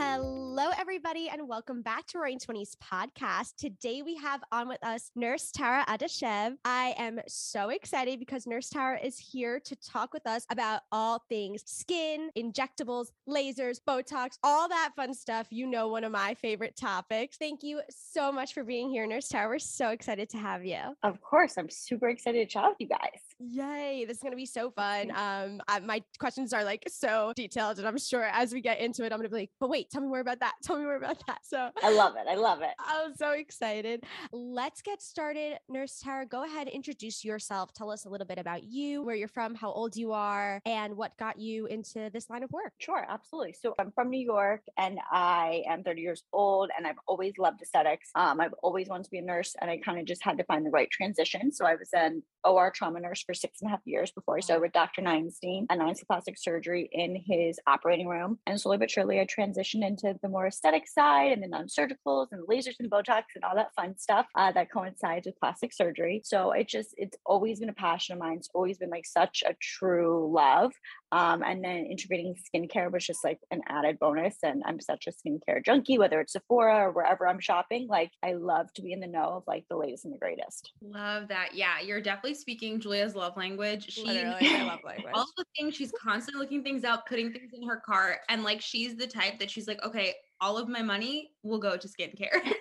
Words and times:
Hello, 0.00 0.70
everybody, 0.78 1.28
and 1.28 1.48
welcome 1.48 1.82
back 1.82 2.06
to 2.06 2.18
Roaring 2.18 2.38
Twenties 2.38 2.76
podcast. 2.80 3.56
Today 3.56 4.02
we 4.02 4.14
have 4.14 4.40
on 4.52 4.68
with 4.68 4.78
us 4.84 5.10
Nurse 5.16 5.50
Tara 5.50 5.84
Adashev. 5.88 6.54
I 6.64 6.94
am 6.96 7.18
so 7.26 7.70
excited 7.70 8.20
because 8.20 8.46
Nurse 8.46 8.70
Tara 8.70 9.00
is 9.04 9.18
here 9.18 9.58
to 9.58 9.74
talk 9.74 10.14
with 10.14 10.24
us 10.24 10.46
about 10.52 10.82
all 10.92 11.24
things 11.28 11.64
skin, 11.66 12.30
injectables, 12.38 13.08
lasers, 13.28 13.80
Botox, 13.88 14.38
all 14.44 14.68
that 14.68 14.92
fun 14.94 15.12
stuff. 15.12 15.48
You 15.50 15.66
know, 15.66 15.88
one 15.88 16.04
of 16.04 16.12
my 16.12 16.34
favorite 16.34 16.76
topics. 16.76 17.36
Thank 17.36 17.64
you 17.64 17.80
so 17.90 18.30
much 18.30 18.54
for 18.54 18.62
being 18.62 18.90
here, 18.90 19.04
Nurse 19.04 19.26
Tara. 19.26 19.48
We're 19.48 19.58
so 19.58 19.88
excited 19.88 20.28
to 20.30 20.38
have 20.38 20.64
you. 20.64 20.78
Of 21.02 21.20
course, 21.20 21.58
I'm 21.58 21.70
super 21.70 22.08
excited 22.08 22.48
to 22.48 22.52
chat 22.52 22.66
with 22.68 22.76
you 22.78 22.86
guys. 22.86 23.27
Yay, 23.40 24.04
this 24.04 24.16
is 24.16 24.22
going 24.22 24.32
to 24.32 24.36
be 24.36 24.46
so 24.46 24.70
fun. 24.72 25.12
Um, 25.12 25.60
I, 25.68 25.78
my 25.78 26.02
questions 26.18 26.52
are 26.52 26.64
like 26.64 26.82
so 26.88 27.32
detailed, 27.36 27.78
and 27.78 27.86
I'm 27.86 27.96
sure 27.96 28.24
as 28.24 28.52
we 28.52 28.60
get 28.60 28.80
into 28.80 29.04
it, 29.04 29.12
I'm 29.12 29.18
going 29.18 29.28
to 29.30 29.34
be 29.34 29.42
like, 29.42 29.50
but 29.60 29.70
wait, 29.70 29.90
tell 29.90 30.00
me 30.00 30.08
more 30.08 30.18
about 30.18 30.40
that. 30.40 30.54
Tell 30.64 30.76
me 30.76 30.82
more 30.82 30.96
about 30.96 31.24
that. 31.28 31.38
So 31.44 31.70
I 31.80 31.92
love 31.92 32.16
it. 32.16 32.26
I 32.28 32.34
love 32.34 32.62
it. 32.62 32.74
I'm 32.80 33.14
so 33.14 33.30
excited. 33.30 34.02
Let's 34.32 34.82
get 34.82 35.00
started. 35.00 35.58
Nurse 35.68 36.00
Tara, 36.02 36.26
go 36.26 36.44
ahead, 36.44 36.66
introduce 36.66 37.24
yourself. 37.24 37.72
Tell 37.72 37.92
us 37.92 38.06
a 38.06 38.08
little 38.08 38.26
bit 38.26 38.38
about 38.38 38.64
you, 38.64 39.02
where 39.02 39.14
you're 39.14 39.28
from, 39.28 39.54
how 39.54 39.70
old 39.70 39.94
you 39.94 40.12
are, 40.12 40.60
and 40.66 40.96
what 40.96 41.16
got 41.16 41.38
you 41.38 41.66
into 41.66 42.10
this 42.12 42.28
line 42.28 42.42
of 42.42 42.50
work. 42.50 42.72
Sure, 42.78 43.06
absolutely. 43.08 43.54
So 43.60 43.74
I'm 43.78 43.92
from 43.92 44.10
New 44.10 44.24
York 44.24 44.62
and 44.76 44.98
I 45.12 45.62
am 45.68 45.84
30 45.84 46.00
years 46.00 46.24
old 46.32 46.70
and 46.76 46.88
I've 46.88 46.98
always 47.06 47.34
loved 47.38 47.62
aesthetics. 47.62 48.10
Um, 48.16 48.40
I've 48.40 48.54
always 48.64 48.88
wanted 48.88 49.04
to 49.04 49.10
be 49.10 49.18
a 49.18 49.22
nurse 49.22 49.54
and 49.60 49.70
I 49.70 49.78
kind 49.78 50.00
of 50.00 50.06
just 50.06 50.24
had 50.24 50.38
to 50.38 50.44
find 50.44 50.66
the 50.66 50.70
right 50.70 50.90
transition. 50.90 51.52
So 51.52 51.64
I 51.64 51.76
was 51.76 51.90
an 51.92 52.24
OR 52.44 52.72
trauma 52.74 52.98
nurse 52.98 53.24
for 53.28 53.34
six 53.34 53.60
and 53.60 53.68
a 53.68 53.70
half 53.70 53.82
years 53.84 54.10
before 54.10 54.38
I 54.38 54.40
started 54.40 54.62
with 54.62 54.72
Dr. 54.72 55.02
Neinstein 55.02 55.66
and 55.68 55.82
plastic 56.06 56.38
surgery 56.38 56.88
in 56.92 57.14
his 57.14 57.60
operating 57.66 58.08
room. 58.08 58.38
And 58.46 58.58
slowly 58.58 58.78
but 58.78 58.90
surely 58.90 59.20
I 59.20 59.26
transitioned 59.26 59.86
into 59.86 60.18
the 60.22 60.30
more 60.30 60.46
aesthetic 60.46 60.88
side 60.88 61.32
and 61.32 61.42
the 61.42 61.48
non-surgicals 61.48 62.28
and 62.32 62.48
lasers 62.48 62.76
and 62.80 62.90
Botox 62.90 63.24
and 63.34 63.44
all 63.44 63.54
that 63.54 63.74
fun 63.76 63.98
stuff 63.98 64.24
uh, 64.34 64.50
that 64.52 64.72
coincides 64.72 65.26
with 65.26 65.38
plastic 65.38 65.74
surgery. 65.74 66.22
So 66.24 66.52
it 66.52 66.68
just, 66.68 66.94
it's 66.96 67.18
always 67.26 67.60
been 67.60 67.68
a 67.68 67.74
passion 67.74 68.14
of 68.14 68.18
mine. 68.18 68.38
It's 68.38 68.48
always 68.54 68.78
been 68.78 68.88
like 68.88 69.06
such 69.06 69.44
a 69.46 69.54
true 69.60 70.32
love. 70.34 70.72
Um, 71.10 71.42
and 71.42 71.64
then 71.64 71.86
integrating 71.86 72.34
skincare 72.34 72.92
was 72.92 73.06
just 73.06 73.24
like 73.24 73.38
an 73.50 73.62
added 73.68 73.98
bonus. 73.98 74.36
And 74.42 74.62
I'm 74.66 74.80
such 74.80 75.06
a 75.06 75.10
skincare 75.10 75.64
junkie, 75.64 75.98
whether 75.98 76.20
it's 76.20 76.32
Sephora 76.32 76.88
or 76.88 76.92
wherever 76.92 77.26
I'm 77.26 77.40
shopping. 77.40 77.86
Like 77.88 78.10
I 78.22 78.32
love 78.32 78.72
to 78.74 78.82
be 78.82 78.92
in 78.92 79.00
the 79.00 79.06
know 79.06 79.36
of 79.36 79.44
like 79.46 79.64
the 79.70 79.76
latest 79.76 80.04
and 80.04 80.14
the 80.14 80.18
greatest. 80.18 80.72
Love 80.82 81.28
that. 81.28 81.54
Yeah, 81.54 81.80
you're 81.80 82.00
definitely 82.00 82.34
speaking 82.34 82.80
Julia's 82.80 83.14
love 83.14 83.36
language. 83.36 83.90
She 83.90 84.04
Literally, 84.04 84.52
my 84.52 84.64
love 84.64 84.80
language. 84.84 85.12
all 85.14 85.26
the 85.36 85.44
things 85.56 85.74
she's 85.74 85.92
constantly 85.92 86.40
looking 86.42 86.62
things 86.62 86.84
up, 86.84 87.06
putting 87.06 87.32
things 87.32 87.52
in 87.54 87.66
her 87.66 87.82
cart, 87.84 88.18
and 88.28 88.42
like 88.44 88.60
she's 88.60 88.96
the 88.96 89.06
type 89.06 89.38
that 89.38 89.50
she's 89.50 89.66
like, 89.66 89.82
okay, 89.84 90.14
all 90.40 90.56
of 90.58 90.68
my 90.68 90.82
money 90.82 91.30
will 91.42 91.58
go 91.58 91.76
to 91.76 91.88
skincare. 91.88 92.40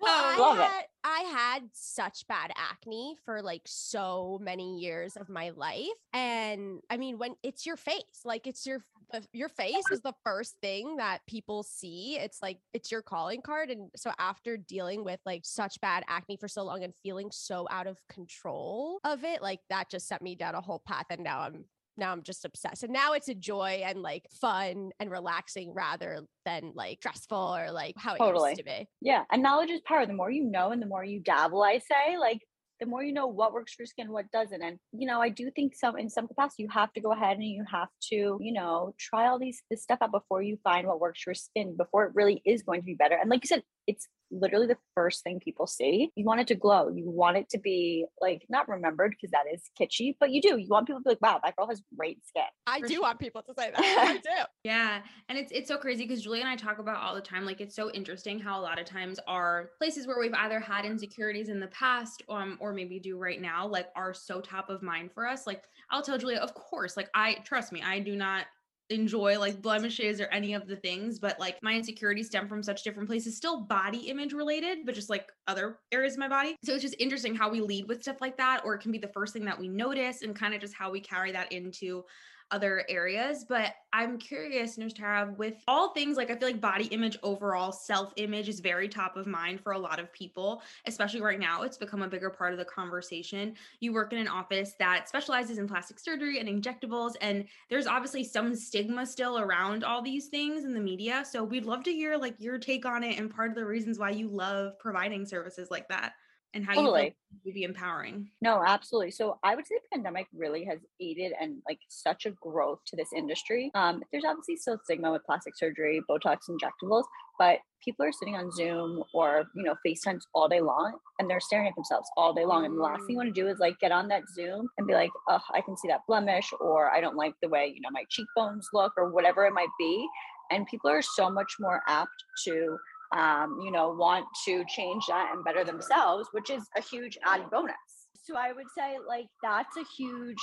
Well, 0.00 0.34
Um, 0.34 0.38
Love 0.40 0.58
I 0.58 0.62
it. 0.62 0.68
had, 0.68 0.84
I 1.04 1.20
had 1.32 1.62
such 1.72 2.26
bad 2.28 2.50
acne 2.56 3.16
for 3.24 3.42
like 3.42 3.62
so 3.66 4.38
many 4.42 4.78
years 4.78 5.16
of 5.16 5.28
my 5.28 5.50
life. 5.50 5.88
And 6.12 6.80
I 6.90 6.96
mean, 6.96 7.18
when 7.18 7.34
it's 7.42 7.66
your 7.66 7.76
face, 7.76 8.20
like 8.24 8.46
it's 8.46 8.66
your 8.66 8.84
your 9.32 9.48
face 9.48 9.84
is 9.92 10.00
the 10.00 10.14
first 10.24 10.56
thing 10.60 10.96
that 10.96 11.20
people 11.26 11.62
see. 11.62 12.16
It's 12.18 12.40
like 12.42 12.58
it's 12.72 12.90
your 12.90 13.02
calling 13.02 13.40
card. 13.42 13.70
And 13.70 13.90
so 13.96 14.12
after 14.18 14.56
dealing 14.56 15.04
with 15.04 15.20
like 15.26 15.42
such 15.44 15.80
bad 15.80 16.04
acne 16.08 16.36
for 16.36 16.48
so 16.48 16.62
long 16.64 16.82
and 16.82 16.94
feeling 17.02 17.30
so 17.30 17.66
out 17.70 17.86
of 17.86 17.98
control 18.08 18.98
of 19.04 19.24
it, 19.24 19.42
like 19.42 19.60
that 19.70 19.90
just 19.90 20.08
set 20.08 20.22
me 20.22 20.34
down 20.36 20.54
a 20.54 20.60
whole 20.60 20.82
path. 20.86 21.06
And 21.10 21.22
now 21.24 21.40
I'm 21.40 21.64
now 21.96 22.12
I'm 22.12 22.22
just 22.22 22.44
obsessed. 22.44 22.82
And 22.82 22.92
now 22.92 23.12
it's 23.12 23.28
a 23.28 23.34
joy 23.34 23.82
and 23.84 24.02
like 24.02 24.26
fun 24.40 24.90
and 25.00 25.10
relaxing 25.10 25.72
rather 25.74 26.20
than 26.44 26.72
like 26.74 26.98
stressful 27.00 27.56
or 27.56 27.70
like 27.70 27.94
how 27.96 28.14
it 28.14 28.18
Totally. 28.18 28.50
used 28.50 28.58
to 28.58 28.64
be. 28.64 28.88
Yeah. 29.00 29.24
And 29.30 29.42
knowledge 29.42 29.70
is 29.70 29.80
power. 29.82 30.06
The 30.06 30.12
more 30.12 30.30
you 30.30 30.44
know 30.44 30.70
and 30.70 30.80
the 30.80 30.86
more 30.86 31.04
you 31.04 31.20
dabble, 31.20 31.62
I 31.62 31.78
say, 31.78 32.18
like 32.18 32.40
the 32.80 32.86
more 32.86 33.02
you 33.02 33.12
know 33.12 33.26
what 33.26 33.52
works 33.52 33.72
for 33.72 33.82
your 33.82 33.86
skin, 33.86 34.12
what 34.12 34.30
doesn't. 34.30 34.62
And, 34.62 34.78
you 34.92 35.06
know, 35.06 35.20
I 35.20 35.30
do 35.30 35.50
think 35.50 35.74
some 35.74 35.98
in 35.98 36.10
some 36.10 36.28
capacity 36.28 36.64
you 36.64 36.68
have 36.70 36.92
to 36.92 37.00
go 37.00 37.12
ahead 37.12 37.36
and 37.36 37.44
you 37.44 37.64
have 37.70 37.88
to, 38.10 38.38
you 38.40 38.52
know, 38.52 38.94
try 38.98 39.28
all 39.28 39.38
these 39.38 39.62
this 39.70 39.82
stuff 39.82 39.98
out 40.02 40.12
before 40.12 40.42
you 40.42 40.58
find 40.62 40.86
what 40.86 41.00
works 41.00 41.22
for 41.22 41.30
your 41.30 41.34
skin, 41.34 41.76
before 41.76 42.04
it 42.04 42.14
really 42.14 42.42
is 42.44 42.62
going 42.62 42.80
to 42.80 42.84
be 42.84 42.94
better. 42.94 43.16
And 43.16 43.30
like 43.30 43.42
you 43.44 43.48
said, 43.48 43.62
it's 43.86 44.08
literally 44.30 44.66
the 44.66 44.76
first 44.94 45.22
thing 45.22 45.40
people 45.40 45.66
see. 45.66 46.10
You 46.14 46.24
want 46.24 46.40
it 46.40 46.46
to 46.48 46.54
glow. 46.54 46.88
You 46.88 47.08
want 47.08 47.36
it 47.36 47.48
to 47.50 47.58
be 47.58 48.06
like 48.20 48.44
not 48.48 48.68
remembered 48.68 49.12
because 49.12 49.30
that 49.30 49.44
is 49.52 49.62
kitschy, 49.80 50.16
but 50.18 50.30
you 50.30 50.40
do. 50.42 50.56
You 50.56 50.68
want 50.68 50.86
people 50.86 51.00
to 51.00 51.04
be 51.04 51.10
like, 51.10 51.22
wow, 51.22 51.40
that 51.44 51.56
girl 51.56 51.68
has 51.68 51.82
great 51.96 52.24
skin. 52.26 52.42
I 52.66 52.80
For 52.80 52.86
do 52.86 52.94
sure. 52.94 53.02
want 53.02 53.18
people 53.18 53.42
to 53.42 53.54
say 53.58 53.70
that. 53.76 53.80
I 53.80 54.14
do. 54.18 54.44
Yeah, 54.64 55.00
and 55.28 55.38
it's 55.38 55.52
it's 55.52 55.68
so 55.68 55.76
crazy 55.76 56.04
because 56.04 56.22
Julia 56.22 56.42
and 56.42 56.50
I 56.50 56.56
talk 56.56 56.78
about 56.78 56.96
all 56.96 57.14
the 57.14 57.20
time. 57.20 57.44
Like 57.44 57.60
it's 57.60 57.76
so 57.76 57.90
interesting 57.92 58.38
how 58.38 58.60
a 58.60 58.62
lot 58.62 58.78
of 58.78 58.86
times 58.86 59.18
our 59.26 59.70
places 59.78 60.06
where 60.06 60.18
we've 60.18 60.34
either 60.34 60.60
had 60.60 60.84
insecurities 60.84 61.48
in 61.48 61.60
the 61.60 61.68
past, 61.68 62.22
um, 62.28 62.58
or 62.60 62.72
maybe 62.72 62.98
do 62.98 63.18
right 63.18 63.40
now, 63.40 63.66
like 63.66 63.88
are 63.94 64.14
so 64.14 64.40
top 64.40 64.70
of 64.70 64.82
mind 64.82 65.10
for 65.12 65.26
us. 65.26 65.46
Like 65.46 65.62
I'll 65.90 66.02
tell 66.02 66.18
Julia, 66.18 66.38
of 66.38 66.54
course, 66.54 66.96
like 66.96 67.10
I 67.14 67.34
trust 67.44 67.72
me, 67.72 67.82
I 67.82 68.00
do 68.00 68.16
not 68.16 68.46
enjoy 68.90 69.38
like 69.38 69.60
blemishes 69.60 70.20
or 70.20 70.26
any 70.26 70.54
of 70.54 70.66
the 70.68 70.76
things 70.76 71.18
but 71.18 71.38
like 71.40 71.56
my 71.62 71.74
insecurities 71.74 72.28
stem 72.28 72.46
from 72.46 72.62
such 72.62 72.84
different 72.84 73.08
places 73.08 73.36
still 73.36 73.62
body 73.62 74.08
image 74.08 74.32
related 74.32 74.78
but 74.84 74.94
just 74.94 75.10
like 75.10 75.30
other 75.48 75.78
areas 75.92 76.14
of 76.14 76.18
my 76.20 76.28
body. 76.28 76.56
So 76.64 76.74
it's 76.74 76.82
just 76.82 76.96
interesting 76.98 77.34
how 77.34 77.50
we 77.50 77.60
lead 77.60 77.88
with 77.88 78.02
stuff 78.02 78.20
like 78.20 78.36
that 78.36 78.62
or 78.64 78.74
it 78.74 78.80
can 78.80 78.92
be 78.92 78.98
the 78.98 79.08
first 79.08 79.32
thing 79.32 79.44
that 79.44 79.58
we 79.58 79.68
notice 79.68 80.22
and 80.22 80.36
kind 80.36 80.54
of 80.54 80.60
just 80.60 80.74
how 80.74 80.90
we 80.90 81.00
carry 81.00 81.32
that 81.32 81.50
into 81.52 82.04
other 82.50 82.84
areas. 82.88 83.44
But 83.48 83.74
I'm 83.92 84.18
curious, 84.18 84.78
Nurse 84.78 84.92
Tara, 84.92 85.34
with 85.36 85.54
all 85.66 85.90
things 85.90 86.16
like 86.16 86.30
I 86.30 86.36
feel 86.36 86.48
like 86.48 86.60
body 86.60 86.86
image 86.86 87.18
overall, 87.22 87.72
self 87.72 88.12
image 88.16 88.48
is 88.48 88.60
very 88.60 88.88
top 88.88 89.16
of 89.16 89.26
mind 89.26 89.60
for 89.60 89.72
a 89.72 89.78
lot 89.78 89.98
of 89.98 90.12
people, 90.12 90.62
especially 90.86 91.20
right 91.20 91.40
now. 91.40 91.62
It's 91.62 91.78
become 91.78 92.02
a 92.02 92.08
bigger 92.08 92.30
part 92.30 92.52
of 92.52 92.58
the 92.58 92.64
conversation. 92.64 93.54
You 93.80 93.92
work 93.92 94.12
in 94.12 94.18
an 94.18 94.28
office 94.28 94.74
that 94.78 95.08
specializes 95.08 95.58
in 95.58 95.66
plastic 95.66 95.98
surgery 95.98 96.38
and 96.38 96.48
injectables, 96.48 97.14
and 97.20 97.44
there's 97.70 97.86
obviously 97.86 98.24
some 98.24 98.54
stigma 98.54 99.06
still 99.06 99.38
around 99.38 99.84
all 99.84 100.02
these 100.02 100.26
things 100.28 100.64
in 100.64 100.74
the 100.74 100.80
media. 100.80 101.24
So 101.28 101.42
we'd 101.42 101.64
love 101.64 101.84
to 101.84 101.92
hear 101.92 102.16
like 102.16 102.34
your 102.38 102.58
take 102.58 102.86
on 102.86 103.02
it 103.02 103.18
and 103.18 103.34
part 103.34 103.50
of 103.50 103.56
the 103.56 103.64
reasons 103.64 103.98
why 103.98 104.10
you 104.10 104.28
love 104.28 104.78
providing 104.78 105.24
services 105.24 105.70
like 105.70 105.88
that 105.88 106.12
and 106.56 106.64
how 106.64 106.72
you 106.72 106.80
Totally. 106.80 107.02
feel 107.02 107.12
would 107.44 107.54
be 107.54 107.62
empowering. 107.64 108.28
No, 108.40 108.62
absolutely. 108.66 109.10
So 109.10 109.38
I 109.44 109.54
would 109.54 109.66
say 109.66 109.76
the 109.76 109.96
pandemic 109.96 110.26
really 110.34 110.64
has 110.64 110.80
aided 111.00 111.32
and 111.38 111.58
like 111.68 111.78
such 111.88 112.24
a 112.24 112.30
growth 112.30 112.80
to 112.86 112.96
this 112.96 113.10
industry. 113.14 113.70
Um, 113.74 114.02
there's 114.10 114.24
obviously 114.26 114.56
still 114.56 114.78
stigma 114.82 115.12
with 115.12 115.24
plastic 115.24 115.56
surgery, 115.56 116.00
Botox 116.10 116.48
injectables, 116.48 117.04
but 117.38 117.58
people 117.84 118.06
are 118.06 118.12
sitting 118.12 118.34
on 118.34 118.50
Zoom 118.50 119.04
or 119.12 119.44
you 119.54 119.62
know 119.62 119.74
FaceTimes 119.86 120.22
all 120.34 120.48
day 120.48 120.60
long 120.60 120.96
and 121.18 121.28
they're 121.28 121.40
staring 121.40 121.68
at 121.68 121.74
themselves 121.74 122.08
all 122.16 122.32
day 122.32 122.46
long. 122.46 122.64
And 122.64 122.76
the 122.76 122.82
last 122.82 123.00
thing 123.00 123.10
you 123.10 123.16
want 123.16 123.34
to 123.34 123.40
do 123.40 123.48
is 123.48 123.58
like 123.58 123.78
get 123.78 123.92
on 123.92 124.08
that 124.08 124.22
Zoom 124.34 124.66
and 124.78 124.86
be 124.86 124.94
like, 124.94 125.10
oh, 125.28 125.42
I 125.52 125.60
can 125.60 125.76
see 125.76 125.88
that 125.88 126.00
blemish, 126.08 126.50
or 126.58 126.90
I 126.90 127.00
don't 127.00 127.16
like 127.16 127.34
the 127.42 127.48
way 127.48 127.70
you 127.74 127.82
know 127.82 127.90
my 127.92 128.04
cheekbones 128.08 128.68
look, 128.72 128.92
or 128.96 129.10
whatever 129.12 129.44
it 129.44 129.52
might 129.52 129.68
be. 129.78 130.08
And 130.50 130.66
people 130.66 130.90
are 130.90 131.02
so 131.02 131.28
much 131.28 131.56
more 131.60 131.82
apt 131.88 132.24
to 132.44 132.78
um, 133.14 133.60
you 133.62 133.70
know, 133.70 133.90
want 133.90 134.26
to 134.46 134.64
change 134.68 135.04
that 135.08 135.32
and 135.34 135.44
better 135.44 135.64
themselves, 135.64 136.28
which 136.32 136.50
is 136.50 136.62
a 136.76 136.82
huge 136.82 137.18
added 137.24 137.50
bonus. 137.50 137.74
So 138.22 138.36
I 138.36 138.52
would 138.52 138.66
say 138.76 138.96
like 139.06 139.26
that's 139.42 139.76
a 139.76 139.84
huge 139.96 140.38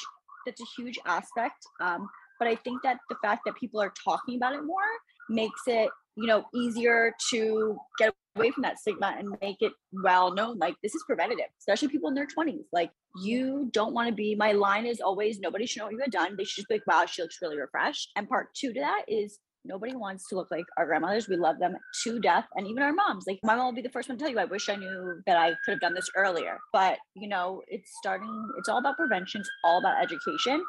that's 0.46 0.62
a 0.62 0.66
huge 0.78 1.00
aspect. 1.06 1.66
Um, 1.82 2.08
but 2.40 2.48
I 2.48 2.56
think 2.56 2.82
that 2.84 2.98
the 3.10 3.16
fact 3.22 3.42
that 3.46 3.56
people 3.56 3.80
are 3.80 3.94
talking 4.04 4.36
about 4.36 4.54
it 4.54 4.64
more 4.64 4.82
makes 5.30 5.62
it, 5.68 5.90
you 6.16 6.28
know, 6.28 6.46
easier 6.54 7.14
to 7.32 7.78
get 7.98 8.14
away 8.36 8.52
from 8.52 8.64
that 8.64 8.80
stigma 8.80 9.16
and 9.18 9.36
make 9.42 9.58
it 9.62 9.72
well 9.92 10.34
known. 10.34 10.58
Like 10.58 10.76
this 10.84 10.96
is 10.96 11.04
preventative, 11.06 11.46
especially 11.60 11.88
people 11.90 12.10
in 12.10 12.16
their 12.16 12.28
20s. 12.28 12.66
Like 12.72 12.92
you 13.22 13.70
don't 13.72 13.94
want 13.94 14.10
to 14.10 14.16
be 14.16 14.36
my 14.36 14.52
line 14.54 14.86
is 14.86 15.00
always 15.02 15.40
nobody 15.40 15.66
should 15.66 15.80
know 15.80 15.86
what 15.86 15.94
you 15.94 16.00
had 16.00 16.12
done. 16.12 16.36
They 16.38 16.44
should 16.44 16.62
just 16.62 16.68
be 16.68 16.76
like, 16.76 16.88
wow, 16.88 17.06
she 17.06 17.22
looks 17.22 17.38
really 17.42 17.58
refreshed. 17.58 18.12
And 18.16 18.28
part 18.28 18.54
two 18.56 18.74
to 18.74 18.80
that 18.80 19.04
is 19.08 19.40
nobody 19.66 19.96
wants 19.96 20.28
to 20.30 20.36
look 20.36 20.50
like 20.52 20.66
our 20.78 20.86
grandmothers. 20.86 21.28
We 21.28 21.38
love 21.38 21.60
them 21.60 21.76
to 22.04 22.20
death. 22.20 22.46
And 22.56 22.68
even 22.68 22.84
our 22.84 22.94
moms. 22.94 23.26
Like 23.28 23.40
my 23.44 23.56
mom 23.56 23.66
will 23.66 23.74
be 23.74 23.82
the 23.82 23.90
first 23.90 24.10
one 24.10 24.18
to 24.18 24.24
tell 24.24 24.32
you, 24.32 24.40
I 24.40 24.46
wish 24.46 24.70
I 24.70 24.76
knew 24.76 25.22
that 25.26 25.38
I 25.38 25.50
could 25.66 25.72
have 25.72 25.82
done 25.82 25.94
this 25.94 26.10
earlier. 26.16 26.58
But 26.72 26.98
you 27.16 27.28
know, 27.28 27.62
it's 27.68 27.92
starting, 28.00 28.50
it's 28.58 28.70
all 28.70 28.80
about 28.80 28.98
prevention, 28.98 29.42
it's 29.42 29.50
all 29.64 29.80
about 29.80 30.02
education. 30.04 30.64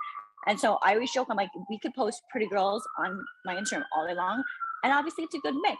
And 0.47 0.61
so 0.61 0.79
I 0.83 0.95
always 0.95 1.11
joke, 1.13 1.29
I'm 1.31 1.37
like, 1.37 1.49
we 1.71 1.79
could 1.79 1.95
post 1.95 2.23
pretty 2.31 2.47
girls 2.49 2.87
on 2.99 3.25
my 3.45 3.55
Instagram 3.55 3.85
all 3.97 4.07
day 4.07 4.15
long. 4.15 4.43
And 4.83 4.93
obviously 4.93 5.25
it's 5.25 5.35
a 5.35 5.39
good 5.39 5.55
mix 5.63 5.79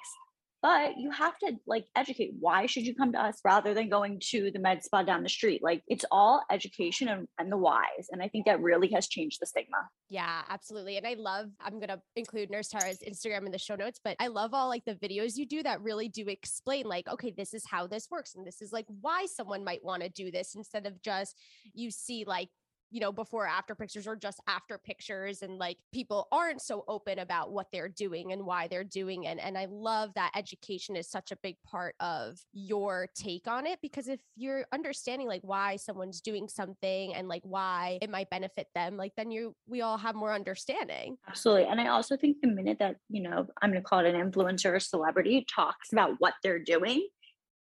but 0.65 0.97
you 0.97 1.11
have 1.11 1.39
to 1.39 1.53
like 1.67 1.85
educate 1.95 2.33
why 2.41 2.65
should 2.65 2.87
you 2.87 2.95
come 2.95 3.13
to 3.13 3.21
us 3.21 3.39
rather 3.45 3.75
than 3.75 3.91
going 3.91 4.19
to 4.19 4.51
the 4.51 4.59
med 4.59 4.83
spa 4.83 5.03
down 5.03 5.23
the 5.23 5.29
street? 5.29 5.63
Like 5.63 5.83
it's 5.89 6.07
all 6.11 6.41
education 6.51 7.09
and, 7.09 7.29
and 7.39 7.53
the 7.53 7.59
whys 7.59 8.09
and 8.11 8.23
i 8.23 8.29
think 8.29 8.47
that 8.47 8.63
really 8.63 8.89
has 8.89 9.07
changed 9.07 9.43
the 9.43 9.47
stigma. 9.47 9.77
Yeah 10.09 10.41
absolutely 10.49 10.97
and 10.97 11.07
i 11.07 11.15
love 11.19 11.51
i'm 11.61 11.79
gonna 11.79 12.01
include 12.17 12.51
nurse 12.51 12.69
tara's 12.69 13.01
instagram 13.07 13.45
in 13.45 13.53
the 13.53 13.59
show 13.59 13.77
notes 13.77 14.01
but 14.03 14.17
i 14.21 14.29
love 14.29 14.55
all 14.55 14.69
like 14.69 14.87
the 14.87 14.95
videos 14.95 15.37
you 15.37 15.45
do 15.45 15.63
that 15.63 15.83
really 15.83 16.09
do 16.09 16.25
explain 16.29 16.87
like 16.87 17.07
okay 17.09 17.35
this 17.37 17.53
is 17.53 17.65
how 17.71 17.87
this 17.87 18.09
works 18.11 18.35
and 18.35 18.47
this 18.47 18.63
is 18.63 18.73
like 18.73 18.87
why 19.03 19.27
someone 19.27 19.65
might 19.65 19.85
want 19.85 20.03
to 20.03 20.09
do 20.09 20.31
this 20.31 20.55
instead 20.55 20.87
of 20.87 21.03
just 21.03 21.37
you 21.75 21.91
see 21.91 22.25
like 22.27 22.49
you 22.91 23.01
know, 23.01 23.13
before 23.13 23.47
after 23.47 23.75
pictures 23.75 24.07
or 24.07 24.17
just 24.17 24.41
after 24.47 24.79
pictures. 24.79 25.43
And 25.43 25.59
like 25.59 25.79
people 25.93 26.29
aren't 26.31 26.63
so 26.63 26.85
open 26.89 27.19
about 27.19 27.53
what 27.53 27.67
they're 27.73 27.89
doing 27.89 28.33
and 28.33 28.47
why 28.47 28.69
they're 28.69 28.85
doing 28.85 29.25
it. 29.25 29.39
And 29.41 29.59
I 29.59 29.67
love 29.69 30.11
that 30.15 30.33
education 30.37 30.97
is 30.97 31.11
such 31.11 31.33
a 31.33 31.37
big 31.43 31.57
part 31.67 31.95
of 32.01 32.39
your 32.53 33.09
take 33.15 33.49
on 33.49 33.67
it 33.67 33.79
because 33.83 34.09
if 34.09 34.21
you're 34.37 34.65
understanding 34.73 35.27
like 35.27 35.43
why 35.43 35.77
someone's 35.77 36.21
doing 36.21 36.49
something 36.49 37.15
and 37.15 37.29
like 37.29 37.43
why 37.45 37.99
it 38.01 38.11
might 38.11 38.31
benefit 38.31 38.69
them, 38.75 38.97
like 38.97 39.13
then 39.17 39.31
you, 39.31 39.55
we 39.67 39.83
all 39.83 39.99
have 39.99 40.15
more 40.15 40.33
understanding. 40.33 41.17
Absolutely. 41.29 41.67
And 41.67 41.81
I 41.81 41.89
also 41.89 42.17
think 42.17 42.37
the 42.41 42.49
minute 42.49 42.79
that, 42.79 42.97
you 43.09 43.23
know, 43.23 43.47
I'm 43.61 43.73
to 43.73 43.81
call 43.81 44.01
it 44.01 44.15
an 44.15 44.31
influencer 44.31 44.75
or 44.75 44.81
celebrity 44.81 45.47
talks 45.53 45.93
about 45.93 46.13
what 46.19 46.35
they're 46.43 46.63
doing, 46.63 47.07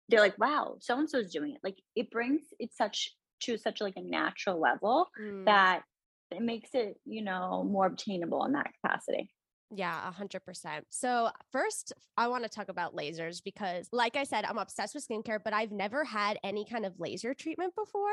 they're 0.09 0.19
like, 0.19 0.37
wow, 0.37 0.75
so 0.79 0.97
and 0.97 1.09
so 1.09 1.19
is 1.19 1.31
doing 1.31 1.53
it. 1.53 1.59
Like 1.63 1.77
it 1.95 2.11
brings 2.11 2.41
it's 2.59 2.77
such 2.77 3.13
to 3.43 3.57
such 3.57 3.81
like 3.81 3.95
a 3.97 4.01
natural 4.01 4.59
level 4.59 5.07
mm. 5.19 5.45
that 5.45 5.81
it 6.31 6.41
makes 6.41 6.69
it 6.73 6.97
you 7.05 7.23
know 7.23 7.63
more 7.63 7.85
obtainable 7.85 8.45
in 8.45 8.53
that 8.53 8.71
capacity 8.81 9.29
yeah, 9.71 10.11
100%. 10.19 10.81
So, 10.89 11.29
first, 11.51 11.93
I 12.17 12.27
want 12.27 12.43
to 12.43 12.49
talk 12.49 12.69
about 12.69 12.95
lasers 12.95 13.43
because, 13.43 13.87
like 13.91 14.15
I 14.15 14.23
said, 14.23 14.45
I'm 14.45 14.57
obsessed 14.57 14.93
with 14.93 15.07
skincare, 15.07 15.39
but 15.43 15.53
I've 15.53 15.71
never 15.71 16.03
had 16.03 16.37
any 16.43 16.65
kind 16.65 16.85
of 16.85 16.99
laser 16.99 17.33
treatment 17.33 17.73
before. 17.75 18.11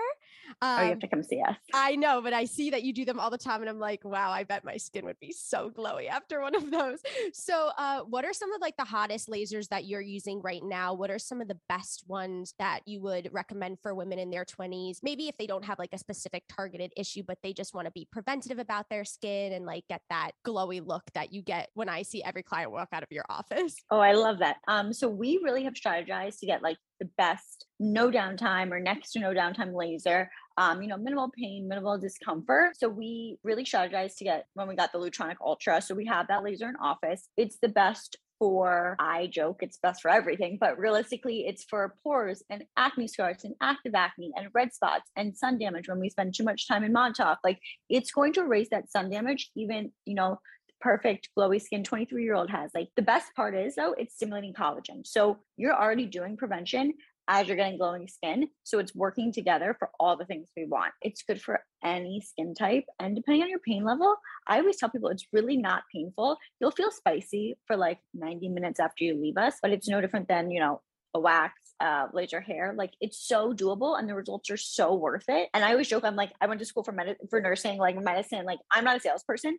Um, 0.63 0.79
oh, 0.79 0.83
you 0.83 0.89
have 0.89 0.93
um, 0.95 1.01
to 1.01 1.09
come 1.09 1.23
see 1.23 1.43
us. 1.47 1.57
I 1.75 1.97
know, 1.97 2.23
but 2.23 2.33
I 2.33 2.47
see 2.47 2.71
that 2.71 2.83
you 2.83 2.93
do 2.93 3.05
them 3.05 3.21
all 3.21 3.31
the 3.31 3.39
time, 3.39 3.61
and 3.61 3.69
I'm 3.69 3.79
like, 3.79 4.05
wow, 4.05 4.31
I 4.31 4.45
bet 4.45 4.65
my 4.65 4.77
skin 4.77 5.05
would 5.05 5.21
be 5.21 5.33
so 5.33 5.71
glowy 5.71 6.09
after 6.09 6.41
one 6.41 6.55
of 6.55 6.71
those. 6.71 7.01
So, 7.33 7.71
uh, 7.77 8.01
what 8.01 8.25
are 8.25 8.33
some 8.33 8.53
of 8.53 8.61
like 8.61 8.77
the 8.77 8.85
hottest 8.85 9.29
lasers 9.29 9.69
that 9.69 9.85
you're 9.85 10.01
using 10.01 10.41
right 10.41 10.63
now? 10.63 10.95
What 10.95 11.11
are 11.11 11.19
some 11.19 11.41
of 11.41 11.49
the 11.49 11.59
best 11.69 12.05
ones 12.07 12.55
that 12.59 12.81
you 12.87 13.01
would 13.03 13.29
recommend 13.33 13.79
for 13.83 13.95
women 13.95 14.19
in 14.19 14.31
their 14.31 14.45
20s? 14.45 14.99
Maybe 15.03 15.29
if 15.29 15.37
they 15.37 15.47
don't 15.47 15.65
have 15.65 15.79
like 15.79 15.93
a 15.93 15.99
specific 15.99 16.45
targeted 16.49 16.93
issue, 16.97 17.23
but 17.27 17.39
they 17.43 17.53
just 17.53 17.75
want 17.75 17.87
to 17.87 17.93
be 17.93 18.09
preventative 18.11 18.59
about 18.59 18.89
their 18.89 19.05
skin 19.05 19.53
and 19.53 19.67
like 19.67 19.85
get 19.89 20.03
that 20.09 20.33
glowy 20.47 20.85
look 20.85 21.03
that 21.15 21.33
you 21.33 21.40
get 21.41 21.69
when 21.75 21.89
I 21.89 22.03
see 22.03 22.23
every 22.23 22.43
client 22.43 22.73
walk 22.73 22.89
out 22.93 23.03
of 23.03 23.09
your 23.11 23.25
office. 23.31 23.77
Oh, 23.91 24.01
I 24.01 24.13
love 24.13 24.39
that. 24.39 24.57
Um, 24.69 24.93
so 24.93 25.09
we 25.09 25.41
really 25.43 25.65
have 25.65 25.75
strategized 25.75 26.39
to 26.41 26.47
get 26.47 26.63
like 26.63 26.77
the 26.99 27.09
best 27.17 27.67
no 27.79 28.11
downtime 28.11 28.71
or 28.71 28.81
next 28.81 29.13
to 29.13 29.21
no 29.21 29.33
downtime 29.33 29.75
laser. 29.75 30.31
Um, 30.57 30.83
you 30.83 30.89
know, 30.89 30.99
minimal 30.99 31.31
pain, 31.37 31.69
minimal 31.69 31.99
discomfort. 31.99 32.77
So 32.77 32.89
we 32.89 33.39
really 33.43 33.65
strategized 33.65 34.17
to 34.19 34.25
get 34.25 34.47
when 34.55 34.69
we 34.69 34.77
got 34.77 34.93
the 34.93 34.99
Lutronic 34.99 35.37
Ultra. 35.41 35.81
So 35.81 35.95
we 35.95 36.07
have 36.07 36.29
that 36.29 36.45
laser 36.45 36.69
in 36.69 36.77
office. 36.77 37.29
It's 37.37 37.59
the 37.63 37.69
best 37.69 38.19
for 38.41 38.97
I 38.99 39.27
joke 39.27 39.59
it's 39.61 39.79
best 39.83 40.01
for 40.01 40.11
everything, 40.11 40.57
but 40.59 40.79
realistically 40.79 41.47
it's 41.47 41.63
for 41.65 41.95
pores 42.03 42.43
and 42.49 42.65
acne 42.77 43.07
scars 43.07 43.45
and 43.45 43.55
active 43.61 43.93
acne 43.95 44.33
and 44.35 44.49
red 44.55 44.73
spots 44.73 45.11
and 45.15 45.37
sun 45.37 45.59
damage 45.59 45.89
when 45.89 46.01
we 46.01 46.09
spend 46.09 46.35
too 46.35 46.43
much 46.43 46.67
time 46.67 46.83
in 46.83 46.93
Montauk. 46.93 47.39
Like 47.45 47.61
it's 47.91 48.11
going 48.11 48.33
to 48.33 48.41
erase 48.41 48.69
that 48.71 48.91
sun 48.91 49.11
damage, 49.11 49.51
even, 49.55 49.93
you 50.07 50.15
know, 50.15 50.39
perfect 50.81 51.29
glowy 51.39 51.61
skin 51.61 51.85
23 51.85 52.23
year 52.23 52.35
old 52.35 52.51
has. 52.51 52.71
Like 52.75 52.89
the 52.97 53.03
best 53.03 53.35
part 53.35 53.55
is 53.55 53.75
though, 53.75 53.95
it's 53.97 54.15
stimulating 54.15 54.55
collagen. 54.55 55.07
So 55.07 55.39
you're 55.57 55.75
already 55.75 56.07
doing 56.07 56.37
prevention 56.37 56.95
as 57.29 57.47
you're 57.47 57.57
getting 57.57 57.79
glowing 57.79 58.09
skin. 58.09 58.49
So 58.65 58.81
it's 58.81 58.95
working 58.95 59.33
together 59.33 59.77
for 59.79 59.91
all 60.01 60.17
the 60.17 60.25
things 60.25 60.49
we 60.57 60.67
want. 60.67 60.93
It's 61.01 61.23
good 61.23 61.41
for 61.41 61.61
any 61.85 62.21
skin 62.21 62.55
type. 62.55 62.85
And 62.99 63.15
depending 63.15 63.45
on 63.45 63.51
your 63.51 63.61
pain 63.61 63.85
level, 63.85 64.17
I 64.49 64.59
always 64.59 64.79
tell 64.79 64.91
people 64.91 65.11
it's 65.11 65.27
really 65.33 65.57
not 65.57 65.85
painful. 65.95 66.39
You'll 66.61 66.73
feel 66.73 66.91
spicy 66.91 67.57
for 67.67 67.77
like 67.77 67.99
90 68.15 68.49
minutes 68.49 68.81
after 68.81 69.05
you 69.05 69.15
leave 69.15 69.37
us, 69.37 69.55
but 69.63 69.71
it's 69.71 69.89
no 69.89 70.01
different 70.01 70.27
than, 70.27 70.51
you 70.51 70.59
know, 70.59 70.81
a 71.15 71.21
wax, 71.21 71.55
uh, 71.81 72.07
laser 72.13 72.41
hair. 72.41 72.75
Like 72.77 72.93
it's 73.01 73.27
so 73.27 73.53
doable 73.53 73.99
and 73.99 74.09
the 74.09 74.15
results 74.15 74.51
are 74.51 74.57
so 74.57 74.95
worth 74.95 75.25
it. 75.29 75.49
And 75.55 75.65
I 75.65 75.71
always 75.71 75.89
joke, 75.89 76.05
I'm 76.05 76.17
like, 76.17 76.33
I 76.41 76.47
went 76.47 76.61
to 76.61 76.67
school 76.67 76.85
for 76.85 76.93
med- 76.93 77.17
for 77.29 77.41
nursing, 77.41 77.79
like 77.79 77.97
medicine. 77.97 78.45
Like 78.45 78.59
I'm 78.73 78.85
not 78.85 78.97
a 78.97 79.01
salesperson, 79.01 79.59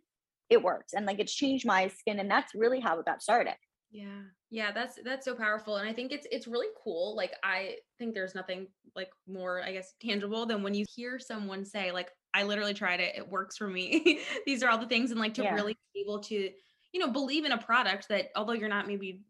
it 0.52 0.62
works 0.62 0.92
and 0.94 1.06
like 1.06 1.18
it's 1.18 1.34
changed 1.34 1.66
my 1.66 1.88
skin 1.88 2.18
and 2.18 2.30
that's 2.30 2.54
really 2.54 2.80
how 2.80 2.98
it 2.98 3.04
got 3.04 3.22
started. 3.22 3.54
Yeah. 3.90 4.22
Yeah 4.50 4.72
that's 4.72 4.98
that's 5.04 5.24
so 5.24 5.34
powerful 5.34 5.76
and 5.76 5.88
i 5.88 5.92
think 5.92 6.12
it's 6.12 6.26
it's 6.30 6.46
really 6.46 6.68
cool 6.82 7.14
like 7.16 7.32
i 7.42 7.76
think 7.98 8.14
there's 8.14 8.34
nothing 8.34 8.66
like 8.94 9.10
more 9.26 9.62
i 9.62 9.72
guess 9.72 9.94
tangible 10.02 10.46
than 10.46 10.62
when 10.62 10.74
you 10.74 10.84
hear 10.94 11.18
someone 11.18 11.64
say 11.64 11.90
like 11.90 12.10
i 12.34 12.42
literally 12.42 12.74
tried 12.74 13.00
it 13.00 13.14
it 13.16 13.28
works 13.28 13.56
for 13.56 13.68
me. 13.68 14.20
These 14.46 14.62
are 14.62 14.70
all 14.70 14.78
the 14.78 14.86
things 14.86 15.10
and 15.10 15.20
like 15.20 15.34
to 15.34 15.42
yeah. 15.42 15.54
really 15.54 15.76
be 15.94 16.00
able 16.00 16.20
to 16.20 16.50
you 16.92 17.00
know 17.00 17.10
believe 17.10 17.44
in 17.44 17.52
a 17.52 17.58
product 17.58 18.08
that 18.08 18.30
although 18.36 18.52
you're 18.52 18.68
not 18.68 18.86
maybe 18.86 19.22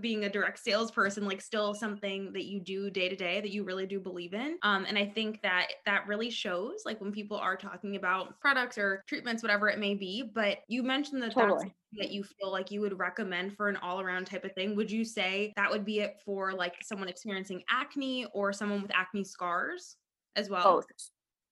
being 0.00 0.24
a 0.24 0.28
direct 0.28 0.58
salesperson 0.58 1.26
like 1.26 1.40
still 1.40 1.74
something 1.74 2.32
that 2.32 2.44
you 2.44 2.60
do 2.60 2.90
day 2.90 3.08
to 3.08 3.16
day 3.16 3.40
that 3.40 3.50
you 3.50 3.64
really 3.64 3.86
do 3.86 3.98
believe 3.98 4.34
in. 4.34 4.58
Um, 4.62 4.84
and 4.86 4.96
i 4.98 5.06
think 5.06 5.42
that 5.42 5.68
that 5.86 6.06
really 6.06 6.30
shows 6.30 6.82
like 6.84 7.00
when 7.00 7.12
people 7.12 7.36
are 7.36 7.56
talking 7.56 7.96
about 7.96 8.38
products 8.40 8.78
or 8.78 9.02
treatments 9.06 9.42
whatever 9.42 9.68
it 9.68 9.78
may 9.78 9.94
be 9.94 10.22
but 10.34 10.58
you 10.68 10.82
mentioned 10.82 11.22
that 11.22 11.32
totally. 11.34 11.74
that 11.98 12.10
you 12.10 12.24
feel 12.24 12.50
like 12.50 12.70
you 12.70 12.80
would 12.80 12.98
recommend 12.98 13.56
for 13.56 13.68
an 13.68 13.76
all-around 13.76 14.26
type 14.26 14.44
of 14.44 14.52
thing. 14.52 14.74
Would 14.76 14.90
you 14.90 15.04
say 15.04 15.52
that 15.56 15.70
would 15.70 15.84
be 15.84 16.00
it 16.00 16.20
for 16.24 16.52
like 16.52 16.76
someone 16.82 17.08
experiencing 17.08 17.62
acne 17.68 18.26
or 18.32 18.52
someone 18.52 18.82
with 18.82 18.90
acne 18.94 19.24
scars 19.24 19.96
as 20.36 20.50
well? 20.50 20.62
Both 20.62 20.86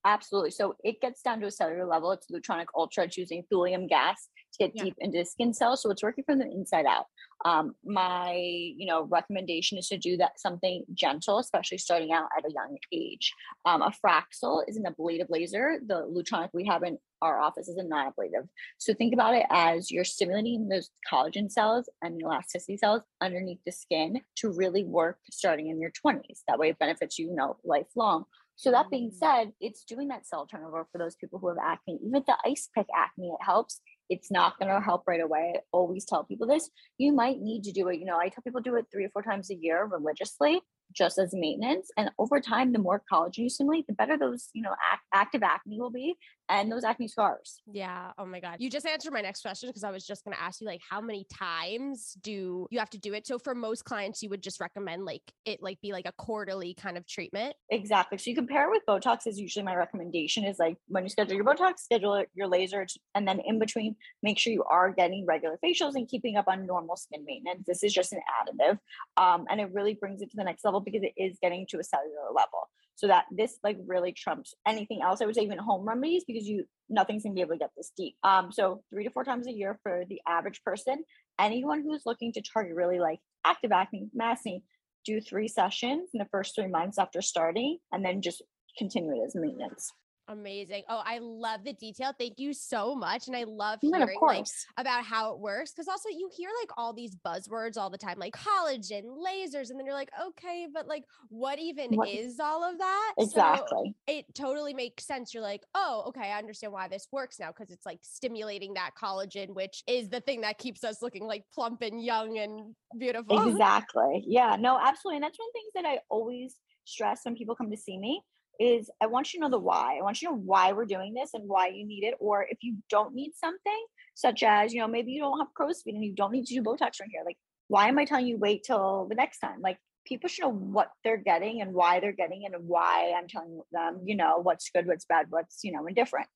absolutely 0.05 0.51
so 0.51 0.75
it 0.83 0.99
gets 1.01 1.21
down 1.21 1.39
to 1.39 1.47
a 1.47 1.51
cellular 1.51 1.85
level 1.85 2.11
it's 2.11 2.27
lutronic 2.31 2.65
ultra 2.75 3.05
it's 3.05 3.17
using 3.17 3.43
thulium 3.51 3.87
gas 3.87 4.29
to 4.53 4.65
get 4.65 4.75
yeah. 4.75 4.85
deep 4.85 4.95
into 4.99 5.19
the 5.19 5.25
skin 5.25 5.53
cells. 5.53 5.81
So 5.81 5.91
it's 5.91 6.03
working 6.03 6.23
from 6.23 6.39
the 6.39 6.45
inside 6.45 6.85
out. 6.85 7.05
Um, 7.45 7.75
my, 7.83 8.33
you 8.35 8.85
know, 8.85 9.03
recommendation 9.05 9.77
is 9.77 9.87
to 9.89 9.97
do 9.97 10.15
that 10.17 10.39
something 10.39 10.83
gentle, 10.93 11.39
especially 11.39 11.77
starting 11.77 12.13
out 12.13 12.29
at 12.37 12.45
a 12.45 12.53
young 12.53 12.77
age. 12.93 13.33
Um, 13.65 13.81
a 13.81 13.91
Fraxel 13.91 14.63
is 14.67 14.77
an 14.77 14.85
ablative 14.85 15.27
laser. 15.29 15.79
The 15.85 16.07
Lutronic 16.07 16.49
we 16.53 16.65
have 16.65 16.83
in 16.83 16.97
our 17.21 17.39
office 17.39 17.67
is 17.67 17.77
a 17.77 17.83
non-ablative. 17.83 18.47
So 18.77 18.93
think 18.93 19.13
about 19.13 19.33
it 19.33 19.45
as 19.49 19.91
you're 19.91 20.03
stimulating 20.03 20.67
those 20.69 20.89
collagen 21.11 21.51
cells 21.51 21.89
and 22.01 22.21
elasticity 22.21 22.77
cells 22.77 23.03
underneath 23.21 23.59
the 23.65 23.71
skin 23.71 24.21
to 24.37 24.51
really 24.51 24.83
work 24.83 25.19
starting 25.31 25.67
in 25.67 25.79
your 25.79 25.91
20s. 26.05 26.41
That 26.47 26.59
way 26.59 26.69
it 26.69 26.79
benefits 26.79 27.17
you, 27.17 27.29
you 27.29 27.35
know, 27.35 27.57
lifelong. 27.63 28.25
So 28.55 28.71
that 28.71 28.89
being 28.89 29.09
mm. 29.09 29.15
said, 29.15 29.53
it's 29.59 29.83
doing 29.83 30.09
that 30.09 30.27
cell 30.27 30.45
turnover 30.45 30.87
for 30.91 30.97
those 30.97 31.15
people 31.15 31.39
who 31.39 31.49
have 31.49 31.57
acne. 31.63 31.99
Even 32.05 32.23
the 32.25 32.37
ice 32.45 32.69
pick 32.75 32.87
acne, 32.95 33.29
it 33.29 33.43
helps 33.43 33.81
it's 34.09 34.29
not 34.29 34.59
going 34.59 34.71
to 34.71 34.81
help 34.81 35.03
right 35.07 35.21
away. 35.21 35.53
I 35.55 35.59
always 35.71 36.05
tell 36.05 36.23
people 36.23 36.47
this. 36.47 36.69
You 36.97 37.13
might 37.13 37.39
need 37.39 37.63
to 37.63 37.71
do 37.71 37.87
it. 37.87 37.99
You 37.99 38.05
know, 38.05 38.17
I 38.17 38.29
tell 38.29 38.43
people 38.43 38.61
do 38.61 38.75
it 38.75 38.85
three 38.91 39.05
or 39.05 39.09
four 39.09 39.23
times 39.23 39.49
a 39.49 39.55
year 39.55 39.85
religiously 39.85 40.61
just 40.95 41.17
as 41.17 41.33
maintenance. 41.33 41.89
And 41.97 42.11
over 42.19 42.39
time, 42.39 42.71
the 42.71 42.79
more 42.79 43.01
collagen 43.11 43.39
you 43.39 43.49
stimulate, 43.49 43.87
the 43.87 43.93
better 43.93 44.17
those, 44.17 44.49
you 44.53 44.61
know, 44.61 44.75
act- 44.91 45.07
active 45.13 45.41
acne 45.41 45.79
will 45.79 45.89
be 45.89 46.15
and 46.49 46.71
those 46.71 46.83
acne 46.83 47.07
scars. 47.07 47.61
Yeah. 47.71 48.11
Oh 48.17 48.25
my 48.25 48.39
God. 48.39 48.57
You 48.59 48.69
just 48.69 48.85
answered 48.85 49.13
my 49.13 49.21
next 49.21 49.41
question 49.41 49.69
because 49.69 49.83
I 49.83 49.91
was 49.91 50.05
just 50.05 50.23
going 50.23 50.35
to 50.35 50.41
ask 50.41 50.61
you, 50.61 50.67
like, 50.67 50.81
how 50.87 51.01
many 51.01 51.25
times 51.33 52.15
do 52.21 52.67
you 52.69 52.79
have 52.79 52.89
to 52.91 52.99
do 52.99 53.13
it? 53.13 53.25
So 53.25 53.39
for 53.39 53.55
most 53.55 53.85
clients, 53.85 54.21
you 54.21 54.29
would 54.29 54.43
just 54.43 54.59
recommend 54.59 55.05
like 55.05 55.21
it 55.45 55.61
like 55.61 55.79
be 55.81 55.91
like 55.91 56.07
a 56.07 56.11
quarterly 56.13 56.73
kind 56.73 56.97
of 56.97 57.07
treatment. 57.07 57.55
Exactly. 57.69 58.17
So 58.17 58.29
you 58.29 58.35
compare 58.35 58.67
it 58.67 58.71
with 58.71 58.83
Botox 58.87 59.25
is 59.25 59.39
usually 59.39 59.63
my 59.63 59.75
recommendation 59.75 60.43
is 60.43 60.59
like 60.59 60.77
when 60.87 61.03
you 61.03 61.09
schedule 61.09 61.35
your 61.35 61.45
Botox, 61.45 61.79
schedule 61.79 62.23
your 62.33 62.47
laser, 62.47 62.85
and 63.15 63.27
then 63.27 63.39
in 63.45 63.59
between, 63.59 63.95
make 64.21 64.37
sure 64.37 64.51
you 64.53 64.63
are 64.63 64.91
getting 64.91 65.25
regular 65.25 65.57
facials 65.63 65.95
and 65.95 66.07
keeping 66.07 66.35
up 66.35 66.45
on 66.47 66.65
normal 66.65 66.97
skin 66.97 67.23
maintenance. 67.25 67.63
This 67.65 67.83
is 67.83 67.93
just 67.93 68.13
an 68.13 68.19
additive. 68.41 68.79
Um, 69.17 69.45
and 69.49 69.61
it 69.61 69.71
really 69.71 69.93
brings 69.93 70.21
it 70.21 70.29
to 70.31 70.37
the 70.37 70.43
next 70.43 70.65
level 70.65 70.81
because 70.81 71.03
it 71.03 71.13
is 71.15 71.37
getting 71.41 71.65
to 71.69 71.79
a 71.79 71.83
cellular 71.83 72.31
level. 72.33 72.69
So 72.95 73.07
that 73.07 73.25
this 73.31 73.57
like 73.63 73.77
really 73.87 74.11
trumps 74.11 74.53
anything 74.67 75.01
else. 75.01 75.21
I 75.21 75.25
would 75.25 75.35
say 75.35 75.41
even 75.41 75.57
home 75.57 75.87
remedies 75.87 76.23
because 76.25 76.47
you 76.47 76.65
nothing's 76.89 77.23
gonna 77.23 77.33
be 77.33 77.41
able 77.41 77.53
to 77.53 77.57
get 77.57 77.71
this 77.75 77.91
deep. 77.97 78.15
Um, 78.23 78.51
so 78.51 78.83
three 78.91 79.03
to 79.03 79.09
four 79.09 79.23
times 79.23 79.47
a 79.47 79.51
year 79.51 79.79
for 79.83 80.03
the 80.07 80.21
average 80.27 80.61
person. 80.63 81.03
Anyone 81.39 81.81
who's 81.81 82.03
looking 82.05 82.31
to 82.33 82.41
target 82.41 82.75
really 82.75 82.99
like 82.99 83.19
active 83.45 83.71
acne, 83.71 84.09
acne, 84.21 84.63
do 85.05 85.19
three 85.19 85.47
sessions 85.47 86.09
in 86.13 86.19
the 86.19 86.27
first 86.31 86.55
three 86.55 86.67
months 86.67 86.97
after 86.97 87.21
starting, 87.21 87.79
and 87.91 88.05
then 88.05 88.21
just 88.21 88.41
continue 88.77 89.11
it 89.21 89.25
as 89.25 89.35
maintenance. 89.35 89.91
Amazing. 90.29 90.83
Oh, 90.87 91.01
I 91.05 91.19
love 91.19 91.65
the 91.65 91.73
detail. 91.73 92.13
Thank 92.17 92.39
you 92.39 92.53
so 92.53 92.95
much. 92.95 93.27
And 93.27 93.35
I 93.35 93.43
love 93.43 93.79
hearing 93.81 94.17
like 94.21 94.45
about 94.77 95.03
how 95.03 95.33
it 95.33 95.39
works. 95.39 95.73
Cause 95.73 95.89
also 95.89 96.07
you 96.09 96.29
hear 96.35 96.49
like 96.61 96.69
all 96.77 96.93
these 96.93 97.15
buzzwords 97.15 97.77
all 97.77 97.89
the 97.89 97.97
time, 97.97 98.17
like 98.17 98.33
collagen, 98.33 99.03
lasers, 99.03 99.69
and 99.69 99.77
then 99.77 99.85
you're 99.85 99.93
like, 99.93 100.11
okay, 100.27 100.67
but 100.73 100.87
like 100.87 101.03
what 101.27 101.59
even 101.59 101.91
What- 101.91 102.07
is 102.07 102.39
all 102.39 102.63
of 102.63 102.77
that? 102.77 103.13
So 103.17 103.23
exactly. 103.23 103.95
it 104.07 104.25
totally 104.33 104.73
makes 104.73 105.05
sense. 105.05 105.33
You're 105.33 105.43
like, 105.43 105.63
oh, 105.75 106.05
okay, 106.07 106.31
I 106.31 106.37
understand 106.37 106.71
why 106.71 106.87
this 106.87 107.07
works 107.11 107.37
now 107.39 107.47
because 107.47 107.69
it's 107.69 107.85
like 107.85 107.99
stimulating 108.01 108.75
that 108.75 108.91
collagen, 109.01 109.49
which 109.53 109.83
is 109.87 110.07
the 110.07 110.21
thing 110.21 110.41
that 110.41 110.57
keeps 110.57 110.85
us 110.85 111.01
looking 111.01 111.25
like 111.25 111.43
plump 111.53 111.81
and 111.81 112.01
young 112.01 112.37
and 112.37 112.75
beautiful. 112.97 113.49
Exactly. 113.49 114.23
Yeah, 114.25 114.55
no, 114.57 114.79
absolutely. 114.81 115.17
And 115.17 115.23
that's 115.23 115.37
one 115.37 115.47
of 115.49 115.53
the 115.53 115.59
things 115.59 115.71
that 115.75 115.85
I 115.85 115.99
always 116.09 116.55
stress 116.85 117.21
when 117.25 117.35
people 117.35 117.55
come 117.55 117.69
to 117.71 117.77
see 117.77 117.97
me 117.97 118.21
is 118.59 118.89
I 119.01 119.07
want 119.07 119.33
you 119.33 119.39
to 119.39 119.45
know 119.45 119.49
the 119.49 119.59
why. 119.59 119.97
I 119.99 120.03
want 120.03 120.21
you 120.21 120.29
to 120.29 120.33
know 120.33 120.41
why 120.45 120.71
we're 120.71 120.85
doing 120.85 121.13
this 121.13 121.31
and 121.33 121.47
why 121.47 121.67
you 121.67 121.85
need 121.85 122.03
it. 122.03 122.15
Or 122.19 122.45
if 122.49 122.59
you 122.61 122.77
don't 122.89 123.13
need 123.13 123.31
something, 123.35 123.85
such 124.15 124.43
as, 124.43 124.73
you 124.73 124.79
know, 124.79 124.87
maybe 124.87 125.11
you 125.11 125.21
don't 125.21 125.39
have 125.39 125.53
crow's 125.53 125.81
feet 125.81 125.95
and 125.95 126.03
you 126.03 126.13
don't 126.13 126.31
need 126.31 126.45
to 126.45 126.53
do 126.53 126.61
Botox 126.61 126.99
right 126.99 127.09
here. 127.11 127.23
Like, 127.25 127.37
why 127.67 127.87
am 127.87 127.97
I 127.97 128.05
telling 128.05 128.27
you 128.27 128.37
wait 128.37 128.63
till 128.63 129.07
the 129.09 129.15
next 129.15 129.39
time? 129.39 129.61
Like 129.61 129.77
people 130.05 130.29
should 130.29 130.43
know 130.43 130.51
what 130.51 130.89
they're 131.03 131.17
getting 131.17 131.61
and 131.61 131.73
why 131.73 131.99
they're 131.99 132.11
getting 132.11 132.43
it 132.43 132.53
and 132.53 132.67
why 132.67 133.13
I'm 133.17 133.27
telling 133.27 133.61
them, 133.71 134.01
you 134.05 134.15
know, 134.15 134.39
what's 134.41 134.69
good, 134.69 134.85
what's 134.85 135.05
bad, 135.05 135.27
what's, 135.29 135.59
you 135.63 135.71
know, 135.71 135.87
indifferent. 135.87 136.27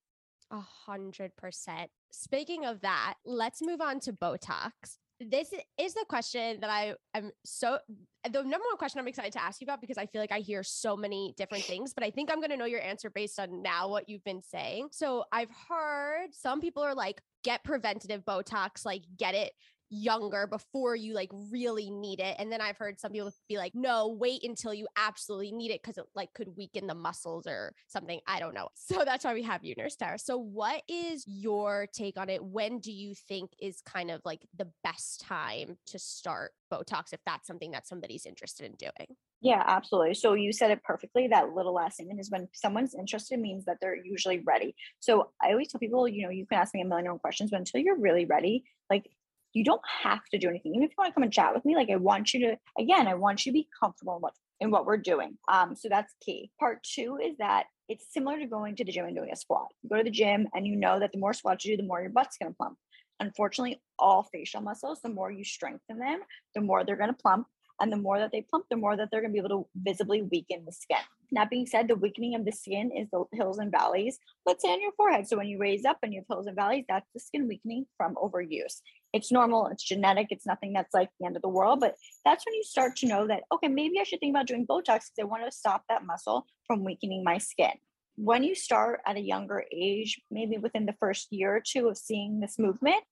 A 0.49 0.61
hundred 0.85 1.35
percent. 1.35 1.91
Speaking 2.11 2.65
of 2.65 2.81
that, 2.81 3.15
let's 3.25 3.61
move 3.61 3.81
on 3.81 3.99
to 4.01 4.13
Botox. 4.13 4.71
This 5.19 5.51
is 5.79 5.93
the 5.95 6.05
question 6.07 6.59
that 6.61 6.69
I 6.69 6.93
am 7.15 7.31
so 7.43 7.79
the 8.23 8.43
number 8.43 8.65
one 8.69 8.77
question 8.77 8.99
I'm 8.99 9.07
excited 9.07 9.33
to 9.33 9.43
ask 9.43 9.59
you 9.59 9.65
about 9.65 9.81
because 9.81 9.97
I 9.97 10.05
feel 10.05 10.21
like 10.21 10.31
I 10.31 10.39
hear 10.39 10.61
so 10.61 10.95
many 10.95 11.33
different 11.37 11.63
things, 11.63 11.93
but 11.93 12.03
I 12.03 12.11
think 12.11 12.31
I'm 12.31 12.39
going 12.39 12.51
to 12.51 12.57
know 12.57 12.65
your 12.65 12.81
answer 12.81 13.09
based 13.09 13.39
on 13.39 13.63
now 13.63 13.87
what 13.89 14.07
you've 14.07 14.23
been 14.23 14.41
saying. 14.41 14.89
So 14.91 15.23
I've 15.31 15.49
heard 15.69 16.27
some 16.33 16.61
people 16.61 16.83
are 16.83 16.93
like, 16.93 17.21
get 17.43 17.63
preventative 17.63 18.23
Botox, 18.25 18.85
like 18.85 19.03
get 19.17 19.33
it 19.33 19.53
younger 19.89 20.47
before 20.47 20.95
you 20.95 21.13
like 21.13 21.29
really 21.51 21.89
need 21.89 22.19
it. 22.19 22.35
And 22.39 22.51
then 22.51 22.61
I've 22.61 22.77
heard 22.77 22.99
some 22.99 23.11
people 23.11 23.31
be 23.47 23.57
like, 23.57 23.73
no, 23.75 24.07
wait 24.07 24.43
until 24.43 24.73
you 24.73 24.87
absolutely 24.97 25.51
need 25.51 25.71
it 25.71 25.81
because 25.81 25.97
it 25.97 26.05
like 26.15 26.33
could 26.33 26.55
weaken 26.57 26.87
the 26.87 26.95
muscles 26.95 27.47
or 27.47 27.73
something. 27.87 28.19
I 28.27 28.39
don't 28.39 28.53
know. 28.53 28.69
So 28.97 29.03
that's 29.03 29.25
why 29.25 29.33
we 29.33 29.43
have 29.43 29.63
you, 29.65 29.75
Nurse 29.77 29.95
Tara. 29.95 30.17
So 30.17 30.37
what 30.37 30.81
is 30.87 31.23
your 31.27 31.87
take 31.93 32.17
on 32.17 32.29
it? 32.29 32.43
When 32.43 32.79
do 32.79 32.91
you 32.91 33.13
think 33.13 33.51
is 33.59 33.81
kind 33.81 34.09
of 34.09 34.21
like 34.23 34.47
the 34.57 34.69
best 34.83 35.21
time 35.21 35.77
to 35.87 35.99
start 35.99 36.53
Botox 36.71 37.11
if 37.11 37.19
that's 37.25 37.47
something 37.47 37.71
that 37.71 37.85
somebody's 37.85 38.25
interested 38.25 38.65
in 38.65 38.75
doing? 38.75 39.15
Yeah, 39.41 39.63
absolutely. 39.67 40.15
So 40.15 40.33
you 40.33 40.51
said 40.51 40.71
it 40.71 40.83
perfectly. 40.83 41.27
That 41.27 41.53
little 41.53 41.73
last 41.73 41.95
statement 41.95 42.19
is 42.19 42.31
when 42.31 42.47
someone's 42.53 42.95
interested 42.95 43.39
means 43.39 43.65
that 43.65 43.77
they're 43.79 43.95
usually 43.95 44.39
ready. 44.39 44.75
So 44.99 45.31
I 45.41 45.51
always 45.51 45.67
tell 45.67 45.79
people, 45.79 46.07
you 46.07 46.23
know, 46.23 46.31
you 46.31 46.47
can 46.47 46.57
ask 46.59 46.73
me 46.73 46.81
a 46.81 46.85
million 46.85 47.19
questions, 47.19 47.51
but 47.51 47.59
until 47.59 47.81
you're 47.81 47.99
really 47.99 48.25
ready, 48.25 48.63
like 48.89 49.07
you 49.53 49.63
don't 49.63 49.81
have 50.03 50.23
to 50.31 50.37
do 50.37 50.49
anything. 50.49 50.75
Even 50.75 50.83
if 50.83 50.91
you 50.91 50.95
want 50.97 51.09
to 51.09 51.13
come 51.13 51.23
and 51.23 51.33
chat 51.33 51.53
with 51.53 51.65
me, 51.65 51.75
like 51.75 51.89
I 51.89 51.95
want 51.95 52.33
you 52.33 52.39
to, 52.41 52.57
again, 52.79 53.07
I 53.07 53.15
want 53.15 53.45
you 53.45 53.51
to 53.51 53.53
be 53.53 53.67
comfortable 53.79 54.15
in 54.15 54.21
what 54.21 54.33
in 54.59 54.71
what 54.71 54.85
we're 54.85 54.97
doing. 54.97 55.37
Um, 55.51 55.75
so 55.75 55.87
that's 55.87 56.13
key. 56.23 56.49
Part 56.59 56.83
two 56.83 57.19
is 57.23 57.37
that 57.37 57.65
it's 57.89 58.11
similar 58.11 58.39
to 58.39 58.47
going 58.47 58.75
to 58.75 58.83
the 58.83 58.91
gym 58.91 59.05
and 59.05 59.15
doing 59.15 59.31
a 59.31 59.35
squat. 59.35 59.67
You 59.83 59.89
go 59.89 59.97
to 59.97 60.03
the 60.03 60.09
gym 60.09 60.47
and 60.53 60.65
you 60.65 60.75
know 60.75 60.99
that 60.99 61.11
the 61.11 61.19
more 61.19 61.33
squats 61.33 61.63
you 61.63 61.73
do, 61.75 61.83
the 61.83 61.87
more 61.87 62.01
your 62.01 62.09
butt's 62.09 62.37
gonna 62.41 62.55
plump. 62.55 62.77
Unfortunately, 63.19 63.81
all 63.99 64.23
facial 64.23 64.61
muscles, 64.61 64.99
the 65.01 65.09
more 65.09 65.31
you 65.31 65.43
strengthen 65.43 65.99
them, 65.99 66.21
the 66.55 66.61
more 66.61 66.83
they're 66.83 66.95
gonna 66.95 67.13
plump. 67.13 67.47
And 67.79 67.91
the 67.91 67.97
more 67.97 68.17
that 68.17 68.31
they 68.31 68.41
plump, 68.41 68.65
the 68.69 68.77
more 68.77 68.97
that 68.97 69.09
they're 69.11 69.21
going 69.21 69.31
to 69.31 69.39
be 69.39 69.45
able 69.45 69.63
to 69.63 69.67
visibly 69.75 70.23
weaken 70.23 70.63
the 70.65 70.71
skin. 70.71 70.97
That 71.33 71.49
being 71.49 71.67
said, 71.67 71.87
the 71.87 71.95
weakening 71.95 72.35
of 72.35 72.45
the 72.45 72.51
skin 72.51 72.91
is 72.91 73.07
the 73.11 73.25
hills 73.33 73.59
and 73.59 73.71
valleys, 73.71 74.17
let's 74.45 74.63
say 74.63 74.69
on 74.69 74.81
your 74.81 74.93
forehead. 74.93 75.27
So 75.27 75.37
when 75.37 75.47
you 75.47 75.59
raise 75.59 75.85
up 75.85 75.97
and 76.01 76.13
you 76.13 76.21
have 76.21 76.27
hills 76.27 76.47
and 76.47 76.55
valleys, 76.55 76.85
that's 76.87 77.09
the 77.13 77.19
skin 77.19 77.47
weakening 77.47 77.85
from 77.97 78.15
overuse. 78.15 78.81
It's 79.13 79.31
normal, 79.31 79.67
it's 79.67 79.83
genetic, 79.83 80.27
it's 80.31 80.45
nothing 80.45 80.73
that's 80.73 80.93
like 80.93 81.09
the 81.19 81.25
end 81.25 81.35
of 81.35 81.41
the 81.41 81.49
world. 81.49 81.79
But 81.79 81.95
that's 82.25 82.45
when 82.45 82.55
you 82.55 82.63
start 82.63 82.95
to 82.97 83.07
know 83.07 83.27
that, 83.27 83.43
okay, 83.53 83.67
maybe 83.67 83.99
I 83.99 84.03
should 84.03 84.19
think 84.19 84.33
about 84.33 84.47
doing 84.47 84.67
Botox 84.67 84.85
because 84.85 85.19
I 85.21 85.23
want 85.23 85.45
to 85.45 85.51
stop 85.51 85.83
that 85.89 86.05
muscle 86.05 86.45
from 86.65 86.83
weakening 86.83 87.23
my 87.23 87.37
skin. 87.37 87.71
When 88.15 88.43
you 88.43 88.55
start 88.55 89.01
at 89.05 89.15
a 89.15 89.21
younger 89.21 89.63
age, 89.71 90.19
maybe 90.31 90.57
within 90.57 90.85
the 90.85 90.95
first 90.99 91.27
year 91.31 91.55
or 91.55 91.63
two 91.65 91.87
of 91.87 91.97
seeing 91.97 92.39
this 92.39 92.57
movement, 92.57 93.03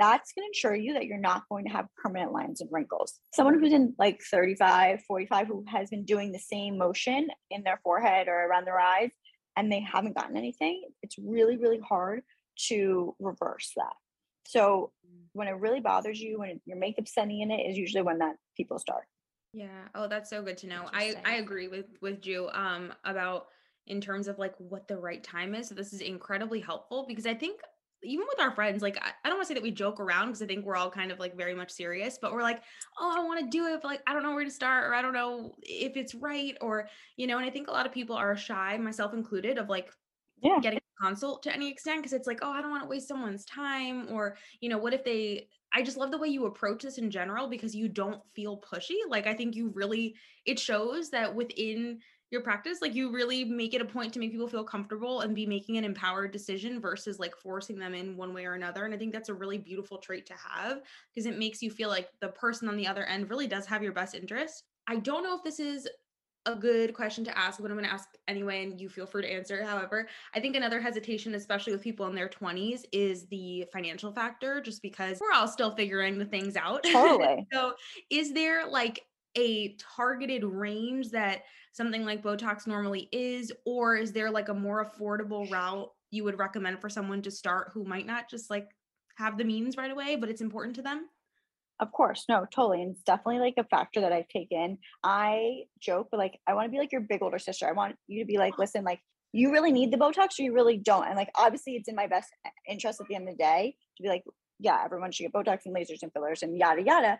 that's 0.00 0.32
going 0.32 0.44
to 0.44 0.48
ensure 0.48 0.74
you 0.74 0.94
that 0.94 1.04
you're 1.04 1.18
not 1.18 1.42
going 1.50 1.66
to 1.66 1.70
have 1.70 1.86
permanent 2.02 2.32
lines 2.32 2.62
and 2.62 2.70
wrinkles. 2.72 3.20
Someone 3.34 3.60
who's 3.60 3.72
in 3.72 3.94
like 3.98 4.20
35, 4.30 5.02
45, 5.06 5.46
who 5.46 5.64
has 5.68 5.90
been 5.90 6.04
doing 6.06 6.32
the 6.32 6.38
same 6.38 6.78
motion 6.78 7.28
in 7.50 7.62
their 7.62 7.80
forehead 7.82 8.26
or 8.26 8.46
around 8.46 8.66
their 8.66 8.80
eyes 8.80 9.10
and 9.56 9.70
they 9.70 9.80
haven't 9.80 10.16
gotten 10.16 10.38
anything, 10.38 10.82
it's 11.02 11.16
really, 11.18 11.58
really 11.58 11.80
hard 11.80 12.22
to 12.68 13.14
reverse 13.18 13.72
that. 13.76 13.92
So 14.46 14.92
when 15.32 15.48
it 15.48 15.52
really 15.52 15.80
bothers 15.80 16.20
you, 16.20 16.40
when 16.40 16.60
your 16.64 16.76
makeup's 16.76 17.14
setting 17.14 17.40
in 17.40 17.50
it, 17.50 17.70
is 17.70 17.76
usually 17.76 18.02
when 18.02 18.18
that 18.18 18.36
people 18.56 18.78
start. 18.78 19.04
Yeah. 19.52 19.88
Oh, 19.94 20.08
that's 20.08 20.30
so 20.30 20.42
good 20.42 20.58
to 20.58 20.66
know. 20.66 20.88
I 20.92 21.16
I 21.24 21.34
agree 21.34 21.68
with 21.68 21.86
with 22.00 22.20
Ju 22.20 22.48
um 22.52 22.92
about 23.04 23.46
in 23.86 24.00
terms 24.00 24.28
of 24.28 24.38
like 24.38 24.54
what 24.58 24.86
the 24.86 24.96
right 24.96 25.22
time 25.22 25.54
is. 25.54 25.68
So 25.68 25.74
this 25.74 25.92
is 25.92 26.00
incredibly 26.00 26.60
helpful 26.60 27.04
because 27.08 27.26
I 27.26 27.34
think 27.34 27.60
even 28.02 28.26
with 28.28 28.40
our 28.40 28.54
friends, 28.54 28.82
like 28.82 28.96
I, 29.02 29.10
I 29.24 29.28
don't 29.28 29.36
want 29.36 29.48
to 29.48 29.48
say 29.48 29.54
that 29.54 29.62
we 29.62 29.72
joke 29.72 30.00
around 30.00 30.28
because 30.28 30.42
I 30.42 30.46
think 30.46 30.64
we're 30.64 30.76
all 30.76 30.90
kind 30.90 31.12
of 31.12 31.18
like 31.18 31.36
very 31.36 31.54
much 31.54 31.70
serious, 31.70 32.18
but 32.20 32.32
we're 32.32 32.42
like, 32.42 32.62
oh, 32.98 33.14
I 33.14 33.24
want 33.24 33.40
to 33.40 33.50
do 33.50 33.66
it, 33.66 33.80
but 33.82 33.88
like 33.88 34.02
I 34.06 34.12
don't 34.12 34.22
know 34.22 34.34
where 34.34 34.44
to 34.44 34.50
start 34.50 34.84
or 34.84 34.94
I 34.94 35.02
don't 35.02 35.12
know 35.12 35.54
if 35.62 35.96
it's 35.96 36.14
right 36.14 36.56
or 36.60 36.88
you 37.16 37.26
know, 37.26 37.36
and 37.36 37.46
I 37.46 37.50
think 37.50 37.68
a 37.68 37.72
lot 37.72 37.86
of 37.86 37.92
people 37.92 38.16
are 38.16 38.36
shy, 38.36 38.76
myself 38.78 39.12
included, 39.12 39.58
of 39.58 39.68
like 39.68 39.90
Yeah. 40.42 40.60
getting 40.60 40.78
a 40.78 41.04
consult 41.04 41.42
to 41.44 41.52
any 41.52 41.70
extent 41.70 42.00
because 42.00 42.12
it's 42.12 42.26
like, 42.26 42.40
oh, 42.42 42.50
I 42.50 42.60
don't 42.60 42.70
want 42.70 42.82
to 42.82 42.88
waste 42.88 43.08
someone's 43.08 43.44
time 43.44 44.08
or 44.10 44.36
you 44.60 44.68
know, 44.68 44.78
what 44.78 44.94
if 44.94 45.04
they 45.04 45.48
I 45.72 45.82
just 45.82 45.96
love 45.96 46.10
the 46.10 46.18
way 46.18 46.28
you 46.28 46.46
approach 46.46 46.82
this 46.82 46.98
in 46.98 47.10
general 47.10 47.48
because 47.48 47.74
you 47.76 47.88
don't 47.88 48.22
feel 48.34 48.60
pushy. 48.60 48.96
Like 49.08 49.26
I 49.26 49.34
think 49.34 49.54
you 49.54 49.70
really 49.70 50.16
it 50.44 50.58
shows 50.58 51.10
that 51.10 51.34
within 51.34 52.00
your 52.30 52.42
practice, 52.42 52.80
like 52.80 52.94
you 52.94 53.12
really 53.12 53.44
make 53.44 53.74
it 53.74 53.80
a 53.80 53.84
point 53.84 54.12
to 54.14 54.20
make 54.20 54.30
people 54.30 54.46
feel 54.48 54.62
comfortable 54.64 55.20
and 55.20 55.34
be 55.34 55.46
making 55.46 55.76
an 55.78 55.84
empowered 55.84 56.30
decision 56.30 56.80
versus 56.80 57.18
like 57.18 57.34
forcing 57.36 57.78
them 57.78 57.92
in 57.92 58.16
one 58.16 58.32
way 58.32 58.46
or 58.46 58.54
another. 58.54 58.84
And 58.84 58.94
I 58.94 58.98
think 58.98 59.12
that's 59.12 59.28
a 59.28 59.34
really 59.34 59.58
beautiful 59.58 59.98
trait 59.98 60.26
to 60.26 60.34
have 60.34 60.82
because 61.12 61.26
it 61.26 61.38
makes 61.38 61.60
you 61.60 61.70
feel 61.70 61.88
like 61.88 62.08
the 62.20 62.28
person 62.28 62.68
on 62.68 62.76
the 62.76 62.86
other 62.86 63.04
end 63.04 63.30
really 63.30 63.48
does 63.48 63.66
have 63.66 63.82
your 63.82 63.92
best 63.92 64.14
interest. 64.14 64.64
I 64.86 64.96
don't 64.96 65.24
know 65.24 65.36
if 65.36 65.42
this 65.42 65.58
is 65.60 65.88
a 66.46 66.54
good 66.54 66.94
question 66.94 67.24
to 67.24 67.36
ask, 67.36 67.60
but 67.60 67.70
I'm 67.70 67.76
going 67.76 67.88
to 67.88 67.92
ask 67.92 68.08
anyway, 68.26 68.62
and 68.62 68.80
you 68.80 68.88
feel 68.88 69.06
free 69.06 69.22
to 69.22 69.32
answer. 69.32 69.62
However, 69.64 70.08
I 70.34 70.40
think 70.40 70.56
another 70.56 70.80
hesitation, 70.80 71.34
especially 71.34 71.72
with 71.72 71.82
people 71.82 72.06
in 72.06 72.14
their 72.14 72.28
20s, 72.28 72.84
is 72.92 73.26
the 73.26 73.66
financial 73.72 74.12
factor, 74.12 74.60
just 74.60 74.82
because 74.82 75.18
we're 75.20 75.32
all 75.38 75.48
still 75.48 75.74
figuring 75.74 76.18
the 76.18 76.24
things 76.24 76.56
out. 76.56 76.82
Totally. 76.84 77.46
so, 77.52 77.74
is 78.10 78.32
there 78.32 78.66
like 78.66 79.02
a 79.36 79.76
targeted 79.76 80.44
range 80.44 81.10
that 81.10 81.42
something 81.72 82.04
like 82.04 82.22
Botox 82.22 82.66
normally 82.66 83.08
is, 83.12 83.52
or 83.66 83.96
is 83.96 84.12
there 84.12 84.30
like 84.30 84.48
a 84.48 84.54
more 84.54 84.84
affordable 84.84 85.50
route 85.50 85.90
you 86.10 86.24
would 86.24 86.38
recommend 86.38 86.80
for 86.80 86.88
someone 86.88 87.22
to 87.22 87.30
start 87.30 87.70
who 87.72 87.84
might 87.84 88.06
not 88.06 88.28
just 88.28 88.50
like 88.50 88.68
have 89.16 89.36
the 89.36 89.44
means 89.44 89.76
right 89.76 89.90
away, 89.90 90.16
but 90.16 90.30
it's 90.30 90.40
important 90.40 90.74
to 90.76 90.82
them? 90.82 91.06
Of 91.80 91.92
course, 91.92 92.26
no, 92.28 92.46
totally. 92.52 92.82
And 92.82 92.92
it's 92.92 93.02
definitely 93.02 93.40
like 93.40 93.54
a 93.56 93.64
factor 93.64 94.02
that 94.02 94.12
I 94.12 94.26
take 94.30 94.48
in. 94.50 94.76
I 95.02 95.62
joke, 95.80 96.08
but 96.10 96.18
like, 96.18 96.38
I 96.46 96.52
want 96.52 96.66
to 96.66 96.70
be 96.70 96.78
like 96.78 96.92
your 96.92 97.00
big 97.00 97.22
older 97.22 97.38
sister. 97.38 97.66
I 97.66 97.72
want 97.72 97.96
you 98.06 98.22
to 98.22 98.26
be 98.26 98.36
like, 98.36 98.58
listen, 98.58 98.84
like, 98.84 99.00
you 99.32 99.50
really 99.50 99.72
need 99.72 99.90
the 99.90 99.96
Botox 99.96 100.38
or 100.38 100.42
you 100.42 100.52
really 100.52 100.76
don't. 100.76 101.06
And 101.06 101.16
like, 101.16 101.30
obviously, 101.36 101.76
it's 101.76 101.88
in 101.88 101.94
my 101.94 102.06
best 102.06 102.28
interest 102.68 103.00
at 103.00 103.08
the 103.08 103.14
end 103.14 103.28
of 103.28 103.34
the 103.34 103.42
day 103.42 103.74
to 103.96 104.02
be 104.02 104.08
like, 104.10 104.24
yeah, 104.58 104.82
everyone 104.84 105.10
should 105.10 105.24
get 105.24 105.32
Botox 105.32 105.60
and 105.64 105.74
lasers 105.74 106.02
and 106.02 106.12
fillers 106.12 106.42
and 106.42 106.58
yada, 106.58 106.82
yada. 106.82 107.18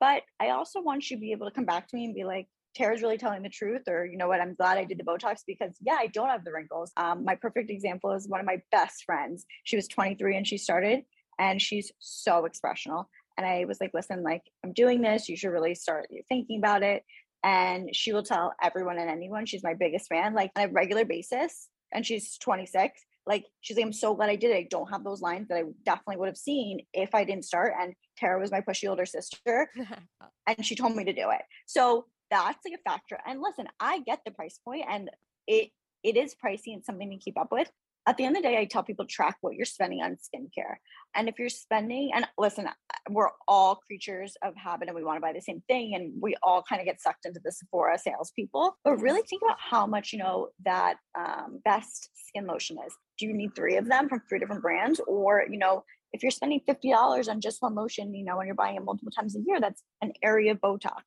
But 0.00 0.22
I 0.40 0.50
also 0.50 0.80
want 0.80 1.08
you 1.08 1.16
to 1.16 1.20
be 1.20 1.30
able 1.32 1.46
to 1.46 1.52
come 1.52 1.66
back 1.66 1.86
to 1.88 1.96
me 1.96 2.06
and 2.06 2.14
be 2.14 2.24
like, 2.24 2.48
Tara's 2.74 3.02
really 3.02 3.18
telling 3.18 3.42
the 3.42 3.48
truth, 3.48 3.82
or 3.88 4.06
you 4.06 4.16
know 4.16 4.28
what, 4.28 4.40
I'm 4.40 4.54
glad 4.54 4.78
I 4.78 4.84
did 4.84 4.98
the 4.98 5.04
Botox 5.04 5.40
because 5.46 5.72
yeah, 5.80 5.96
I 5.98 6.06
don't 6.06 6.28
have 6.28 6.44
the 6.44 6.52
wrinkles. 6.52 6.92
Um, 6.96 7.24
my 7.24 7.34
perfect 7.34 7.68
example 7.68 8.12
is 8.12 8.28
one 8.28 8.40
of 8.40 8.46
my 8.46 8.62
best 8.70 9.04
friends. 9.04 9.44
She 9.64 9.76
was 9.76 9.88
23 9.88 10.36
and 10.36 10.46
she 10.46 10.56
started, 10.56 11.02
and 11.38 11.60
she's 11.60 11.90
so 11.98 12.44
expressional. 12.44 13.08
And 13.40 13.48
I 13.48 13.64
was 13.64 13.80
like, 13.80 13.92
listen, 13.94 14.22
like 14.22 14.42
I'm 14.62 14.74
doing 14.74 15.00
this. 15.00 15.26
You 15.26 15.36
should 15.36 15.48
really 15.48 15.74
start 15.74 16.08
thinking 16.28 16.58
about 16.58 16.82
it. 16.82 17.04
And 17.42 17.96
she 17.96 18.12
will 18.12 18.22
tell 18.22 18.52
everyone 18.62 18.98
and 18.98 19.08
anyone 19.08 19.46
she's 19.46 19.64
my 19.64 19.72
biggest 19.72 20.08
fan, 20.08 20.34
like 20.34 20.50
on 20.56 20.68
a 20.68 20.72
regular 20.72 21.06
basis. 21.06 21.68
And 21.90 22.04
she's 22.04 22.36
26. 22.36 23.00
Like 23.26 23.46
she's 23.62 23.78
like, 23.78 23.86
I'm 23.86 23.94
so 23.94 24.14
glad 24.14 24.28
I 24.28 24.36
did 24.36 24.50
it. 24.50 24.56
I 24.56 24.66
don't 24.68 24.90
have 24.90 25.04
those 25.04 25.22
lines 25.22 25.48
that 25.48 25.56
I 25.56 25.62
definitely 25.86 26.18
would 26.18 26.28
have 26.28 26.36
seen 26.36 26.80
if 26.92 27.14
I 27.14 27.24
didn't 27.24 27.46
start. 27.46 27.72
And 27.80 27.94
Tara 28.18 28.38
was 28.38 28.50
my 28.50 28.60
pushy 28.60 28.90
older 28.90 29.06
sister, 29.06 29.70
and 30.46 30.66
she 30.66 30.74
told 30.74 30.94
me 30.94 31.04
to 31.04 31.12
do 31.14 31.30
it. 31.30 31.42
So 31.64 32.04
that's 32.30 32.58
like 32.62 32.78
a 32.78 32.90
factor. 32.90 33.18
And 33.26 33.40
listen, 33.40 33.68
I 33.78 34.00
get 34.00 34.20
the 34.26 34.32
price 34.32 34.60
point, 34.62 34.84
and 34.86 35.10
it 35.46 35.70
it 36.02 36.18
is 36.18 36.34
pricey 36.44 36.74
and 36.74 36.84
something 36.84 37.10
to 37.10 37.16
keep 37.16 37.38
up 37.38 37.52
with. 37.52 37.70
At 38.06 38.16
the 38.16 38.24
end 38.24 38.36
of 38.36 38.42
the 38.42 38.48
day, 38.48 38.58
I 38.58 38.64
tell 38.64 38.82
people 38.82 39.04
track 39.04 39.36
what 39.40 39.54
you're 39.54 39.66
spending 39.66 40.00
on 40.00 40.16
skincare. 40.16 40.76
And 41.14 41.28
if 41.28 41.38
you're 41.38 41.48
spending, 41.48 42.10
and 42.14 42.26
listen, 42.38 42.66
we're 43.10 43.30
all 43.46 43.76
creatures 43.76 44.36
of 44.42 44.54
habit 44.56 44.88
and 44.88 44.96
we 44.96 45.04
want 45.04 45.16
to 45.16 45.20
buy 45.20 45.32
the 45.32 45.40
same 45.40 45.62
thing. 45.68 45.94
And 45.94 46.12
we 46.20 46.34
all 46.42 46.62
kind 46.66 46.80
of 46.80 46.86
get 46.86 47.00
sucked 47.00 47.26
into 47.26 47.40
the 47.44 47.52
Sephora 47.52 47.98
salespeople. 47.98 48.76
But 48.84 49.00
really 49.00 49.22
think 49.22 49.42
about 49.42 49.58
how 49.60 49.86
much, 49.86 50.12
you 50.12 50.18
know, 50.18 50.48
that 50.64 50.96
um, 51.18 51.60
best 51.64 52.10
skin 52.26 52.46
lotion 52.46 52.78
is. 52.86 52.94
Do 53.18 53.26
you 53.26 53.34
need 53.34 53.54
three 53.54 53.76
of 53.76 53.86
them 53.86 54.08
from 54.08 54.22
three 54.28 54.38
different 54.38 54.62
brands? 54.62 55.00
Or, 55.06 55.44
you 55.48 55.58
know, 55.58 55.84
if 56.12 56.22
you're 56.22 56.30
spending 56.30 56.60
$50 56.68 57.28
on 57.28 57.40
just 57.40 57.62
one 57.62 57.74
lotion, 57.74 58.14
you 58.14 58.24
know, 58.24 58.36
when 58.36 58.46
you're 58.46 58.54
buying 58.54 58.76
it 58.76 58.84
multiple 58.84 59.12
times 59.12 59.36
a 59.36 59.40
year, 59.46 59.60
that's 59.60 59.82
an 60.00 60.12
area 60.22 60.52
of 60.52 60.60
Botox, 60.60 61.02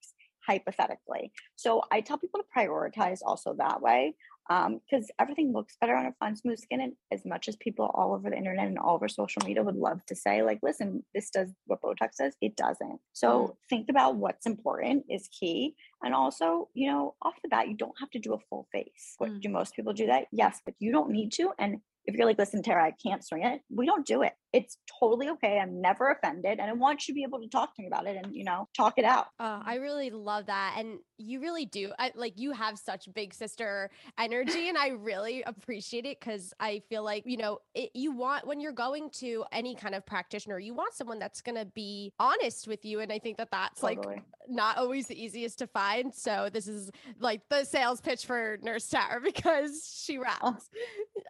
hypothetically. 0.48 1.32
So 1.56 1.82
I 1.92 2.02
tell 2.02 2.18
people 2.18 2.40
to 2.40 2.46
prioritize 2.56 3.20
also 3.26 3.56
that 3.58 3.82
way 3.82 4.16
because 4.48 5.04
um, 5.04 5.16
everything 5.20 5.54
looks 5.54 5.78
better 5.80 5.96
on 5.96 6.06
a 6.06 6.14
fun, 6.20 6.36
smooth 6.36 6.60
skin. 6.60 6.82
And 6.82 6.94
as 7.12 7.26
much 7.26 7.48
as 7.48 7.56
people 7.56 7.92
all 7.94 8.14
over 8.14 8.30
the 8.30 8.38
internet 8.38 8.68
and 8.68 8.78
all 8.78 8.96
over 8.96 9.08
social 9.08 9.42
media 9.46 9.64
would 9.64 9.76
love 9.76 10.06
to 10.08 10.16
say, 10.16 10.44
like, 10.44 10.60
listen, 10.62 11.04
this 11.14 11.30
does 11.30 11.50
what 11.66 11.82
Botox 11.82 12.18
does, 12.20 12.36
it 12.42 12.56
doesn't. 12.56 13.00
So 13.14 13.30
mm. 13.30 13.56
think 13.70 13.90
about 13.90 14.16
what's 14.16 14.46
important 14.46 15.06
is 15.10 15.30
key. 15.30 15.76
And 16.04 16.14
also, 16.14 16.70
you 16.74 16.92
know, 16.92 17.16
off 17.22 17.36
the 17.42 17.50
bat, 17.50 17.70
you 17.70 17.76
don't 17.76 17.98
have 18.00 18.12
to 18.12 18.20
do 18.20 18.34
a 18.34 18.40
full 18.50 18.68
face. 18.72 19.16
What, 19.18 19.32
mm. 19.32 19.42
Do 19.42 19.50
most 19.50 19.76
people 19.76 19.94
do 19.94 20.08
that? 20.08 20.26
Yes, 20.32 20.60
but 20.66 20.76
you 20.80 20.92
don't 20.92 21.12
need 21.12 21.32
to. 21.34 21.52
And 21.58 21.78
if 22.06 22.16
you're 22.16 22.26
like, 22.26 22.38
listen, 22.38 22.62
Tara, 22.62 22.84
I 22.84 22.94
can't 23.02 23.24
swing 23.24 23.44
it, 23.44 23.62
we 23.70 23.86
don't 23.86 24.06
do 24.06 24.24
it. 24.24 24.34
It's 24.54 24.78
totally 25.00 25.30
okay. 25.30 25.60
I'm 25.60 25.82
never 25.82 26.12
offended. 26.12 26.60
And 26.60 26.70
I 26.70 26.74
want 26.74 27.08
you 27.08 27.14
to 27.14 27.16
be 27.16 27.24
able 27.24 27.42
to 27.42 27.48
talk 27.48 27.76
to 27.76 27.82
me 27.82 27.88
about 27.88 28.08
it 28.08 28.18
and, 28.24 28.36
you 28.36 28.44
know, 28.44 28.70
talk 28.76 28.94
it 28.98 29.06
out. 29.06 29.28
Uh, 29.40 29.62
I 29.66 29.76
really 29.76 30.12
love 30.12 30.46
that. 30.46 30.76
And 30.78 31.00
you 31.18 31.42
really 31.42 31.66
do. 31.66 31.92
I, 31.98 32.12
like, 32.16 32.34
you 32.38 32.52
have 32.52 32.78
such 32.78 33.12
big 33.14 33.34
sister 33.34 33.90
energy. 34.20 34.70
and 34.70 34.78
I 34.78 34.90
really 34.90 35.44
appreciate 35.44 36.06
it 36.06 36.20
because 36.20 36.54
I 36.60 36.84
feel 36.90 37.04
like, 37.04 37.24
you 37.26 37.38
know, 37.38 37.60
it, 37.74 37.90
you 37.94 38.12
want, 38.12 38.46
when 38.46 38.60
you're 38.60 38.72
going 38.72 39.10
to 39.16 39.44
any 39.52 39.76
kind 39.76 39.96
of 39.96 40.06
practitioner, 40.06 40.60
you 40.60 40.74
want 40.74 40.94
someone 40.94 41.20
that's 41.20 41.42
going 41.42 41.58
to 41.58 41.66
be 41.66 42.14
honest 42.20 42.68
with 42.68 42.86
you. 42.86 43.00
And 43.00 43.12
I 43.12 43.20
think 43.20 43.38
that 43.38 43.50
that's 43.52 43.82
totally. 43.82 44.16
like 44.16 44.24
not 44.48 44.78
always 44.78 45.08
the 45.08 45.22
easiest 45.22 45.60
to 45.60 45.68
find. 45.68 46.14
So 46.14 46.50
this 46.52 46.68
is 46.68 46.92
like 47.20 47.42
the 47.50 47.64
sales 47.64 48.02
pitch 48.02 48.26
for 48.26 48.58
Nurse 48.62 48.88
Tara 48.88 49.22
because 49.24 50.02
she 50.06 50.18
raps. 50.18 50.42
Oh, 50.44 50.60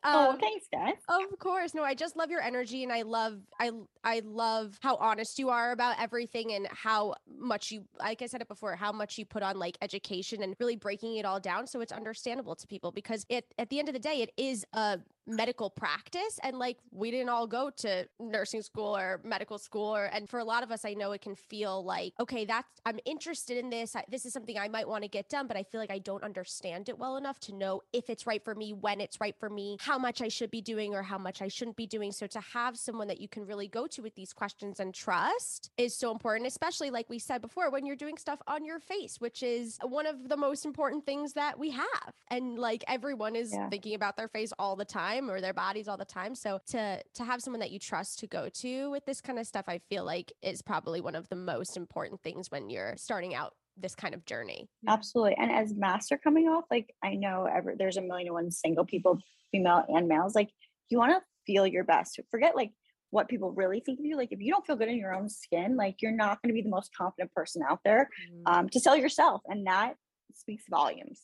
oh 0.03 0.29
um, 0.29 0.35
oh 0.35 0.39
thanks, 0.39 0.65
guys. 0.71 0.95
Of 1.07 1.39
course. 1.39 1.73
No, 1.73 1.83
I 1.83 1.95
just 1.95 2.15
love 2.15 2.29
your 2.29 2.41
energy 2.41 2.83
and 2.83 2.91
I 2.91 3.03
love 3.13 3.39
I 3.59 3.71
I 4.03 4.21
love 4.25 4.79
how 4.81 4.95
honest 4.95 5.37
you 5.37 5.49
are 5.49 5.71
about 5.71 5.95
everything 5.99 6.53
and 6.53 6.67
how 6.71 7.13
much 7.37 7.71
you 7.71 7.85
like 7.99 8.21
I 8.23 8.25
said 8.25 8.41
it 8.41 8.47
before, 8.47 8.75
how 8.75 8.91
much 8.91 9.17
you 9.19 9.25
put 9.25 9.43
on 9.43 9.57
like 9.57 9.77
education 9.81 10.41
and 10.41 10.55
really 10.59 10.75
breaking 10.75 11.17
it 11.17 11.25
all 11.25 11.39
down 11.39 11.67
so 11.67 11.79
it's 11.79 11.93
understandable 11.93 12.55
to 12.55 12.65
people 12.67 12.91
because 12.91 13.25
it 13.29 13.45
at 13.59 13.69
the 13.69 13.77
end 13.79 13.87
of 13.87 13.93
the 13.93 13.99
day 13.99 14.21
it 14.21 14.31
is 14.35 14.65
a 14.73 14.99
medical 15.25 15.69
practice 15.69 16.39
and 16.43 16.59
like 16.59 16.77
we 16.91 17.09
didn't 17.09 17.29
all 17.29 17.47
go 17.47 17.69
to 17.69 18.05
nursing 18.19 18.61
school 18.61 18.95
or 18.95 19.21
medical 19.23 19.57
school 19.57 19.95
or 19.95 20.05
and 20.05 20.29
for 20.29 20.39
a 20.39 20.43
lot 20.43 20.63
of 20.63 20.71
us 20.71 20.83
I 20.83 20.93
know 20.93 21.13
it 21.13 21.21
can 21.21 21.35
feel 21.35 21.83
like 21.83 22.13
okay 22.19 22.43
that's 22.43 22.67
I'm 22.85 22.99
interested 23.05 23.57
in 23.57 23.69
this 23.69 23.95
I, 23.95 24.03
this 24.09 24.25
is 24.25 24.33
something 24.33 24.57
I 24.57 24.67
might 24.67 24.87
want 24.87 25.03
to 25.03 25.07
get 25.07 25.29
done 25.29 25.47
but 25.47 25.55
I 25.55 25.63
feel 25.63 25.79
like 25.79 25.91
I 25.91 25.99
don't 25.99 26.23
understand 26.23 26.89
it 26.89 26.97
well 26.97 27.15
enough 27.15 27.39
to 27.41 27.55
know 27.55 27.81
if 27.93 28.09
it's 28.09 28.27
right 28.27 28.43
for 28.43 28.53
me 28.53 28.73
when 28.73 28.99
it's 28.99 29.21
right 29.21 29.35
for 29.39 29.49
me 29.49 29.77
how 29.79 29.97
much 29.97 30.21
I 30.21 30.27
should 30.27 30.51
be 30.51 30.61
doing 30.61 30.93
or 30.93 31.03
how 31.03 31.17
much 31.17 31.41
I 31.41 31.47
shouldn't 31.47 31.77
be 31.77 31.87
doing 31.87 32.11
so 32.11 32.27
to 32.27 32.41
have 32.53 32.77
someone 32.77 33.07
that 33.07 33.21
you 33.21 33.29
can 33.29 33.45
really 33.45 33.69
go 33.69 33.87
to 33.87 34.01
with 34.01 34.15
these 34.15 34.33
questions 34.33 34.81
and 34.81 34.93
trust 34.93 35.71
is 35.77 35.95
so 35.95 36.11
important 36.11 36.47
especially 36.47 36.89
like 36.89 37.09
we 37.09 37.19
said 37.19 37.41
before 37.41 37.69
when 37.71 37.85
you're 37.85 37.95
doing 37.95 38.17
stuff 38.17 38.41
on 38.47 38.65
your 38.65 38.79
face 38.79 39.21
which 39.21 39.41
is 39.41 39.77
one 39.83 40.05
of 40.05 40.27
the 40.27 40.37
most 40.37 40.65
important 40.65 41.05
things 41.05 41.33
that 41.33 41.57
we 41.57 41.69
have 41.71 42.11
and 42.29 42.59
like 42.59 42.83
everyone 42.87 43.37
is 43.37 43.53
yeah. 43.53 43.69
thinking 43.69 43.95
about 43.95 44.17
their 44.17 44.27
face 44.27 44.51
all 44.59 44.75
the 44.75 44.83
time 44.83 45.12
time 45.13 45.29
or 45.29 45.41
their 45.41 45.53
bodies 45.53 45.87
all 45.87 45.97
the 45.97 46.05
time. 46.05 46.35
So 46.35 46.59
to 46.67 47.01
to 47.15 47.23
have 47.23 47.41
someone 47.41 47.59
that 47.59 47.71
you 47.71 47.79
trust 47.79 48.19
to 48.19 48.27
go 48.27 48.49
to 48.49 48.91
with 48.91 49.05
this 49.05 49.21
kind 49.21 49.39
of 49.39 49.47
stuff, 49.47 49.65
I 49.67 49.79
feel 49.89 50.05
like 50.05 50.31
is 50.41 50.61
probably 50.61 51.01
one 51.01 51.15
of 51.15 51.27
the 51.29 51.35
most 51.35 51.77
important 51.77 52.21
things 52.21 52.49
when 52.49 52.69
you're 52.69 52.95
starting 52.97 53.35
out 53.35 53.53
this 53.77 53.95
kind 53.95 54.13
of 54.13 54.25
journey. 54.25 54.69
Absolutely. 54.87 55.35
And 55.37 55.51
as 55.51 55.73
masks 55.73 56.11
are 56.11 56.17
coming 56.17 56.47
off, 56.47 56.65
like 56.69 56.93
I 57.03 57.15
know 57.15 57.45
ever 57.45 57.75
there's 57.77 57.97
a 57.97 58.01
million 58.01 58.27
and 58.27 58.35
one 58.35 58.51
single 58.51 58.85
people, 58.85 59.19
female 59.51 59.83
and 59.87 60.07
males, 60.07 60.35
like 60.35 60.49
you 60.89 60.97
want 60.97 61.11
to 61.11 61.21
feel 61.45 61.65
your 61.65 61.83
best. 61.83 62.19
Forget 62.29 62.55
like 62.55 62.71
what 63.09 63.27
people 63.27 63.51
really 63.51 63.79
think 63.79 63.99
of 63.99 64.05
you. 64.05 64.17
Like 64.17 64.31
if 64.31 64.39
you 64.41 64.51
don't 64.51 64.65
feel 64.65 64.75
good 64.75 64.89
in 64.89 64.97
your 64.97 65.13
own 65.13 65.29
skin, 65.29 65.75
like 65.75 66.01
you're 66.01 66.11
not 66.11 66.41
going 66.41 66.49
to 66.49 66.53
be 66.53 66.63
the 66.63 66.69
most 66.69 66.91
confident 66.95 67.31
person 67.33 67.61
out 67.67 67.79
there 67.83 68.09
mm-hmm. 68.31 68.53
um, 68.53 68.69
to 68.69 68.79
sell 68.79 68.97
yourself. 68.97 69.41
And 69.47 69.67
that 69.67 69.95
speaks 70.33 70.63
volumes. 70.69 71.21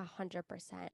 A 0.00 0.04
hundred 0.04 0.46
percent. 0.46 0.90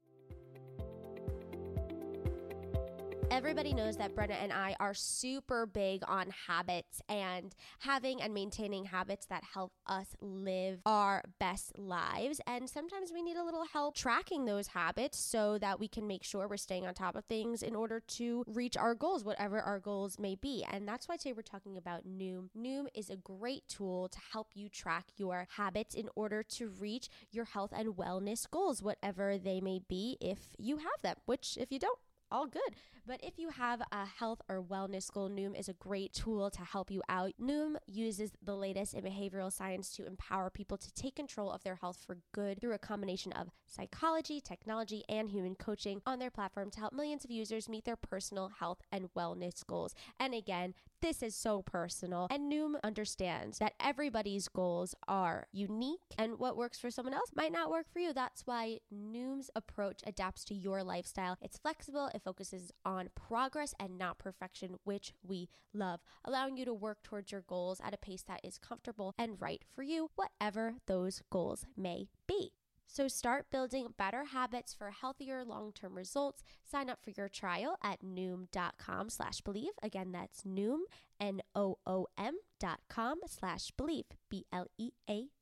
Everybody 3.35 3.75
knows 3.75 3.97
that 3.97 4.14
Brenna 4.14 4.37
and 4.41 4.53
I 4.53 4.76
are 4.79 4.95
super 4.95 5.67
big 5.67 6.05
on 6.07 6.33
habits 6.47 7.03
and 7.09 7.53
having 7.81 8.23
and 8.23 8.33
maintaining 8.33 8.85
habits 8.85 9.26
that 9.26 9.43
help 9.43 9.73
us 9.88 10.07
live 10.21 10.79
our 10.87 11.25
best 11.41 11.76
lives. 11.76 12.41
And 12.47 12.71
sometimes 12.71 13.11
we 13.12 13.23
need 13.23 13.37
a 13.37 13.43
little 13.43 13.64
help 13.64 13.97
tracking 13.97 14.45
those 14.45 14.69
habits 14.69 15.19
so 15.19 15.58
that 15.58 15.80
we 15.80 15.89
can 15.89 16.06
make 16.06 16.23
sure 16.23 16.47
we're 16.47 16.56
staying 16.56 16.87
on 16.87 16.95
top 16.95 17.17
of 17.17 17.25
things 17.25 17.65
in 17.65 17.75
order 17.75 17.99
to 17.99 18.45
reach 18.47 18.76
our 18.76 18.95
goals, 18.95 19.25
whatever 19.25 19.61
our 19.61 19.80
goals 19.80 20.17
may 20.17 20.37
be. 20.37 20.65
And 20.71 20.87
that's 20.87 21.08
why 21.08 21.17
today 21.17 21.32
we're 21.32 21.43
talking 21.43 21.76
about 21.76 22.06
Noom. 22.06 22.50
Noom 22.56 22.87
is 22.95 23.11
a 23.11 23.17
great 23.17 23.67
tool 23.67 24.08
to 24.11 24.19
help 24.32 24.52
you 24.54 24.69
track 24.69 25.06
your 25.17 25.49
habits 25.56 25.97
in 25.97 26.08
order 26.15 26.45
to 26.50 26.69
reach 26.69 27.08
your 27.32 27.47
health 27.47 27.73
and 27.76 27.97
wellness 27.97 28.49
goals, 28.49 28.80
whatever 28.80 29.39
they 29.39 29.61
may 29.61 29.80
be, 29.89 30.19
if 30.21 30.39
you 30.56 30.76
have 30.76 31.02
them, 31.02 31.17
which 31.26 31.58
if 31.61 31.73
you 31.73 31.80
don't, 31.80 31.99
all 32.34 32.47
good. 32.47 32.75
But 33.06 33.23
if 33.23 33.38
you 33.38 33.50
have 33.50 33.80
a 33.92 34.06
health 34.06 34.40
or 34.49 34.60
wellness 34.60 35.12
goal, 35.12 35.28
Noom 35.28 35.58
is 35.58 35.68
a 35.68 35.75
great 35.75 36.12
tool 36.12 36.50
to 36.50 36.62
help 36.62 36.90
you 36.90 37.02
out. 37.08 37.32
Noom 37.40 37.76
uses 37.86 38.32
the 38.42 38.56
latest 38.56 38.94
in 38.94 39.04
behavioral 39.04 39.52
science 39.52 39.94
to 39.97 40.06
empower 40.06 40.50
people 40.50 40.76
to 40.78 40.92
take 40.94 41.14
control 41.14 41.52
of 41.52 41.62
their 41.62 41.76
health 41.76 42.02
for 42.04 42.18
good 42.32 42.60
through 42.60 42.73
a 42.73 42.78
combination 42.78 43.30
of 43.32 43.50
psychology, 43.66 44.40
technology, 44.40 45.04
and 45.08 45.28
human 45.30 45.54
coaching 45.54 46.00
on 46.06 46.18
their 46.18 46.30
platform 46.30 46.70
to 46.70 46.80
help 46.80 46.92
millions 46.92 47.25
of 47.25 47.30
users 47.30 47.68
meet 47.68 47.84
their 47.84 47.94
personal 47.97 48.50
health 48.58 48.80
and 48.90 49.12
wellness 49.14 49.64
goals. 49.64 49.94
And 50.18 50.34
again, 50.34 50.75
this 51.00 51.23
is 51.23 51.35
so 51.35 51.63
personal. 51.63 52.26
And 52.30 52.50
Noom 52.50 52.75
understands 52.83 53.59
that 53.59 53.75
everybody's 53.80 54.49
goals 54.49 54.95
are 55.07 55.47
unique 55.52 56.00
and 56.19 56.39
what 56.39 56.57
works 56.57 56.78
for 56.78 56.91
someone 56.91 57.15
else 57.15 57.30
might 57.35 57.52
not 57.52 57.71
work 57.71 57.87
for 57.93 57.99
you. 57.99 58.13
That's 58.13 58.47
why 58.47 58.78
Noom's 58.93 59.50
approach 59.54 60.00
adapts 60.07 60.45
to 60.47 60.54
your 60.54 60.83
lifestyle. 60.83 61.37
It's 61.43 61.59
flexible, 61.59 62.11
it 62.15 62.23
focuses 62.23 62.73
on 62.85 63.11
progress 63.15 63.75
and 63.78 63.99
not 63.99 64.19
perfection, 64.19 64.76
which 64.85 65.13
we 65.23 65.49
love, 65.73 66.00
allowing 66.25 66.57
you 66.57 66.65
to 66.65 66.75
work 66.75 67.02
towards 67.02 67.33
your 67.33 67.43
goals 67.43 67.80
at 67.85 67.95
a 67.95 67.99
pace 67.99 68.23
that 68.23 68.41
is 68.43 68.59
comfortable 68.59 69.15
and 69.19 69.41
right 69.41 69.63
for 69.75 69.83
you, 69.83 70.11
whatever 70.17 70.75
those 70.87 71.23
goals 71.30 71.67
may 71.76 72.09
be. 72.26 72.52
So 72.95 73.09
start 73.09 73.50
building 73.50 73.89
better 73.99 74.23
habits 74.23 74.73
for 74.73 74.91
healthier 74.91 75.45
long-term 75.45 75.97
results. 75.97 76.45
Sign 76.63 76.89
up 76.89 77.02
for 77.02 77.11
your 77.11 77.28
trial 77.28 77.76
at 77.83 78.04
noom.com 78.04 79.11
slash 79.11 79.41
bleav. 79.41 79.71
Again, 79.83 80.13
that's 80.13 80.45
noom, 80.45 80.83
N-O-O-M 81.21 82.37
dot 82.61 82.78
com 82.89 83.19
slash 83.26 83.73
bleav, 83.76 84.04
B-L-E-A-V. 84.30 85.33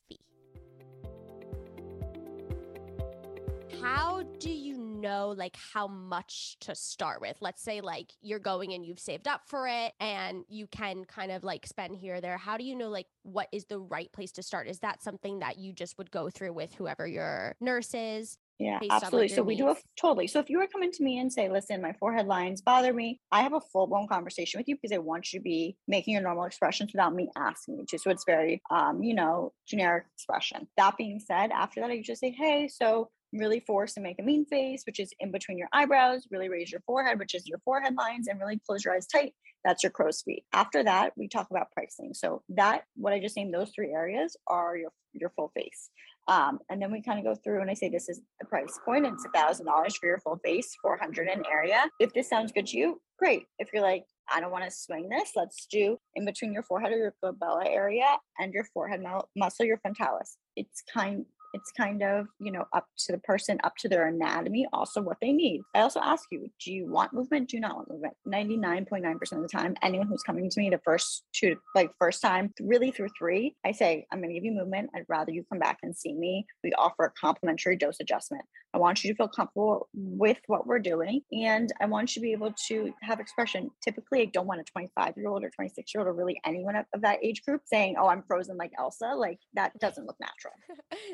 How 3.83 4.23
do 4.39 4.51
you 4.51 4.79
know 4.79 5.35
like 5.37 5.57
how 5.57 5.89
much 5.89 6.57
to 6.61 6.75
start 6.75 7.21
with? 7.21 7.37
Let's 7.41 7.63
say 7.63 7.81
like 7.81 8.13
you're 8.21 8.39
going 8.39 8.73
and 8.75 8.87
you've 8.87 9.01
saved 9.01 9.27
up 9.27 9.43
for 9.47 9.67
it 9.67 9.93
and 9.99 10.45
you 10.49 10.69
can 10.69 11.05
kind 11.05 11.33
of 11.33 11.43
like 11.43 11.67
spend 11.67 11.97
here 11.97 12.17
or 12.17 12.21
there. 12.21 12.39
How 12.39 12.57
do 12.57 12.63
you 12.63 12.77
know 12.77 12.89
like 12.89 13.09
what 13.25 13.49
is 13.51 13.65
the 13.65 13.81
right 13.81 14.11
place 14.13 14.31
to 14.33 14.43
start? 14.43 14.69
Is 14.69 14.79
that 14.81 15.03
something 15.03 15.41
that 15.41 15.59
you 15.59 15.73
just 15.73 15.99
would 15.99 16.13
go 16.13 16.31
through 16.31 16.53
with 16.53 16.75
whoever 16.75 17.09
your 17.09 17.57
nurse 17.61 17.93
is? 17.93 18.39
Yeah, 18.61 18.79
absolutely. 18.89 19.29
so 19.29 19.43
we 19.43 19.57
do 19.57 19.69
a 19.69 19.77
totally. 20.01 20.29
So 20.29 20.39
if 20.39 20.49
you 20.49 20.59
were 20.59 20.69
coming 20.69 20.93
to 20.93 21.03
me 21.03 21.19
and 21.19 21.33
say, 21.33 21.49
listen, 21.49 21.83
my 21.83 21.95
forehead 21.95 22.29
lines 22.29 22.61
bother 22.61 22.93
me, 22.93 23.19
I 23.33 23.43
have 23.43 23.55
a 23.55 23.61
full 23.61 23.89
blown 23.89 24.07
conversation 24.07 24.61
with 24.61 24.69
you 24.69 24.77
because 24.77 24.95
I 24.95 24.99
want 24.99 25.33
you 25.33 25.41
to 25.41 25.43
be 25.43 25.77
making 25.89 26.15
your 26.15 26.23
normal 26.23 26.45
expressions 26.45 26.93
without 26.93 27.13
me 27.13 27.29
asking 27.37 27.79
you 27.79 27.87
to. 27.89 27.99
So 27.99 28.11
it's 28.11 28.25
very, 28.25 28.63
um, 28.71 29.03
you 29.03 29.15
know, 29.15 29.53
generic 29.67 30.05
expression. 30.15 30.69
That 30.77 30.97
being 30.97 31.19
said, 31.19 31.51
after 31.51 31.81
that, 31.81 31.91
I 31.91 32.01
just 32.03 32.21
say, 32.21 32.31
hey, 32.31 32.69
so 32.69 33.11
really 33.33 33.61
force 33.61 33.97
and 33.97 34.05
make 34.05 34.19
a 34.19 34.23
mean 34.23 34.45
face, 34.45 34.83
which 34.87 35.01
is 35.01 35.13
in 35.21 35.31
between 35.33 35.59
your 35.59 35.69
eyebrows, 35.73 36.27
really 36.31 36.49
raise 36.49 36.71
your 36.71 36.83
forehead, 36.83 37.19
which 37.19 37.35
is 37.35 37.47
your 37.47 37.59
forehead 37.65 37.95
lines, 37.97 38.29
and 38.29 38.41
really 38.41 38.61
close 38.67 38.85
your 38.85 38.95
eyes 38.95 39.07
tight. 39.07 39.35
That's 39.65 39.83
your 39.83 39.91
crow's 39.91 40.23
feet. 40.23 40.45
After 40.53 40.83
that, 40.85 41.13
we 41.17 41.29
talk 41.29 41.49
about 41.51 41.71
pricing. 41.73 42.15
So 42.15 42.43
that 42.51 42.85
what 42.97 43.13
I 43.13 43.21
just 43.21 43.37
named 43.37 43.55
those 43.55 43.71
three 43.71 43.93
areas 43.93 44.37
are 44.47 44.77
your 44.77 44.91
your 45.15 45.31
full 45.31 45.53
face. 45.55 45.91
Um, 46.29 46.61
and 46.71 46.81
then 46.81 46.93
we 46.93 47.03
kind 47.03 47.19
of 47.19 47.25
go 47.25 47.35
through 47.35 47.61
and 47.61 47.71
I 47.71 47.75
say 47.75 47.89
this 47.89 48.09
is 48.09 48.21
the 48.41 48.47
price 48.47 48.79
point. 48.85 49.07
It's 49.07 49.25
a 49.25 49.39
thousand 49.39 49.67
dollars 49.67 49.97
for 49.97 50.07
your 50.07 50.19
full 50.19 50.39
face, 50.45 50.75
400 50.81 51.29
in 51.29 51.43
area. 51.51 51.85
If 51.99 52.13
this 52.13 52.29
sounds 52.29 52.53
good 52.53 52.67
to 52.69 52.79
you, 52.79 53.01
great. 53.19 53.47
If 53.59 53.71
you're 53.73 53.83
like, 53.83 54.05
I 54.33 54.41
don't 54.41 54.53
want 54.53 54.65
to 54.65 54.71
swing 54.71 55.09
this, 55.09 55.33
let's 55.35 55.67
do 55.67 55.99
in 56.15 56.25
between 56.25 56.53
your 56.53 56.63
forehead 56.63 56.93
or 56.93 56.97
your 56.97 57.15
glabella 57.23 57.67
area 57.67 58.19
and 58.39 58.55
your 58.55 58.65
forehead 58.73 59.03
muscle, 59.37 59.67
your 59.67 59.79
frontalis. 59.79 60.37
It's 60.57 60.83
kind 60.93 61.27
it's 61.53 61.71
kind 61.73 62.03
of, 62.03 62.27
you 62.41 62.51
know, 62.51 62.65
up 62.73 62.87
to 62.97 63.13
the 63.13 63.19
person, 63.19 63.59
up 63.65 63.77
to 63.79 63.89
their 63.89 64.07
anatomy, 64.07 64.67
also 64.73 65.01
what 65.01 65.19
they 65.21 65.33
need. 65.33 65.63
I 65.75 65.81
also 65.81 66.01
ask 66.01 66.25
you, 66.31 66.51
do 66.65 66.73
you 66.73 66.87
want 66.87 67.13
movement? 67.13 67.51
Do 67.51 67.57
you 67.57 67.61
not 67.61 67.77
want 67.77 67.91
movement? 67.91 68.15
99.9% 68.27 69.33
of 69.33 69.43
the 69.43 69.49
time, 69.49 69.77
anyone 69.83 70.07
who's 70.07 70.23
coming 70.23 70.49
to 70.49 70.61
me 70.61 70.71
the 70.71 70.81
first 70.85 71.25
two, 71.33 71.57
like 71.75 71.91
first 71.99 72.23
time, 72.23 72.53
really 72.61 72.91
through 72.91 73.09
three, 73.19 73.57
I 73.65 73.73
say, 73.73 74.07
I'm 74.11 74.19
going 74.21 74.31
to 74.31 74.35
give 74.35 74.45
you 74.45 74.53
movement. 74.53 74.91
I'd 74.95 75.05
rather 75.09 75.33
you 75.33 75.45
come 75.49 75.59
back 75.59 75.79
and 75.83 75.97
see 75.97 76.15
me. 76.15 76.47
We 76.65 76.73
offer 76.73 77.05
a 77.05 77.11
complimentary 77.11 77.77
dose 77.77 78.01
adjustment. 78.01 78.45
I 78.75 78.79
want 78.79 79.05
you 79.05 79.11
to 79.11 79.17
feel 79.17 79.29
comfortable 79.29 79.89
with 79.95 80.39
what 80.47 80.67
we're 80.67 80.79
doing. 80.79 81.21
And 81.33 81.71
I 81.81 81.87
want 81.87 82.15
you 82.15 82.21
to 82.21 82.25
be 82.25 82.33
able 82.33 82.55
to 82.69 82.93
have 83.03 83.21
expression. 83.21 83.71
Typically, 83.83 84.23
I 84.23 84.25
don't 84.27 84.47
want 84.47 84.61
a 84.61 84.65
25 84.65 85.15
year 85.17 85.29
old 85.29 85.45
or 85.45 85.51
26 85.51 85.95
year 85.95 86.01
old 86.01 86.09
or 86.09 86.15
really 86.15 86.41
anyone 86.47 86.77
of, 86.77 86.87
that 87.03 87.19
age 87.23 87.43
group 87.45 87.63
saying, 87.65 87.97
Oh, 87.99 88.09
I'm 88.09 88.23
frozen 88.23 88.57
like 88.57 88.73
Elsa. 88.79 89.13
Like 89.17 89.39
that 89.55 89.79
doesn't 89.81 90.07
look 90.07 90.17
natural. 90.21 90.55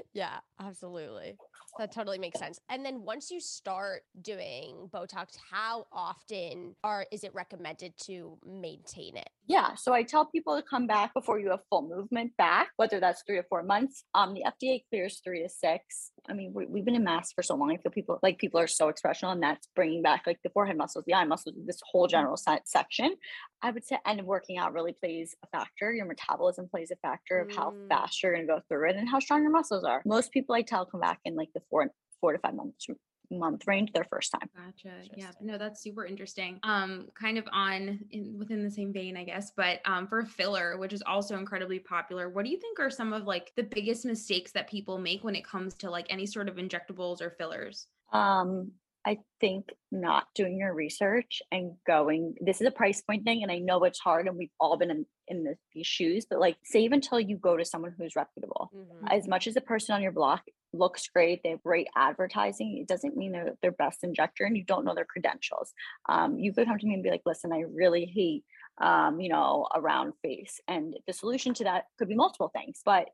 yeah, 0.14 0.38
absolutely. 0.60 1.36
That 1.78 1.92
totally 1.92 2.18
makes 2.18 2.38
sense. 2.38 2.60
And 2.68 2.84
then 2.84 3.02
once 3.04 3.30
you 3.30 3.40
start 3.40 4.02
doing 4.20 4.88
Botox, 4.92 5.36
how 5.50 5.86
often 5.92 6.74
are 6.82 7.06
is 7.12 7.24
it 7.24 7.34
recommended 7.34 7.94
to 8.04 8.38
maintain 8.46 9.16
it? 9.16 9.30
Yeah. 9.46 9.74
So 9.76 9.94
I 9.94 10.02
tell 10.02 10.26
people 10.26 10.56
to 10.56 10.62
come 10.62 10.86
back 10.86 11.14
before 11.14 11.38
you 11.38 11.50
have 11.50 11.60
full 11.70 11.88
movement 11.88 12.36
back, 12.36 12.68
whether 12.76 13.00
that's 13.00 13.22
three 13.26 13.38
or 13.38 13.44
four 13.44 13.62
months. 13.62 14.04
Um, 14.14 14.34
the 14.34 14.44
FDA 14.46 14.82
clears 14.90 15.20
three 15.24 15.42
to 15.42 15.48
six. 15.48 16.12
I 16.28 16.34
mean, 16.34 16.52
we, 16.54 16.66
we've 16.66 16.84
been 16.84 16.94
in 16.94 17.04
masks 17.04 17.32
for 17.32 17.42
so 17.42 17.54
long. 17.54 17.72
I 17.72 17.78
feel 17.78 17.90
people 17.90 18.18
like 18.22 18.38
people 18.38 18.60
are 18.60 18.66
so 18.66 18.90
expressional, 18.90 19.32
and 19.32 19.42
that's 19.42 19.68
bringing 19.74 20.02
back 20.02 20.24
like 20.26 20.38
the 20.42 20.50
forehead 20.50 20.76
muscles, 20.76 21.04
the 21.06 21.14
eye 21.14 21.24
muscles, 21.24 21.54
this 21.66 21.80
whole 21.90 22.06
general 22.06 22.36
section. 22.64 23.14
I 23.62 23.70
would 23.70 23.84
say, 23.84 23.98
and 24.04 24.22
working 24.24 24.58
out 24.58 24.72
really 24.72 24.92
plays 24.92 25.34
a 25.42 25.46
factor. 25.48 25.92
Your 25.92 26.06
metabolism 26.06 26.68
plays 26.68 26.90
a 26.90 26.96
factor 26.96 27.40
of 27.40 27.50
how 27.50 27.70
mm. 27.70 27.88
fast 27.88 28.22
you're 28.22 28.32
going 28.32 28.46
to 28.46 28.52
go 28.52 28.60
through 28.68 28.90
it 28.90 28.96
and 28.96 29.08
how 29.08 29.18
strong 29.18 29.42
your 29.42 29.50
muscles 29.50 29.84
are. 29.84 30.02
Most 30.04 30.32
people 30.32 30.54
I 30.54 30.62
tell 30.62 30.86
come 30.86 31.00
back 31.00 31.20
in 31.24 31.34
like 31.34 31.48
the 31.58 31.64
four 31.70 31.90
four 32.20 32.32
to 32.32 32.38
five 32.38 32.54
months 32.54 32.86
month 33.30 33.66
range 33.66 33.92
their 33.92 34.04
first 34.04 34.32
time. 34.32 34.48
Gotcha. 34.56 34.94
Yeah. 35.16 35.30
No, 35.40 35.58
that's 35.58 35.82
super 35.82 36.06
interesting. 36.06 36.58
Um, 36.62 37.08
kind 37.14 37.38
of 37.38 37.44
on 37.52 38.00
in, 38.10 38.38
within 38.38 38.62
the 38.62 38.70
same 38.70 38.92
vein, 38.92 39.16
I 39.16 39.24
guess, 39.24 39.52
but 39.56 39.80
um, 39.84 40.06
for 40.06 40.24
filler, 40.24 40.78
which 40.78 40.92
is 40.92 41.02
also 41.06 41.36
incredibly 41.36 41.78
popular, 41.78 42.28
what 42.28 42.44
do 42.44 42.50
you 42.50 42.58
think 42.58 42.80
are 42.80 42.90
some 42.90 43.12
of 43.12 43.24
like 43.24 43.52
the 43.56 43.62
biggest 43.64 44.04
mistakes 44.04 44.52
that 44.52 44.70
people 44.70 44.98
make 44.98 45.24
when 45.24 45.36
it 45.36 45.44
comes 45.44 45.74
to 45.74 45.90
like 45.90 46.06
any 46.10 46.26
sort 46.26 46.48
of 46.48 46.56
injectables 46.56 47.20
or 47.20 47.30
fillers? 47.30 47.86
Um, 48.12 48.72
I 49.06 49.18
think 49.40 49.70
not 49.90 50.26
doing 50.34 50.58
your 50.58 50.74
research 50.74 51.40
and 51.50 51.72
going, 51.86 52.34
this 52.40 52.60
is 52.60 52.66
a 52.66 52.72
price 52.72 53.00
point 53.00 53.24
thing. 53.24 53.42
And 53.42 53.50
I 53.50 53.58
know 53.58 53.84
it's 53.84 53.98
hard 53.98 54.26
and 54.26 54.36
we've 54.36 54.50
all 54.60 54.76
been 54.76 54.90
in, 54.90 55.06
in 55.28 55.44
the, 55.44 55.56
these 55.72 55.86
shoes, 55.86 56.26
but 56.28 56.40
like 56.40 56.56
save 56.64 56.92
until 56.92 57.18
you 57.18 57.36
go 57.36 57.56
to 57.56 57.64
someone 57.64 57.94
who's 57.96 58.16
reputable. 58.16 58.70
Mm-hmm. 58.74 59.06
As 59.08 59.26
much 59.26 59.46
as 59.46 59.54
the 59.54 59.60
person 59.60 59.94
on 59.94 60.02
your 60.02 60.12
block 60.12 60.42
looks 60.72 61.08
great, 61.08 61.42
they 61.42 61.50
have 61.50 61.62
great 61.62 61.88
advertising, 61.96 62.78
it 62.78 62.88
doesn't 62.88 63.16
mean 63.16 63.32
they're 63.32 63.54
their 63.62 63.72
best 63.72 64.04
injector 64.04 64.44
and 64.44 64.56
you 64.56 64.64
don't 64.64 64.84
know 64.84 64.94
their 64.94 65.06
credentials. 65.06 65.72
Um, 66.08 66.38
you 66.38 66.52
could 66.52 66.66
come 66.66 66.78
to 66.78 66.86
me 66.86 66.94
and 66.94 67.02
be 67.02 67.10
like, 67.10 67.22
listen, 67.24 67.52
I 67.52 67.64
really 67.72 68.04
hate 68.04 68.44
um, 68.80 69.20
you 69.20 69.28
know, 69.28 69.66
a 69.74 69.80
round 69.80 70.12
face. 70.22 70.60
And 70.68 70.96
the 71.06 71.12
solution 71.12 71.54
to 71.54 71.64
that 71.64 71.84
could 71.98 72.08
be 72.08 72.14
multiple 72.14 72.50
things, 72.54 72.80
but 72.84 73.08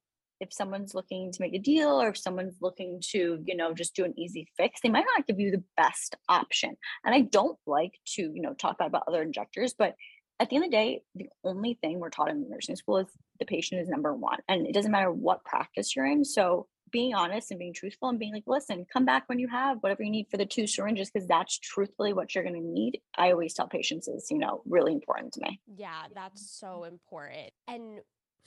if 0.45 0.53
someone's 0.53 0.95
looking 0.95 1.33
to 1.33 1.43
make 1.43 1.55
a 1.55 1.59
deal 1.59 2.01
or 2.01 2.09
if 2.09 2.19
someone's 2.19 2.57
looking 2.61 3.01
to 3.11 3.43
you 3.45 3.57
know 3.57 3.75
just 3.75 3.97
do 3.97 4.05
an 4.05 4.19
easy 4.19 4.47
fix 4.57 4.81
they 4.81 4.89
might 4.89 5.07
not 5.17 5.27
give 5.27 5.41
you 5.41 5.51
the 5.51 5.65
best 5.77 6.17
option. 6.29 6.77
And 7.05 7.15
i 7.15 7.21
don't 7.21 7.59
like 7.67 7.95
to 8.15 8.23
you 8.23 8.43
know 8.43 8.55
talk 8.55 8.79
bad 8.79 8.89
about 8.89 9.05
other 9.09 9.23
injectors 9.23 9.75
but 9.77 9.95
at 10.41 10.51
the 10.51 10.57
end 10.57 10.65
of 10.65 10.71
the 10.71 10.77
day 10.77 11.03
the 11.15 11.29
only 11.45 11.79
thing 11.81 11.99
we're 11.99 12.11
taught 12.11 12.31
in 12.31 12.49
nursing 12.49 12.77
school 12.77 12.99
is 12.99 13.07
the 13.39 13.47
patient 13.47 13.81
is 13.81 13.89
number 13.89 14.15
one 14.15 14.39
and 14.49 14.67
it 14.67 14.75
doesn't 14.75 14.93
matter 14.93 15.11
what 15.11 15.45
practice 15.45 15.95
you're 15.95 16.07
in. 16.07 16.25
So 16.25 16.67
being 16.91 17.15
honest 17.15 17.51
and 17.51 17.59
being 17.59 17.73
truthful 17.73 18.09
and 18.09 18.21
being 18.21 18.33
like 18.33 18.45
listen 18.47 18.87
come 18.93 19.05
back 19.05 19.25
when 19.27 19.41
you 19.41 19.49
have 19.49 19.79
whatever 19.81 20.05
you 20.05 20.11
need 20.11 20.29
for 20.31 20.37
the 20.37 20.47
two 20.47 20.67
syringes 20.67 21.11
because 21.11 21.27
that's 21.27 21.59
truthfully 21.59 22.13
what 22.13 22.35
you're 22.35 22.45
going 22.45 22.55
to 22.55 22.61
need. 22.61 23.01
I 23.17 23.33
always 23.33 23.55
tell 23.55 23.67
patients 23.67 24.07
is 24.07 24.29
you 24.31 24.39
know 24.39 24.63
really 24.67 24.93
important 24.93 25.33
to 25.35 25.41
me. 25.43 25.61
Yeah 25.77 26.03
that's 26.15 26.59
so 26.59 26.85
important. 26.85 27.51
And 27.67 28.01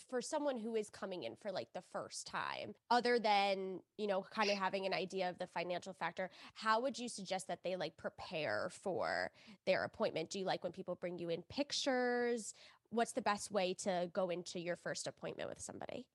for 0.09 0.21
someone 0.21 0.59
who 0.59 0.75
is 0.75 0.89
coming 0.89 1.23
in 1.23 1.35
for 1.35 1.51
like 1.51 1.67
the 1.73 1.83
first 1.91 2.27
time, 2.27 2.73
other 2.89 3.19
than, 3.19 3.79
you 3.97 4.07
know, 4.07 4.25
kind 4.31 4.49
of 4.49 4.57
having 4.57 4.85
an 4.85 4.93
idea 4.93 5.29
of 5.29 5.37
the 5.37 5.47
financial 5.47 5.93
factor, 5.93 6.29
how 6.55 6.81
would 6.81 6.97
you 6.97 7.09
suggest 7.09 7.47
that 7.47 7.59
they 7.63 7.75
like 7.75 7.97
prepare 7.97 8.69
for 8.71 9.31
their 9.65 9.83
appointment? 9.83 10.29
Do 10.29 10.39
you 10.39 10.45
like 10.45 10.63
when 10.63 10.71
people 10.71 10.95
bring 10.95 11.17
you 11.17 11.29
in 11.29 11.43
pictures? 11.43 12.53
What's 12.89 13.11
the 13.13 13.21
best 13.21 13.51
way 13.51 13.73
to 13.83 14.09
go 14.13 14.29
into 14.29 14.59
your 14.59 14.75
first 14.77 15.07
appointment 15.07 15.49
with 15.49 15.59
somebody? 15.59 16.05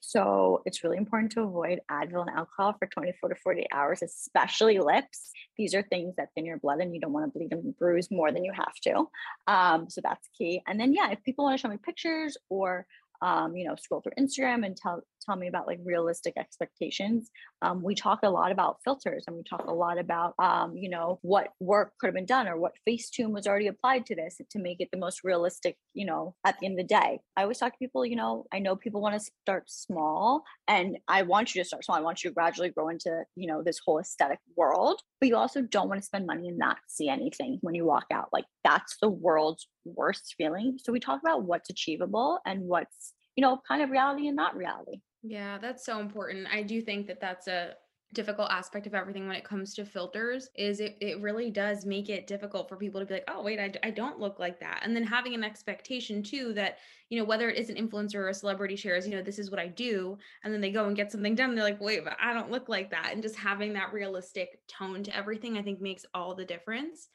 So 0.00 0.62
it's 0.64 0.84
really 0.84 0.96
important 0.96 1.32
to 1.32 1.42
avoid 1.42 1.80
Advil 1.90 2.26
and 2.26 2.30
alcohol 2.36 2.74
for 2.78 2.86
24 2.86 3.30
to 3.30 3.34
48 3.34 3.66
hours, 3.72 4.02
especially 4.02 4.78
lips. 4.78 5.32
These 5.56 5.74
are 5.74 5.82
things 5.82 6.16
that 6.16 6.28
thin 6.34 6.46
your 6.46 6.58
blood 6.58 6.80
and 6.80 6.94
you 6.94 7.00
don't 7.00 7.12
want 7.12 7.32
to 7.32 7.38
bleed 7.38 7.52
and 7.52 7.76
bruise 7.76 8.10
more 8.10 8.32
than 8.32 8.44
you 8.44 8.52
have 8.52 8.74
to. 8.84 9.08
Um, 9.46 9.90
so 9.90 10.00
that's 10.02 10.28
key. 10.36 10.62
And 10.66 10.78
then, 10.78 10.94
yeah, 10.94 11.10
if 11.10 11.22
people 11.24 11.44
want 11.44 11.58
to 11.58 11.62
show 11.62 11.68
me 11.68 11.78
pictures 11.78 12.36
or 12.48 12.86
um, 13.20 13.56
you 13.56 13.66
know, 13.66 13.74
scroll 13.76 14.00
through 14.00 14.12
Instagram 14.18 14.64
and 14.64 14.76
tell 14.76 15.02
tell 15.28 15.36
me 15.36 15.48
about 15.48 15.66
like 15.66 15.78
realistic 15.84 16.34
expectations. 16.36 17.30
Um, 17.62 17.82
we 17.82 17.94
talk 17.94 18.20
a 18.22 18.30
lot 18.30 18.52
about 18.52 18.78
filters 18.84 19.24
and 19.26 19.36
we 19.36 19.42
talk 19.42 19.66
a 19.66 19.72
lot 19.72 19.98
about 19.98 20.34
um, 20.38 20.76
you 20.76 20.88
know 20.88 21.18
what 21.22 21.48
work 21.60 21.92
could 21.98 22.08
have 22.08 22.14
been 22.14 22.26
done 22.26 22.48
or 22.48 22.56
what 22.56 22.72
Facetune 22.88 23.32
was 23.32 23.46
already 23.46 23.66
applied 23.66 24.06
to 24.06 24.14
this 24.14 24.40
to 24.50 24.58
make 24.58 24.80
it 24.80 24.88
the 24.92 24.98
most 24.98 25.24
realistic. 25.24 25.76
You 25.94 26.06
know, 26.06 26.34
at 26.46 26.58
the 26.58 26.66
end 26.66 26.78
of 26.78 26.86
the 26.88 26.94
day, 26.94 27.20
I 27.36 27.42
always 27.42 27.58
talk 27.58 27.72
to 27.72 27.78
people. 27.78 28.06
You 28.06 28.16
know, 28.16 28.46
I 28.52 28.58
know 28.58 28.76
people 28.76 29.00
want 29.00 29.20
to 29.20 29.30
start 29.42 29.64
small, 29.66 30.44
and 30.66 30.98
I 31.08 31.22
want 31.22 31.54
you 31.54 31.62
to 31.62 31.66
start 31.66 31.84
small. 31.84 31.98
I 31.98 32.02
want 32.02 32.24
you 32.24 32.30
to 32.30 32.34
gradually 32.34 32.70
grow 32.70 32.88
into 32.88 33.24
you 33.36 33.46
know 33.46 33.62
this 33.62 33.80
whole 33.84 33.98
aesthetic 33.98 34.38
world, 34.56 35.00
but 35.20 35.28
you 35.28 35.36
also 35.36 35.62
don't 35.62 35.88
want 35.88 36.00
to 36.00 36.06
spend 36.06 36.26
money 36.26 36.48
and 36.48 36.58
not 36.58 36.78
see 36.88 37.08
anything 37.08 37.58
when 37.60 37.74
you 37.74 37.84
walk 37.84 38.06
out. 38.12 38.28
Like 38.32 38.46
that's 38.64 38.96
the 39.00 39.10
world's 39.10 39.68
worst 39.84 40.34
feeling. 40.36 40.78
So 40.82 40.92
we 40.92 41.00
talk 41.00 41.20
about 41.22 41.44
what's 41.44 41.70
achievable 41.70 42.38
and 42.46 42.62
what's 42.62 43.12
you 43.36 43.42
know 43.42 43.60
kind 43.68 43.82
of 43.82 43.90
reality 43.90 44.26
and 44.26 44.36
not 44.36 44.56
reality. 44.56 45.00
Yeah, 45.22 45.58
that's 45.58 45.84
so 45.84 46.00
important. 46.00 46.46
I 46.52 46.62
do 46.62 46.80
think 46.80 47.06
that 47.08 47.20
that's 47.20 47.48
a 47.48 47.74
difficult 48.14 48.50
aspect 48.50 48.86
of 48.86 48.94
everything 48.94 49.26
when 49.26 49.36
it 49.36 49.44
comes 49.44 49.74
to 49.74 49.84
filters 49.84 50.48
is 50.56 50.80
it, 50.80 50.96
it 50.98 51.20
really 51.20 51.50
does 51.50 51.84
make 51.84 52.08
it 52.08 52.26
difficult 52.26 52.66
for 52.66 52.74
people 52.78 52.98
to 52.98 53.04
be 53.04 53.12
like 53.12 53.24
oh 53.28 53.42
wait 53.42 53.60
I, 53.60 53.70
I 53.86 53.90
don't 53.90 54.18
look 54.18 54.38
like 54.38 54.58
that. 54.60 54.80
And 54.82 54.96
then 54.96 55.04
having 55.04 55.34
an 55.34 55.44
expectation 55.44 56.22
too 56.22 56.54
that 56.54 56.78
you 57.10 57.18
know 57.18 57.24
whether 57.26 57.50
it 57.50 57.58
is 57.58 57.68
an 57.68 57.76
influencer 57.76 58.14
or 58.14 58.28
a 58.28 58.34
celebrity 58.34 58.76
shares 58.76 59.06
you 59.06 59.14
know 59.14 59.20
this 59.20 59.38
is 59.38 59.50
what 59.50 59.60
i 59.60 59.66
do 59.66 60.16
and 60.42 60.54
then 60.54 60.62
they 60.62 60.70
go 60.72 60.86
and 60.86 60.96
get 60.96 61.12
something 61.12 61.34
done 61.34 61.54
they're 61.54 61.64
like 61.64 61.82
wait 61.82 62.02
but 62.02 62.16
i 62.18 62.32
don't 62.32 62.50
look 62.50 62.70
like 62.70 62.90
that. 62.90 63.10
And 63.12 63.22
just 63.22 63.36
having 63.36 63.74
that 63.74 63.92
realistic 63.92 64.60
tone 64.68 65.02
to 65.02 65.14
everything 65.14 65.58
i 65.58 65.62
think 65.62 65.78
makes 65.82 66.06
all 66.14 66.34
the 66.34 66.46
difference. 66.46 67.08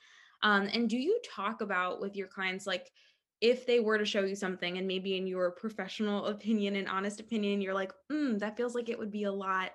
Um, 0.44 0.70
and 0.72 0.88
do 0.90 0.98
you 0.98 1.20
talk 1.26 1.62
about 1.62 2.02
with 2.02 2.16
your 2.16 2.28
clients 2.28 2.68
like 2.68 2.92
if 3.44 3.68
they 3.68 3.82
were 3.82 3.98
to 3.98 4.06
show 4.06 4.22
you 4.22 4.36
something 4.36 4.78
and 4.78 4.88
maybe 4.88 5.18
in 5.18 5.28
your 5.28 5.52
professional 5.52 6.26
opinion 6.34 6.78
and 6.78 6.88
honest 6.88 7.20
opinion 7.20 7.62
you're 7.62 7.74
like 7.74 7.92
mm, 8.12 8.40
that 8.40 8.58
feels 8.58 8.74
like 8.74 8.90
it 8.90 8.98
would 8.98 9.12
be 9.12 9.26
a 9.26 9.32
lot. 9.32 9.72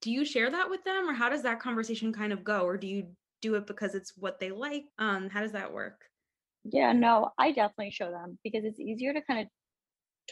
Do 0.00 0.12
you 0.12 0.24
share 0.24 0.48
that 0.50 0.70
with 0.70 0.84
them 0.84 1.08
or 1.08 1.12
how 1.12 1.28
does 1.28 1.42
that 1.42 1.58
conversation 1.60 2.12
kind 2.12 2.32
of 2.32 2.44
go? 2.44 2.60
Or 2.60 2.76
do 2.76 2.86
you 2.86 3.08
do 3.42 3.56
it 3.56 3.66
because 3.66 3.96
it's 3.96 4.12
what 4.16 4.38
they 4.38 4.50
like? 4.50 4.84
Um 4.98 5.28
how 5.28 5.40
does 5.40 5.52
that 5.52 5.72
work? 5.72 6.00
Yeah 6.64 6.92
no 6.92 7.30
i 7.38 7.50
definitely 7.52 7.90
show 7.90 8.10
them 8.10 8.38
because 8.44 8.64
it's 8.64 8.80
easier 8.80 9.12
to 9.12 9.20
kind 9.22 9.40
of 9.40 9.46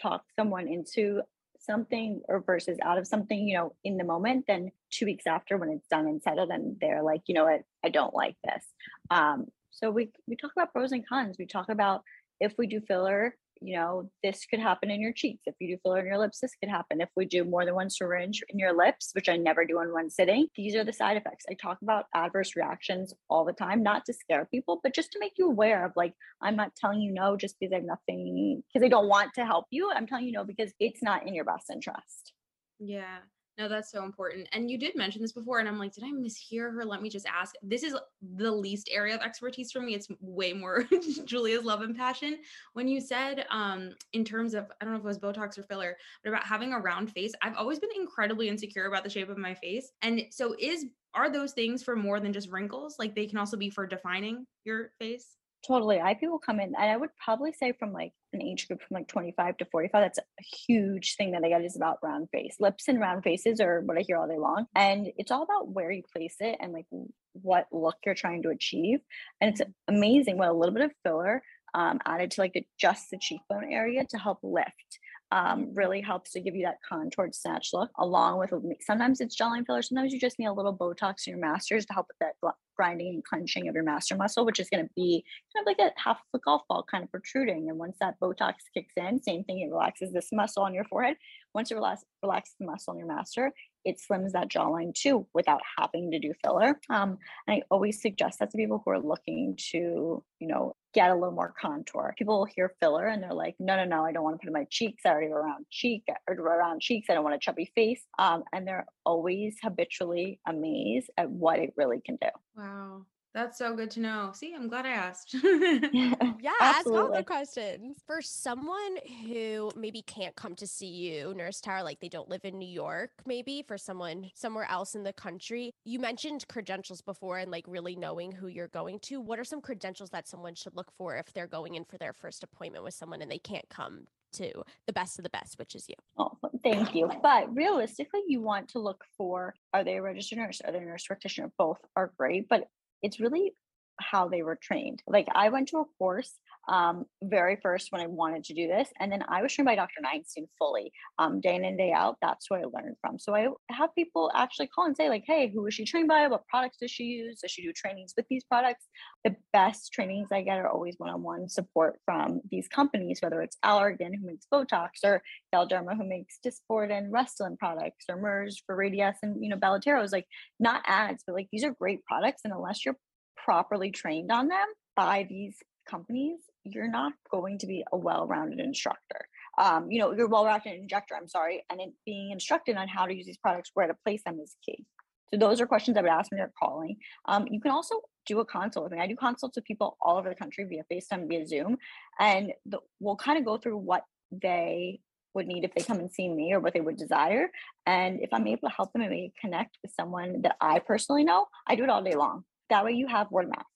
talk 0.01 0.25
someone 0.39 0.69
into 0.69 1.23
something 1.59 2.21
or 2.29 2.41
versus 2.41 2.79
out 2.83 2.99
of 2.99 3.07
something 3.07 3.49
you 3.49 3.57
know 3.57 3.75
in 3.83 3.97
the 3.97 4.05
moment 4.05 4.45
than 4.47 4.71
two 4.93 5.07
weeks 5.07 5.27
after 5.27 5.57
when 5.57 5.71
it's 5.71 5.89
done 5.89 6.07
and 6.07 6.23
settled 6.23 6.51
and 6.51 6.77
they're 6.81 7.03
like 7.03 7.23
you 7.27 7.35
know 7.35 7.47
what? 7.47 7.63
I 7.85 7.89
don't 7.89 8.15
like 8.15 8.37
this. 8.45 8.65
Um 9.11 9.47
so 9.71 9.91
we 9.91 10.11
we 10.27 10.37
talk 10.37 10.53
about 10.57 10.73
pros 10.73 10.93
and 10.93 11.07
cons. 11.07 11.37
We 11.39 11.47
talk 11.47 11.69
about 11.69 12.03
if 12.41 12.55
we 12.59 12.67
do 12.67 12.81
filler, 12.81 13.35
you 13.61 13.77
know, 13.77 14.11
this 14.23 14.45
could 14.45 14.61
happen 14.61 14.91
in 14.91 15.01
your 15.01 15.13
cheeks. 15.13 15.45
If 15.47 15.55
you 15.61 15.69
do 15.69 15.81
filler 15.83 16.01
in 16.01 16.07
your 16.07 16.19
lips, 16.19 16.41
this 16.41 16.55
could 16.61 16.69
happen. 16.69 17.01
If 17.01 17.09
we 17.17 17.25
do 17.25 17.45
more 17.45 17.65
than 17.65 17.75
one 17.75 17.89
syringe 17.89 18.43
in 18.49 18.59
your 18.59 18.77
lips, 18.77 19.11
which 19.15 19.29
I 19.29 19.37
never 19.37 19.65
do 19.65 19.81
in 19.81 19.93
one 19.93 20.11
sitting, 20.11 20.49
these 20.57 20.75
are 20.75 20.85
the 20.85 20.93
side 20.93 21.17
effects. 21.17 21.47
I 21.49 21.55
talk 21.55 21.79
about 21.83 22.07
adverse 22.15 22.55
reactions 22.55 23.15
all 23.31 23.45
the 23.45 23.53
time, 23.53 23.83
not 23.83 24.05
to 24.07 24.13
scare 24.13 24.47
people, 24.51 24.81
but 24.83 24.95
just 24.95 25.13
to 25.13 25.19
make 25.19 25.33
you 25.39 25.47
aware 25.49 25.87
of 25.87 25.93
like, 25.97 26.13
I'm 26.43 26.57
not 26.57 26.77
telling 26.77 27.01
you 27.01 27.13
no 27.13 27.37
just 27.37 27.57
because 27.59 27.73
I 27.73 27.77
have 27.77 27.85
nothing, 27.85 28.63
because 28.73 28.85
I 28.85 28.89
don't 28.89 29.09
want 29.09 29.33
to 29.35 29.47
help 29.47 29.67
you. 29.71 29.91
I'm 29.95 30.07
telling 30.07 30.27
you 30.27 30.33
no 30.33 30.45
because 30.45 30.73
it's 30.79 31.03
not 31.03 31.27
in 31.27 31.35
your 31.35 31.45
best 31.45 31.71
interest. 31.71 32.33
Yeah. 32.79 33.19
No, 33.59 33.69
that's 33.69 33.91
so 33.91 34.05
important. 34.05 34.49
And 34.53 34.71
you 34.71 34.77
did 34.77 34.97
mention 34.97 35.23
this 35.23 35.33
before, 35.33 35.61
and 35.61 35.69
I'm 35.69 35.79
like, 35.79 35.95
did 35.95 36.05
I 36.05 36.13
mishear 36.13 36.75
her? 36.75 36.85
Let 36.85 37.01
me 37.01 37.09
just 37.09 37.27
ask. 37.27 37.55
This 37.63 37.83
is 37.83 37.97
the 38.21 38.53
least 38.53 38.91
area 38.93 39.15
of 39.15 39.23
expertise 39.23 39.73
for 39.73 39.81
me. 39.81 39.95
It's 39.95 40.09
way 40.21 40.53
more 40.53 40.85
Julia's 41.25 41.65
love 41.65 41.81
and 41.81 41.97
passion. 41.97 42.37
When 42.75 42.87
you 42.87 43.01
said, 43.01 43.47
um, 43.51 43.93
in 44.13 44.25
terms 44.25 44.53
of, 44.53 44.71
I 44.81 44.85
don't 44.85 44.93
know 44.93 44.99
if 44.99 45.05
it 45.05 45.09
was 45.09 45.19
Botox 45.19 45.57
or 45.57 45.63
filler, 45.63 45.97
but 46.23 46.31
about 46.31 46.45
having 46.45 46.75
a 46.75 46.79
round 46.79 47.11
face, 47.13 47.33
I've 47.41 47.57
always 47.57 47.79
been 47.79 47.91
incredibly 47.97 48.49
insecure 48.51 48.87
about 48.87 49.05
the 49.05 49.11
shape 49.11 49.31
of 49.31 49.39
my 49.39 49.55
face. 49.55 49.91
And 50.03 50.25
so, 50.31 50.55
is 50.59 50.85
are 51.15 51.33
those 51.33 51.53
things 51.53 51.83
for 51.83 51.97
more 51.97 52.21
than 52.21 52.35
just 52.35 52.51
wrinkles? 52.51 52.97
Like 52.99 53.15
they 53.15 53.27
can 53.27 53.39
also 53.39 53.57
be 53.57 53.71
for 53.71 53.87
defining 53.87 54.47
your 54.65 54.91
face? 54.99 55.39
Totally. 55.67 56.01
I 56.01 56.15
people 56.15 56.39
come 56.39 56.61
in, 56.61 56.75
and 56.75 56.91
I 56.91 56.97
would 56.97 57.11
probably 57.23 57.53
say 57.53 57.73
from 57.73 57.93
like 57.93 58.13
an 58.33 58.43
age 58.43 58.69
group 58.69 58.81
from 58.83 58.95
like 58.95 59.09
25 59.09 59.57
to 59.59 59.65
45, 59.65 60.01
that's 60.01 60.19
a 60.19 60.23
huge 60.67 61.17
thing 61.17 61.33
that 61.33 61.43
I 61.45 61.49
get 61.49 61.65
is 61.65 61.77
about 61.77 61.99
round 62.03 62.29
face. 62.31 62.57
Lips 62.61 62.89
and 62.89 63.01
round 63.01 63.25
faces 63.25 63.61
are 63.61 63.81
what 63.81 63.99
I 63.99 64.03
hear 64.03 64.17
all 64.17 64.29
day 64.29 64.39
long. 64.39 64.67
And 64.75 65.09
it's 65.17 65.31
all 65.31 65.43
about 65.43 65.69
where 65.69 65.91
you 65.91 66.03
place 66.13 66.37
it 66.41 66.57
and 66.61 66.73
like 66.73 66.87
what 67.33 67.67
look 67.73 67.97
you're 68.05 68.15
trying 68.15 68.43
to 68.45 68.51
achieve. 68.51 69.01
And 69.41 69.51
it's 69.51 69.63
amazing 69.89 70.39
what 70.39 70.49
a 70.49 70.53
little 70.53 70.75
bit 70.75 70.85
of 70.85 70.93
filler 71.03 71.43
um, 71.75 72.01
added 72.07 72.31
to 72.33 72.41
like 72.41 72.53
the, 72.55 72.67
just 72.79 73.11
the 73.11 73.19
cheekbone 73.19 73.73
area 73.73 74.05
to 74.11 74.19
help 74.19 74.39
lift 74.43 74.99
um, 75.33 75.71
really 75.75 76.01
helps 76.01 76.33
to 76.33 76.41
give 76.41 76.55
you 76.55 76.65
that 76.65 76.79
contoured 76.89 77.35
snatch 77.35 77.71
look 77.73 77.91
along 77.99 78.39
with 78.39 78.53
sometimes 78.81 79.21
it's 79.21 79.39
line 79.41 79.65
filler 79.65 79.83
sometimes 79.83 80.13
you 80.13 80.21
just 80.21 80.39
need 80.39 80.47
a 80.47 80.53
little 80.53 80.77
botox 80.77 81.27
in 81.27 81.33
your 81.33 81.41
masseters 81.41 81.85
to 81.85 81.93
help 81.93 82.07
with 82.09 82.17
that 82.21 82.53
grinding 82.77 83.09
and 83.09 83.25
clenching 83.25 83.69
of 83.69 83.75
your 83.75 83.85
masseter 83.85 84.17
muscle 84.17 84.45
which 84.45 84.61
is 84.61 84.69
going 84.71 84.85
to 84.85 84.91
be 84.95 85.25
kind 85.55 85.63
of 85.63 85.67
like 85.67 85.79
a 85.79 85.93
half 86.01 86.19
of 86.19 86.39
a 86.39 86.43
golf 86.45 86.63
ball 86.69 86.85
kind 86.89 87.03
of 87.03 87.11
protruding 87.11 87.69
and 87.69 87.79
once 87.79 87.97
that 88.01 88.19
botox 88.21 88.55
kicks 88.73 88.93
in 88.97 89.21
same 89.23 89.43
thing 89.45 89.61
it 89.61 89.71
relaxes 89.71 90.13
this 90.13 90.29
muscle 90.33 90.63
on 90.63 90.75
your 90.75 90.85
forehead 90.85 91.17
once 91.57 91.71
you 91.71 91.77
relax, 91.77 92.05
relax 92.23 92.55
the 92.61 92.67
muscle 92.67 92.93
in 92.93 93.01
your 93.01 93.09
masseter 93.09 93.51
it 93.87 94.01
slims 94.01 94.33
that 94.33 94.51
jawline 94.51 94.93
too 94.93 95.27
without 95.33 95.61
having 95.79 96.11
to 96.11 96.19
do 96.19 96.33
filler. 96.45 96.79
Um, 96.91 97.19
and 97.47 97.57
I 97.57 97.63
always 97.71 98.03
suggest 98.03 98.41
that 98.41 98.51
to 98.51 98.57
people 98.57 98.83
who 98.85 98.91
are 98.91 99.01
looking 99.01 99.57
to, 99.71 100.25
you 100.41 100.49
know, 100.49 100.75
get 100.93 101.11
a 101.11 101.15
little 101.15 101.31
more 101.31 101.55
contour. 101.59 102.13
People 102.19 102.39
will 102.39 102.47
hear 102.47 102.75
filler 102.81 103.07
and 103.07 103.23
they're 103.23 103.33
like, 103.33 103.55
no, 103.61 103.77
no, 103.77 103.85
no, 103.85 104.05
I 104.05 104.11
don't 104.11 104.25
want 104.25 104.35
to 104.35 104.39
put 104.39 104.49
in 104.49 104.53
my 104.53 104.67
cheeks. 104.71 105.05
I 105.07 105.11
already 105.11 105.29
have 105.29 105.37
a 105.37 105.41
round 105.41 105.67
cheek 105.71 106.03
or 106.29 106.35
around 106.35 106.81
cheeks. 106.81 107.07
I 107.09 107.15
don't 107.15 107.23
want 107.23 107.37
a 107.37 107.39
chubby 107.39 107.71
face. 107.77 108.03
Um, 108.19 108.43
and 108.53 108.67
they're 108.67 108.87
always 109.05 109.57
habitually 109.63 110.41
amazed 110.49 111.11
at 111.17 111.31
what 111.31 111.61
it 111.61 111.73
really 111.77 112.01
can 112.05 112.17
do. 112.17 112.29
Wow. 112.57 113.07
That's 113.37 113.59
so 113.59 113.77
good 113.77 113.91
to 113.91 114.01
know. 114.01 114.31
See, 114.33 114.55
I'm 114.55 114.67
glad 114.67 114.87
I 114.87 114.93
asked. 114.93 115.35
yeah, 115.45 116.15
ask 116.63 116.87
all 116.87 117.13
the 117.13 117.23
questions. 117.23 117.99
For 118.07 118.23
someone 118.23 118.97
who 119.27 119.71
maybe 119.77 120.01
can't 120.01 120.35
come 120.37 120.55
to 120.55 120.67
see 120.67 120.87
you, 120.87 121.35
Nurse 121.35 121.61
Tara, 121.61 121.85
like 121.85 122.01
they 122.01 122.09
don't 122.09 122.31
live 122.31 122.47
in 122.47 122.59
New 122.59 122.67
York, 122.67 123.11
maybe 123.27 123.63
for 123.69 123.77
someone 123.77 124.31
somewhere 124.35 124.67
else 124.71 124.95
in 124.95 125.03
the 125.03 125.13
country, 125.13 125.71
you 125.85 125.99
mentioned 125.99 126.49
credentials 126.49 127.03
before 127.03 127.37
and 127.37 127.51
like 127.51 127.67
really 127.69 127.95
knowing 127.95 128.33
who 128.33 128.47
you're 128.47 128.69
going 128.69 129.01
to. 129.01 129.21
What 129.21 129.39
are 129.39 129.45
some 129.45 129.61
credentials 129.61 130.09
that 130.11 130.27
someone 130.27 130.55
should 130.55 130.75
look 130.75 130.91
for 130.97 131.17
if 131.17 131.31
they're 131.35 131.47
going 131.47 131.75
in 131.75 131.85
for 131.85 131.99
their 131.99 132.15
first 132.15 132.43
appointment 132.43 132.85
with 132.85 132.95
someone 132.95 133.21
and 133.21 133.31
they 133.31 133.37
can't 133.37 133.69
come 133.69 134.07
to 134.33 134.63
the 134.87 134.93
best 134.93 135.19
of 135.19 135.25
the 135.25 135.31
best, 135.31 135.59
which 135.59 135.75
is 135.75 135.87
you. 135.89 135.95
Oh, 136.19 136.39
thank 136.63 136.95
you. 136.95 137.11
But 137.23 137.55
realistically, 137.55 138.21
you 138.27 138.41
want 138.41 138.69
to 138.71 138.79
look 138.79 139.05
for 139.17 139.55
are 139.73 139.85
they 139.85 139.97
a 139.97 140.03
registered 140.03 140.39
nurse? 140.39 140.61
Are 140.65 140.73
they 140.73 140.79
a 140.79 140.83
nurse 140.83 141.07
practitioner? 141.07 141.51
Both 141.59 141.79
are 141.97 142.13
great, 142.17 142.49
but 142.49 142.69
it's 143.03 143.21
really 143.21 143.55
how 144.01 144.29
they 144.29 144.43
were 144.43 144.57
trained. 144.57 145.03
Like 145.07 145.27
I 145.35 145.49
went 145.49 145.69
to 145.69 145.79
a 145.79 145.85
course 145.99 146.33
um, 146.69 147.05
very 147.23 147.57
first 147.63 147.93
when 147.93 148.01
I 148.01 148.07
wanted 148.07 148.45
to 148.45 148.55
do 148.55 148.67
this, 148.67 148.89
and 149.01 149.11
then 149.11 149.25
I 149.29 149.43
was 149.43 149.53
trained 149.53 149.67
by 149.67 149.77
Dr. 149.77 150.01
Neinstein 150.05 150.47
fully, 150.59 150.93
um, 151.19 151.41
day 151.41 151.55
in 151.55 151.65
and 151.65 151.79
day 151.79 151.93
out. 151.93 152.17
That's 152.21 152.47
who 152.49 152.57
I 152.57 152.65
learned 152.65 152.97
from. 153.01 153.19
So 153.19 153.35
I 153.35 153.49
have 153.71 153.95
people 153.95 154.31
actually 154.35 154.67
call 154.69 154.87
and 154.87 154.97
say 154.97 155.09
like, 155.09 155.25
"Hey, 155.27 155.49
who 155.49 155.63
was 155.63 155.75
she 155.75 155.85
trained 155.85 156.09
by? 156.09 156.27
What 156.27 156.47
products 156.49 156.79
does 156.81 156.91
she 156.91 157.05
use? 157.05 157.41
Does 157.41 157.51
she 157.51 157.63
do 157.63 157.73
trainings 157.73 158.15
with 158.17 158.27
these 158.29 158.45
products?" 158.45 158.87
The 159.25 159.37
best 159.53 159.93
trainings 159.93 160.29
I 160.33 160.43
get 160.43 160.59
are 160.59 160.69
always 160.69 160.97
one-on-one 160.99 161.49
support 161.49 162.01
from 162.05 162.41
these 162.51 162.69
companies, 162.69 163.21
whether 163.23 163.43
it's 163.43 163.59
Allergan 163.65 164.15
who 164.15 164.27
makes 164.27 164.47
Botox, 164.53 164.89
or 165.05 165.23
Galderma 165.55 165.97
who 165.97 166.09
makes 166.09 166.39
Dysport 166.45 166.91
and 166.91 167.13
Restylane 167.13 167.59
products, 167.59 168.07
or 168.09 168.17
Merz 168.17 168.63
for 168.67 168.77
Radiesse 168.77 169.19
and 169.23 169.43
you 169.43 169.51
know 169.51 169.57
Belotero. 169.57 170.11
Like 170.13 170.27
not 170.59 170.83
ads, 170.87 171.23
but 171.27 171.35
like 171.35 171.49
these 171.53 171.65
are 171.65 171.73
great 171.73 172.05
products, 172.05 172.43
and 172.45 172.53
unless 172.53 172.85
you're 172.85 172.99
properly 173.37 173.91
trained 173.91 174.33
on 174.33 174.49
them 174.49 174.67
by 174.97 175.27
these 175.29 175.57
companies, 175.89 176.41
you're 176.73 176.91
not 176.91 177.13
going 177.31 177.59
to 177.59 177.67
be 177.67 177.85
a 177.93 177.97
well-rounded 177.97 178.61
instructor. 178.61 179.29
Um, 179.59 179.91
you 179.91 179.99
know, 179.99 180.13
you're 180.13 180.29
well-rounded 180.29 180.75
injector, 180.75 181.15
I'm 181.17 181.29
sorry, 181.29 181.65
and 181.71 181.81
it, 181.81 181.93
being 182.05 182.31
instructed 182.31 182.77
on 182.77 182.89
how 182.89 183.07
to 183.07 183.15
use 183.15 183.27
these 183.27 183.39
products, 183.39 183.71
where 183.75 183.87
to 183.87 183.95
place 184.05 184.23
them 184.25 184.39
is 184.43 184.57
key. 184.65 184.85
So 185.31 185.37
those 185.37 185.61
are 185.61 185.67
questions 185.67 185.97
I 185.97 186.03
would 186.03 186.11
ask 186.11 186.31
when 186.31 186.39
they're 186.39 186.53
calling. 186.59 186.97
Um, 187.27 187.47
you 187.51 187.61
can 187.61 187.73
also 187.73 188.01
do 188.27 188.41
a 188.41 188.45
consult 188.45 188.85
with 188.85 188.93
me. 188.93 189.01
I 189.01 189.07
do 189.07 189.17
consults 189.17 189.57
with 189.57 189.65
people 189.65 189.97
all 190.01 190.19
over 190.19 190.29
the 190.29 190.35
country 190.35 190.65
via 190.65 190.85
FaceTime, 190.91 191.29
via 191.29 191.47
Zoom, 191.47 191.79
and 192.21 192.53
the, 192.65 192.79
we'll 193.01 193.17
kind 193.17 193.39
of 193.39 193.45
go 193.45 193.57
through 193.57 193.79
what 193.79 194.05
they 194.31 195.01
would 195.35 195.47
need 195.47 195.65
if 195.65 195.75
they 195.75 195.83
come 195.83 195.99
and 195.99 196.11
see 196.11 196.29
me 196.29 196.53
or 196.53 196.61
what 196.61 196.75
they 196.75 196.81
would 196.81 196.97
desire. 196.97 197.51
And 197.87 198.21
if 198.21 198.31
I'm 198.33 198.47
able 198.47 198.69
to 198.69 198.75
help 198.75 198.93
them 198.93 199.03
and 199.03 199.11
maybe 199.11 199.33
connect 199.41 199.79
with 199.83 199.93
someone 199.93 200.43
that 200.43 200.57
I 200.61 200.79
personally 200.79 201.25
know, 201.25 201.47
I 201.67 201.77
do 201.77 201.85
it 201.85 201.91
all 201.91 202.03
day 202.03 202.15
long. 202.15 202.45
That 202.71 202.85
way 202.85 202.93
you 202.93 203.07
have 203.07 203.31
word 203.31 203.45
of 203.45 203.51
mouth. 203.51 203.67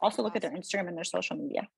Also 0.00 0.22
look 0.22 0.34
at 0.34 0.42
their 0.42 0.52
Instagram 0.52 0.88
and 0.88 0.96
their 0.96 1.04
social 1.04 1.36
media. 1.36 1.68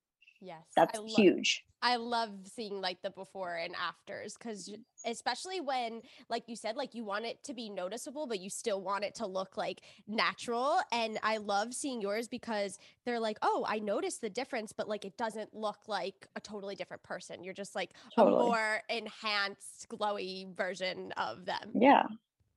Yes. 0.43 0.65
That's 0.75 0.99
I 0.99 1.03
huge. 1.07 1.65
I 1.83 1.97
love 1.97 2.31
seeing 2.45 2.81
like 2.81 3.01
the 3.03 3.11
before 3.11 3.55
and 3.55 3.75
afters 3.75 4.35
because 4.37 4.73
especially 5.07 5.61
when 5.61 6.03
like 6.29 6.45
you 6.49 6.57
said 6.57 6.77
like 6.77 6.95
you 6.95 7.05
want 7.05 7.25
it 7.25 7.43
to 7.45 7.55
be 7.55 7.69
noticeable 7.69 8.27
but 8.27 8.41
you 8.41 8.51
still 8.51 8.81
want 8.81 9.05
it 9.05 9.17
to 9.17 9.27
look 9.27 9.57
like 9.57 9.81
natural 10.07 10.79
and 10.93 11.19
I 11.25 11.39
love 11.39 11.75
seeing 11.75 12.01
yours 12.01 12.29
because 12.29 12.79
they're 13.05 13.21
like 13.21 13.39
oh 13.43 13.65
I 13.69 13.81
noticed 13.81 14.21
the 14.21 14.31
difference 14.31 14.73
but 14.73 14.89
like 14.89 15.05
it 15.05 15.17
doesn't 15.17 15.55
look 15.55 15.79
like 15.89 16.27
a 16.37 16.41
totally 16.41 16.77
different 16.77 17.03
person 17.03 17.43
you're 17.43 17.55
just 17.55 17.75
like 17.75 17.91
totally. 18.17 18.43
a 18.43 18.47
more 18.47 18.83
enhanced 18.89 19.89
glowy 19.89 20.55
version 20.57 21.13
of 21.17 21.45
them. 21.47 21.73
Yeah 21.75 22.05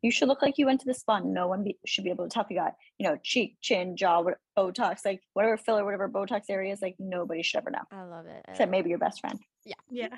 you 0.05 0.11
should 0.11 0.27
look 0.27 0.43
like 0.43 0.59
you 0.59 0.67
went 0.67 0.79
to 0.81 0.85
the 0.85 0.93
spa. 0.93 1.17
No 1.17 1.47
one 1.47 1.63
be, 1.63 1.79
should 1.83 2.03
be 2.03 2.11
able 2.11 2.25
to 2.25 2.29
tell 2.29 2.43
if 2.43 2.51
you 2.51 2.57
got, 2.57 2.75
you 2.99 3.09
know, 3.09 3.17
cheek, 3.23 3.57
chin, 3.59 3.97
jaw, 3.97 4.23
Botox, 4.55 5.03
like 5.03 5.23
whatever 5.33 5.57
filler, 5.57 5.83
whatever 5.83 6.07
Botox 6.07 6.43
areas, 6.47 6.79
like 6.79 6.95
nobody 6.99 7.41
should 7.41 7.57
ever 7.57 7.71
know. 7.71 7.79
I 7.91 8.03
love 8.03 8.27
it. 8.27 8.45
I 8.47 8.51
Except 8.51 8.69
maybe 8.69 8.91
your 8.91 8.99
best 8.99 9.19
friend. 9.19 9.39
Yeah. 9.65 9.73
Yeah. 9.89 10.15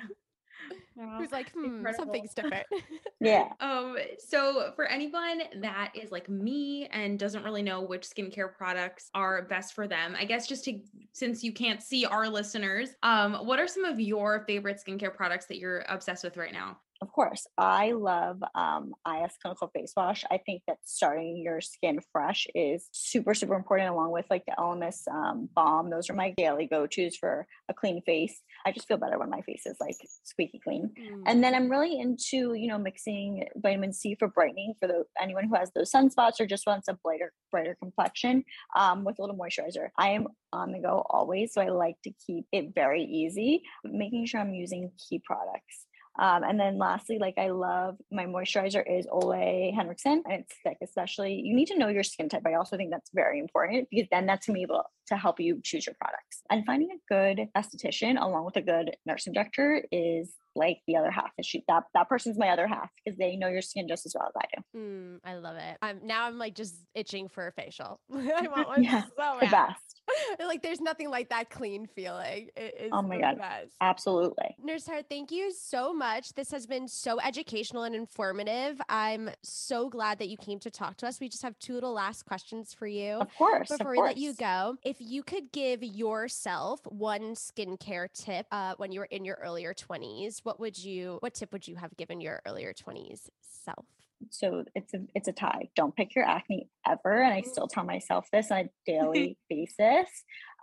Who's 1.18 1.32
like, 1.32 1.52
hmm, 1.52 1.86
something's 1.96 2.34
different. 2.34 2.66
yeah. 3.20 3.48
Um, 3.60 3.96
so 4.18 4.72
for 4.76 4.84
anyone 4.84 5.42
that 5.62 5.92
is 5.94 6.12
like 6.12 6.28
me 6.28 6.86
and 6.88 7.18
doesn't 7.18 7.42
really 7.42 7.62
know 7.62 7.80
which 7.80 8.02
skincare 8.02 8.52
products 8.52 9.08
are 9.14 9.42
best 9.42 9.72
for 9.72 9.88
them, 9.88 10.14
I 10.18 10.26
guess 10.26 10.46
just 10.46 10.64
to 10.64 10.80
since 11.12 11.42
you 11.42 11.52
can't 11.52 11.82
see 11.82 12.04
our 12.04 12.28
listeners, 12.28 12.90
um, 13.02 13.34
what 13.46 13.58
are 13.58 13.68
some 13.68 13.84
of 13.84 14.00
your 14.00 14.44
favorite 14.46 14.82
skincare 14.86 15.14
products 15.14 15.46
that 15.46 15.58
you're 15.58 15.84
obsessed 15.88 16.24
with 16.24 16.36
right 16.36 16.52
now? 16.52 16.76
Of 17.00 17.12
course, 17.12 17.46
I 17.56 17.92
love 17.92 18.42
um, 18.56 18.92
IS 19.06 19.32
Clinical 19.40 19.68
Face 19.68 19.92
Wash. 19.96 20.24
I 20.32 20.38
think 20.38 20.62
that 20.66 20.78
starting 20.84 21.36
your 21.36 21.60
skin 21.60 22.00
fresh 22.10 22.48
is 22.56 22.88
super, 22.90 23.34
super 23.34 23.54
important, 23.54 23.90
along 23.90 24.10
with 24.10 24.26
like 24.30 24.44
the 24.46 24.54
Elemis 24.58 25.06
um, 25.08 25.48
Balm. 25.54 25.90
Those 25.90 26.10
are 26.10 26.14
my 26.14 26.34
daily 26.36 26.66
go 26.66 26.88
tos 26.88 27.16
for 27.16 27.46
a 27.68 27.74
clean 27.74 28.02
face. 28.02 28.40
I 28.66 28.72
just 28.72 28.88
feel 28.88 28.96
better 28.96 29.16
when 29.16 29.30
my 29.30 29.42
face 29.42 29.62
is 29.64 29.76
like 29.80 29.94
squeaky 30.24 30.60
clean. 30.62 30.90
Mm. 30.98 31.22
And 31.26 31.44
then 31.44 31.54
I'm 31.54 31.70
really 31.70 32.00
into, 32.00 32.54
you 32.54 32.66
know, 32.66 32.78
mixing 32.78 33.46
vitamin 33.56 33.92
C 33.92 34.16
for 34.18 34.26
brightening 34.26 34.74
for 34.80 34.88
the 34.88 35.04
anyone 35.22 35.48
who 35.48 35.54
has 35.54 35.70
those 35.76 35.92
sunspots 35.92 36.40
or 36.40 36.46
just 36.46 36.66
wants 36.66 36.88
a 36.88 36.94
brighter, 36.94 37.32
brighter 37.52 37.76
complexion 37.80 38.42
um, 38.76 39.04
with 39.04 39.20
a 39.20 39.22
little 39.22 39.36
moisturizer. 39.36 39.90
I 39.96 40.10
am 40.10 40.26
on 40.52 40.72
the 40.72 40.80
go 40.80 41.06
always, 41.10 41.54
so 41.54 41.60
I 41.60 41.68
like 41.68 41.96
to 42.02 42.12
keep 42.26 42.46
it 42.50 42.74
very 42.74 43.04
easy, 43.04 43.62
making 43.84 44.26
sure 44.26 44.40
I'm 44.40 44.54
using 44.54 44.90
key 45.08 45.22
products. 45.24 45.86
Um, 46.18 46.42
and 46.42 46.58
then 46.58 46.78
lastly, 46.78 47.18
like 47.18 47.34
I 47.38 47.50
love 47.50 47.96
my 48.10 48.26
moisturizer 48.26 48.82
is 48.88 49.06
Ole 49.10 49.72
Henriksen 49.74 50.22
and 50.26 50.42
it's 50.42 50.54
thick, 50.64 50.78
especially 50.82 51.34
you 51.34 51.54
need 51.54 51.66
to 51.68 51.78
know 51.78 51.88
your 51.88 52.02
skin 52.02 52.28
type. 52.28 52.42
I 52.46 52.54
also 52.54 52.76
think 52.76 52.90
that's 52.90 53.10
very 53.14 53.38
important 53.38 53.88
because 53.90 54.08
then 54.10 54.26
that's 54.26 54.46
gonna 54.46 54.56
be 54.56 54.62
able 54.62 54.84
to 55.08 55.16
help 55.16 55.40
you 55.40 55.60
choose 55.62 55.86
your 55.86 55.94
products. 56.00 56.42
And 56.50 56.64
finding 56.66 56.90
a 56.90 57.14
good 57.14 57.48
esthetician 57.56 58.20
along 58.20 58.44
with 58.44 58.56
a 58.56 58.62
good 58.62 58.96
nurse 59.06 59.26
injector 59.26 59.84
is 59.92 60.34
like 60.54 60.80
the 60.86 60.96
other 60.96 61.10
half. 61.10 61.30
She 61.42 61.64
that 61.68 61.84
that 61.94 62.08
person's 62.08 62.38
my 62.38 62.48
other 62.48 62.66
half 62.66 62.90
because 63.04 63.18
they 63.18 63.36
know 63.36 63.48
your 63.48 63.62
skin 63.62 63.86
just 63.88 64.04
as 64.04 64.14
well 64.18 64.28
as 64.28 64.34
I 64.36 64.56
do. 64.56 64.78
Mm, 64.78 65.18
I 65.24 65.36
love 65.36 65.56
it. 65.56 65.78
I'm 65.80 66.00
now 66.04 66.26
I'm 66.26 66.38
like 66.38 66.54
just 66.54 66.74
itching 66.94 67.28
for 67.28 67.46
a 67.46 67.52
facial. 67.52 68.00
I 68.12 68.48
want 68.48 68.68
one 68.68 68.82
yeah, 68.82 69.04
so 69.04 69.38
the 69.40 69.46
best. 69.46 69.97
like 70.40 70.62
there's 70.62 70.80
nothing 70.80 71.10
like 71.10 71.28
that 71.30 71.50
clean 71.50 71.86
feeling. 71.86 72.48
oh 72.92 73.02
my 73.02 73.20
god, 73.20 73.38
best. 73.38 73.70
absolutely. 73.80 74.56
Nurse 74.62 74.86
Hart, 74.86 75.06
thank 75.08 75.30
you 75.30 75.52
so 75.52 75.92
much. 75.92 76.34
This 76.34 76.50
has 76.50 76.66
been 76.66 76.88
so 76.88 77.20
educational 77.20 77.84
and 77.84 77.94
informative. 77.94 78.80
I'm 78.88 79.30
so 79.42 79.88
glad 79.88 80.18
that 80.18 80.28
you 80.28 80.36
came 80.36 80.58
to 80.60 80.70
talk 80.70 80.96
to 80.98 81.06
us. 81.06 81.20
We 81.20 81.28
just 81.28 81.42
have 81.42 81.58
two 81.58 81.74
little 81.74 81.92
last 81.92 82.24
questions 82.24 82.74
for 82.74 82.86
you. 82.86 83.14
Of 83.14 83.34
course. 83.36 83.68
Before 83.68 83.92
of 83.92 83.96
we 83.96 84.02
let 84.02 84.16
you 84.16 84.34
go, 84.34 84.76
if 84.84 84.96
you 85.00 85.22
could 85.22 85.52
give 85.52 85.82
yourself 85.82 86.80
one 86.86 87.34
skincare 87.34 88.08
tip 88.12 88.46
uh, 88.50 88.74
when 88.76 88.92
you 88.92 89.00
were 89.00 89.06
in 89.06 89.24
your 89.24 89.38
earlier 89.42 89.74
20s, 89.74 90.40
what 90.44 90.60
would 90.60 90.78
you? 90.78 91.18
What 91.20 91.34
tip 91.34 91.52
would 91.52 91.66
you 91.66 91.76
have 91.76 91.96
given 91.96 92.20
your 92.20 92.42
earlier 92.46 92.72
20s 92.72 93.28
self? 93.40 93.86
So 94.30 94.64
it's 94.74 94.94
a 94.94 94.98
it's 95.14 95.28
a 95.28 95.32
tie. 95.32 95.68
Don't 95.76 95.94
pick 95.94 96.14
your 96.14 96.24
acne 96.24 96.68
ever, 96.86 97.22
and 97.22 97.32
I 97.32 97.42
still 97.42 97.68
tell 97.68 97.84
myself 97.84 98.26
this 98.32 98.50
on 98.50 98.58
a 98.58 98.70
daily 98.86 99.38
basis. 99.50 100.08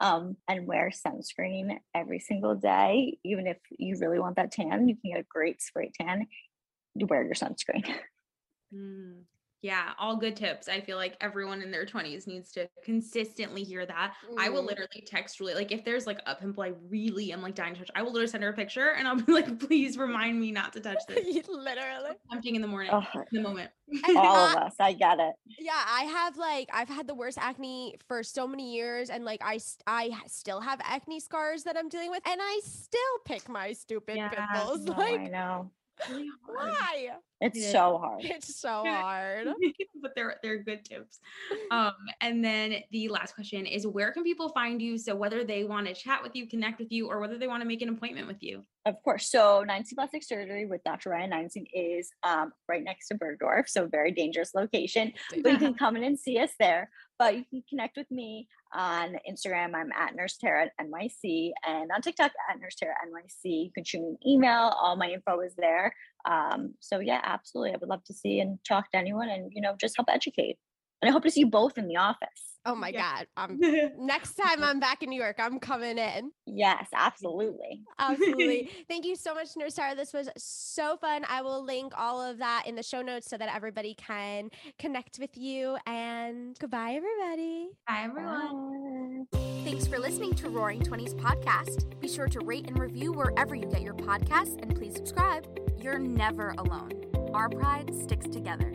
Um, 0.01 0.35
and 0.49 0.67
wear 0.67 0.91
sunscreen 0.91 1.77
every 1.93 2.19
single 2.19 2.55
day, 2.55 3.17
even 3.23 3.47
if 3.47 3.57
you 3.77 3.97
really 3.99 4.19
want 4.19 4.35
that 4.35 4.51
tan. 4.51 4.89
You 4.89 4.95
can 4.95 5.11
get 5.11 5.21
a 5.21 5.27
great 5.29 5.61
spray 5.61 5.91
tan. 5.99 6.27
You 6.95 7.05
wear 7.07 7.23
your 7.23 7.35
sunscreen. 7.35 7.85
Mm. 8.73 9.21
Yeah, 9.65 9.93
all 9.97 10.15
good 10.17 10.35
tips. 10.35 10.67
I 10.69 10.79
feel 10.79 10.95
like 10.97 11.17
everyone 11.21 11.63
in 11.63 11.71
their 11.71 11.87
20s 11.87 12.27
needs 12.27 12.51
to 12.51 12.69
consistently 12.83 13.63
hear 13.63 13.83
that. 13.83 14.13
I 14.37 14.49
will 14.49 14.61
Mhm. 14.61 14.67
literally 14.67 15.03
text 15.07 15.37
Julie, 15.39 15.55
like 15.55 15.71
if 15.71 15.83
there's 15.83 16.05
like 16.05 16.21
a 16.27 16.35
pimple 16.35 16.61
I 16.61 16.73
really 16.87 17.31
am 17.31 17.41
like 17.41 17.55
dying 17.55 17.73
to 17.73 17.79
touch, 17.79 17.89
I 17.95 18.03
will 18.03 18.11
literally 18.11 18.27
send 18.27 18.43
her 18.43 18.51
a 18.51 18.53
picture 18.53 18.91
and 18.91 19.07
I'll 19.07 19.15
be 19.19 19.31
like, 19.31 19.59
please 19.59 19.97
remind 19.97 20.39
me 20.39 20.51
not 20.51 20.73
to 20.73 20.81
touch 20.81 20.99
this. 21.07 21.47
Literally. 21.47 22.11
Tempting 22.31 22.53
in 22.55 22.61
the 22.61 22.67
morning, 22.67 22.91
Oh, 22.93 23.03
in 23.31 23.41
the 23.41 23.41
moment. 23.41 23.71
All 24.15 24.35
of 24.49 24.55
us. 24.55 24.75
I 24.79 24.93
get 24.93 25.19
it. 25.19 25.33
Yeah, 25.57 25.83
I 25.87 26.03
have 26.03 26.37
like 26.37 26.69
I've 26.71 26.89
had 26.89 27.07
the 27.07 27.15
worst 27.15 27.39
acne 27.39 27.95
for 28.07 28.21
so 28.21 28.45
many 28.47 28.75
years, 28.75 29.09
and 29.09 29.25
like 29.25 29.41
I 29.43 29.57
st- 29.57 29.83
I 29.87 30.05
h- 30.05 30.29
still 30.29 30.59
have 30.61 30.79
acne 30.83 31.19
scars 31.19 31.63
that 31.63 31.75
I'm 31.77 31.89
dealing 31.89 32.11
with, 32.11 32.21
and 32.27 32.39
I 32.39 32.59
still 32.63 33.19
pick 33.25 33.49
my 33.49 33.73
stupid 33.73 34.17
Yeah, 34.17 34.29
pimples. 34.29 34.81
No, 34.85 34.93
I 34.93 34.99
like 35.17 35.31
know. 35.31 35.71
Really 36.09 36.27
hard. 36.45 36.71
why? 36.71 37.09
It's 37.41 37.59
Yeah. 37.59 37.71
so 37.71 37.97
hard. 37.97 38.21
It's 38.23 38.55
so 38.59 38.83
hard. 38.85 39.47
but 40.01 40.13
they're 40.15 40.37
they're 40.43 40.63
good 40.63 40.85
tips. 40.85 41.19
Um, 41.71 41.93
and 42.21 42.43
then 42.43 42.77
the 42.91 43.09
last 43.09 43.35
question 43.35 43.65
is 43.65 43.85
where 43.87 44.11
can 44.11 44.23
people 44.23 44.49
find 44.49 44.81
you? 44.81 44.97
So 44.97 45.15
whether 45.15 45.43
they 45.43 45.63
want 45.63 45.87
to 45.87 45.93
chat 45.93 46.21
with 46.23 46.35
you, 46.35 46.47
connect 46.47 46.79
with 46.79 46.91
you, 46.91 47.07
or 47.07 47.19
whether 47.19 47.37
they 47.37 47.47
want 47.47 47.61
to 47.61 47.67
make 47.67 47.81
an 47.81 47.89
appointment 47.89 48.27
with 48.27 48.41
you. 48.41 48.63
Of 48.85 49.01
course. 49.03 49.31
So 49.31 49.65
Neinstein 49.67 49.95
Plastic 49.95 50.23
Surgery 50.23 50.67
with 50.67 50.83
Dr. 50.83 51.09
Ryan 51.09 51.31
Neinstein 51.31 51.65
is 51.73 52.11
um, 52.21 52.53
right 52.69 52.83
next 52.83 53.07
to 53.07 53.15
Bergdorf, 53.15 53.67
so 53.67 53.87
very 53.87 54.11
dangerous 54.11 54.51
location. 54.53 55.11
But 55.41 55.53
you 55.53 55.57
can 55.57 55.73
come 55.73 55.95
in 55.95 56.03
and 56.03 56.19
see 56.19 56.37
us 56.37 56.51
there. 56.59 56.91
But 57.17 57.35
you 57.35 57.45
can 57.49 57.63
connect 57.67 57.97
with 57.97 58.11
me 58.11 58.47
on 58.75 59.15
Instagram. 59.27 59.73
I'm 59.73 59.91
at 59.91 60.15
Nurse 60.15 60.37
Tara 60.37 60.69
NYC 60.79 61.51
and 61.65 61.89
on 61.91 62.01
TikTok 62.01 62.31
at 62.49 62.59
Nurse 62.59 62.75
Tara 62.75 62.93
NYC. 63.07 63.63
You 63.65 63.71
can 63.73 63.83
shoot 63.83 64.01
me 64.01 64.09
an 64.09 64.17
email. 64.27 64.75
All 64.79 64.95
my 64.95 65.09
info 65.09 65.39
is 65.39 65.55
there. 65.57 65.95
Um, 66.29 66.75
so 66.79 66.99
yeah, 66.99 67.21
absolutely. 67.23 67.73
I 67.73 67.77
would 67.77 67.89
love 67.89 68.03
to 68.03 68.13
see 68.13 68.39
and 68.39 68.59
talk 68.67 68.91
to 68.91 68.97
anyone 68.97 69.29
and 69.29 69.51
you 69.53 69.61
know 69.61 69.75
just 69.79 69.95
help 69.97 70.09
educate. 70.11 70.57
And 71.05 71.11
I 71.11 71.13
hope 71.13 71.21
to 71.23 71.29
see 71.29 71.41
you 71.41 71.45
both 71.51 71.77
in 71.77 71.87
the 71.87 71.97
office. 71.97 72.27
Oh 72.65 72.73
my 72.73 72.89
Yeah. 72.89 73.17
god. 73.19 73.27
Um 73.37 73.59
next 73.99 74.33
time 74.33 74.63
I'm 74.63 74.79
back 74.79 75.03
in 75.03 75.09
New 75.11 75.21
York, 75.21 75.35
I'm 75.37 75.59
coming 75.59 75.99
in. 75.99 76.31
Yes, 76.47 76.87
absolutely. 76.95 77.83
Absolutely. 77.99 78.71
Thank 78.89 79.05
you 79.05 79.15
so 79.15 79.35
much, 79.35 79.49
Nurse 79.55 79.75
Tara. 79.75 79.93
This 79.93 80.13
was 80.13 80.29
so 80.35 80.97
fun. 80.97 81.23
I 81.29 81.43
will 81.43 81.63
link 81.63 81.93
all 81.95 82.19
of 82.19 82.39
that 82.39 82.63
in 82.65 82.73
the 82.73 82.81
show 82.81 83.03
notes 83.03 83.29
so 83.29 83.37
that 83.37 83.55
everybody 83.55 83.93
can 83.93 84.49
connect 84.79 85.19
with 85.19 85.37
you. 85.37 85.77
And 85.85 86.57
goodbye, 86.57 86.93
everybody. 86.93 87.67
Bye, 87.87 88.01
everyone. 88.05 89.27
Bye. 89.31 89.39
Thanks 89.63 89.85
for 89.85 89.99
listening 89.99 90.33
to 90.35 90.49
Roaring 90.49 90.81
Twenties 90.81 91.13
podcast. 91.13 91.99
Be 91.99 92.07
sure 92.07 92.27
to 92.29 92.39
rate 92.39 92.65
and 92.67 92.79
review 92.79 93.11
wherever 93.13 93.53
you 93.53 93.67
get 93.67 93.83
your 93.83 93.93
podcasts 93.93 94.59
and 94.59 94.75
please 94.75 94.95
subscribe. 94.95 95.45
You're 95.77 95.99
never 95.99 96.55
alone. 96.57 96.93
Our 97.35 97.47
pride 97.49 97.93
sticks 98.01 98.25
together. 98.27 98.74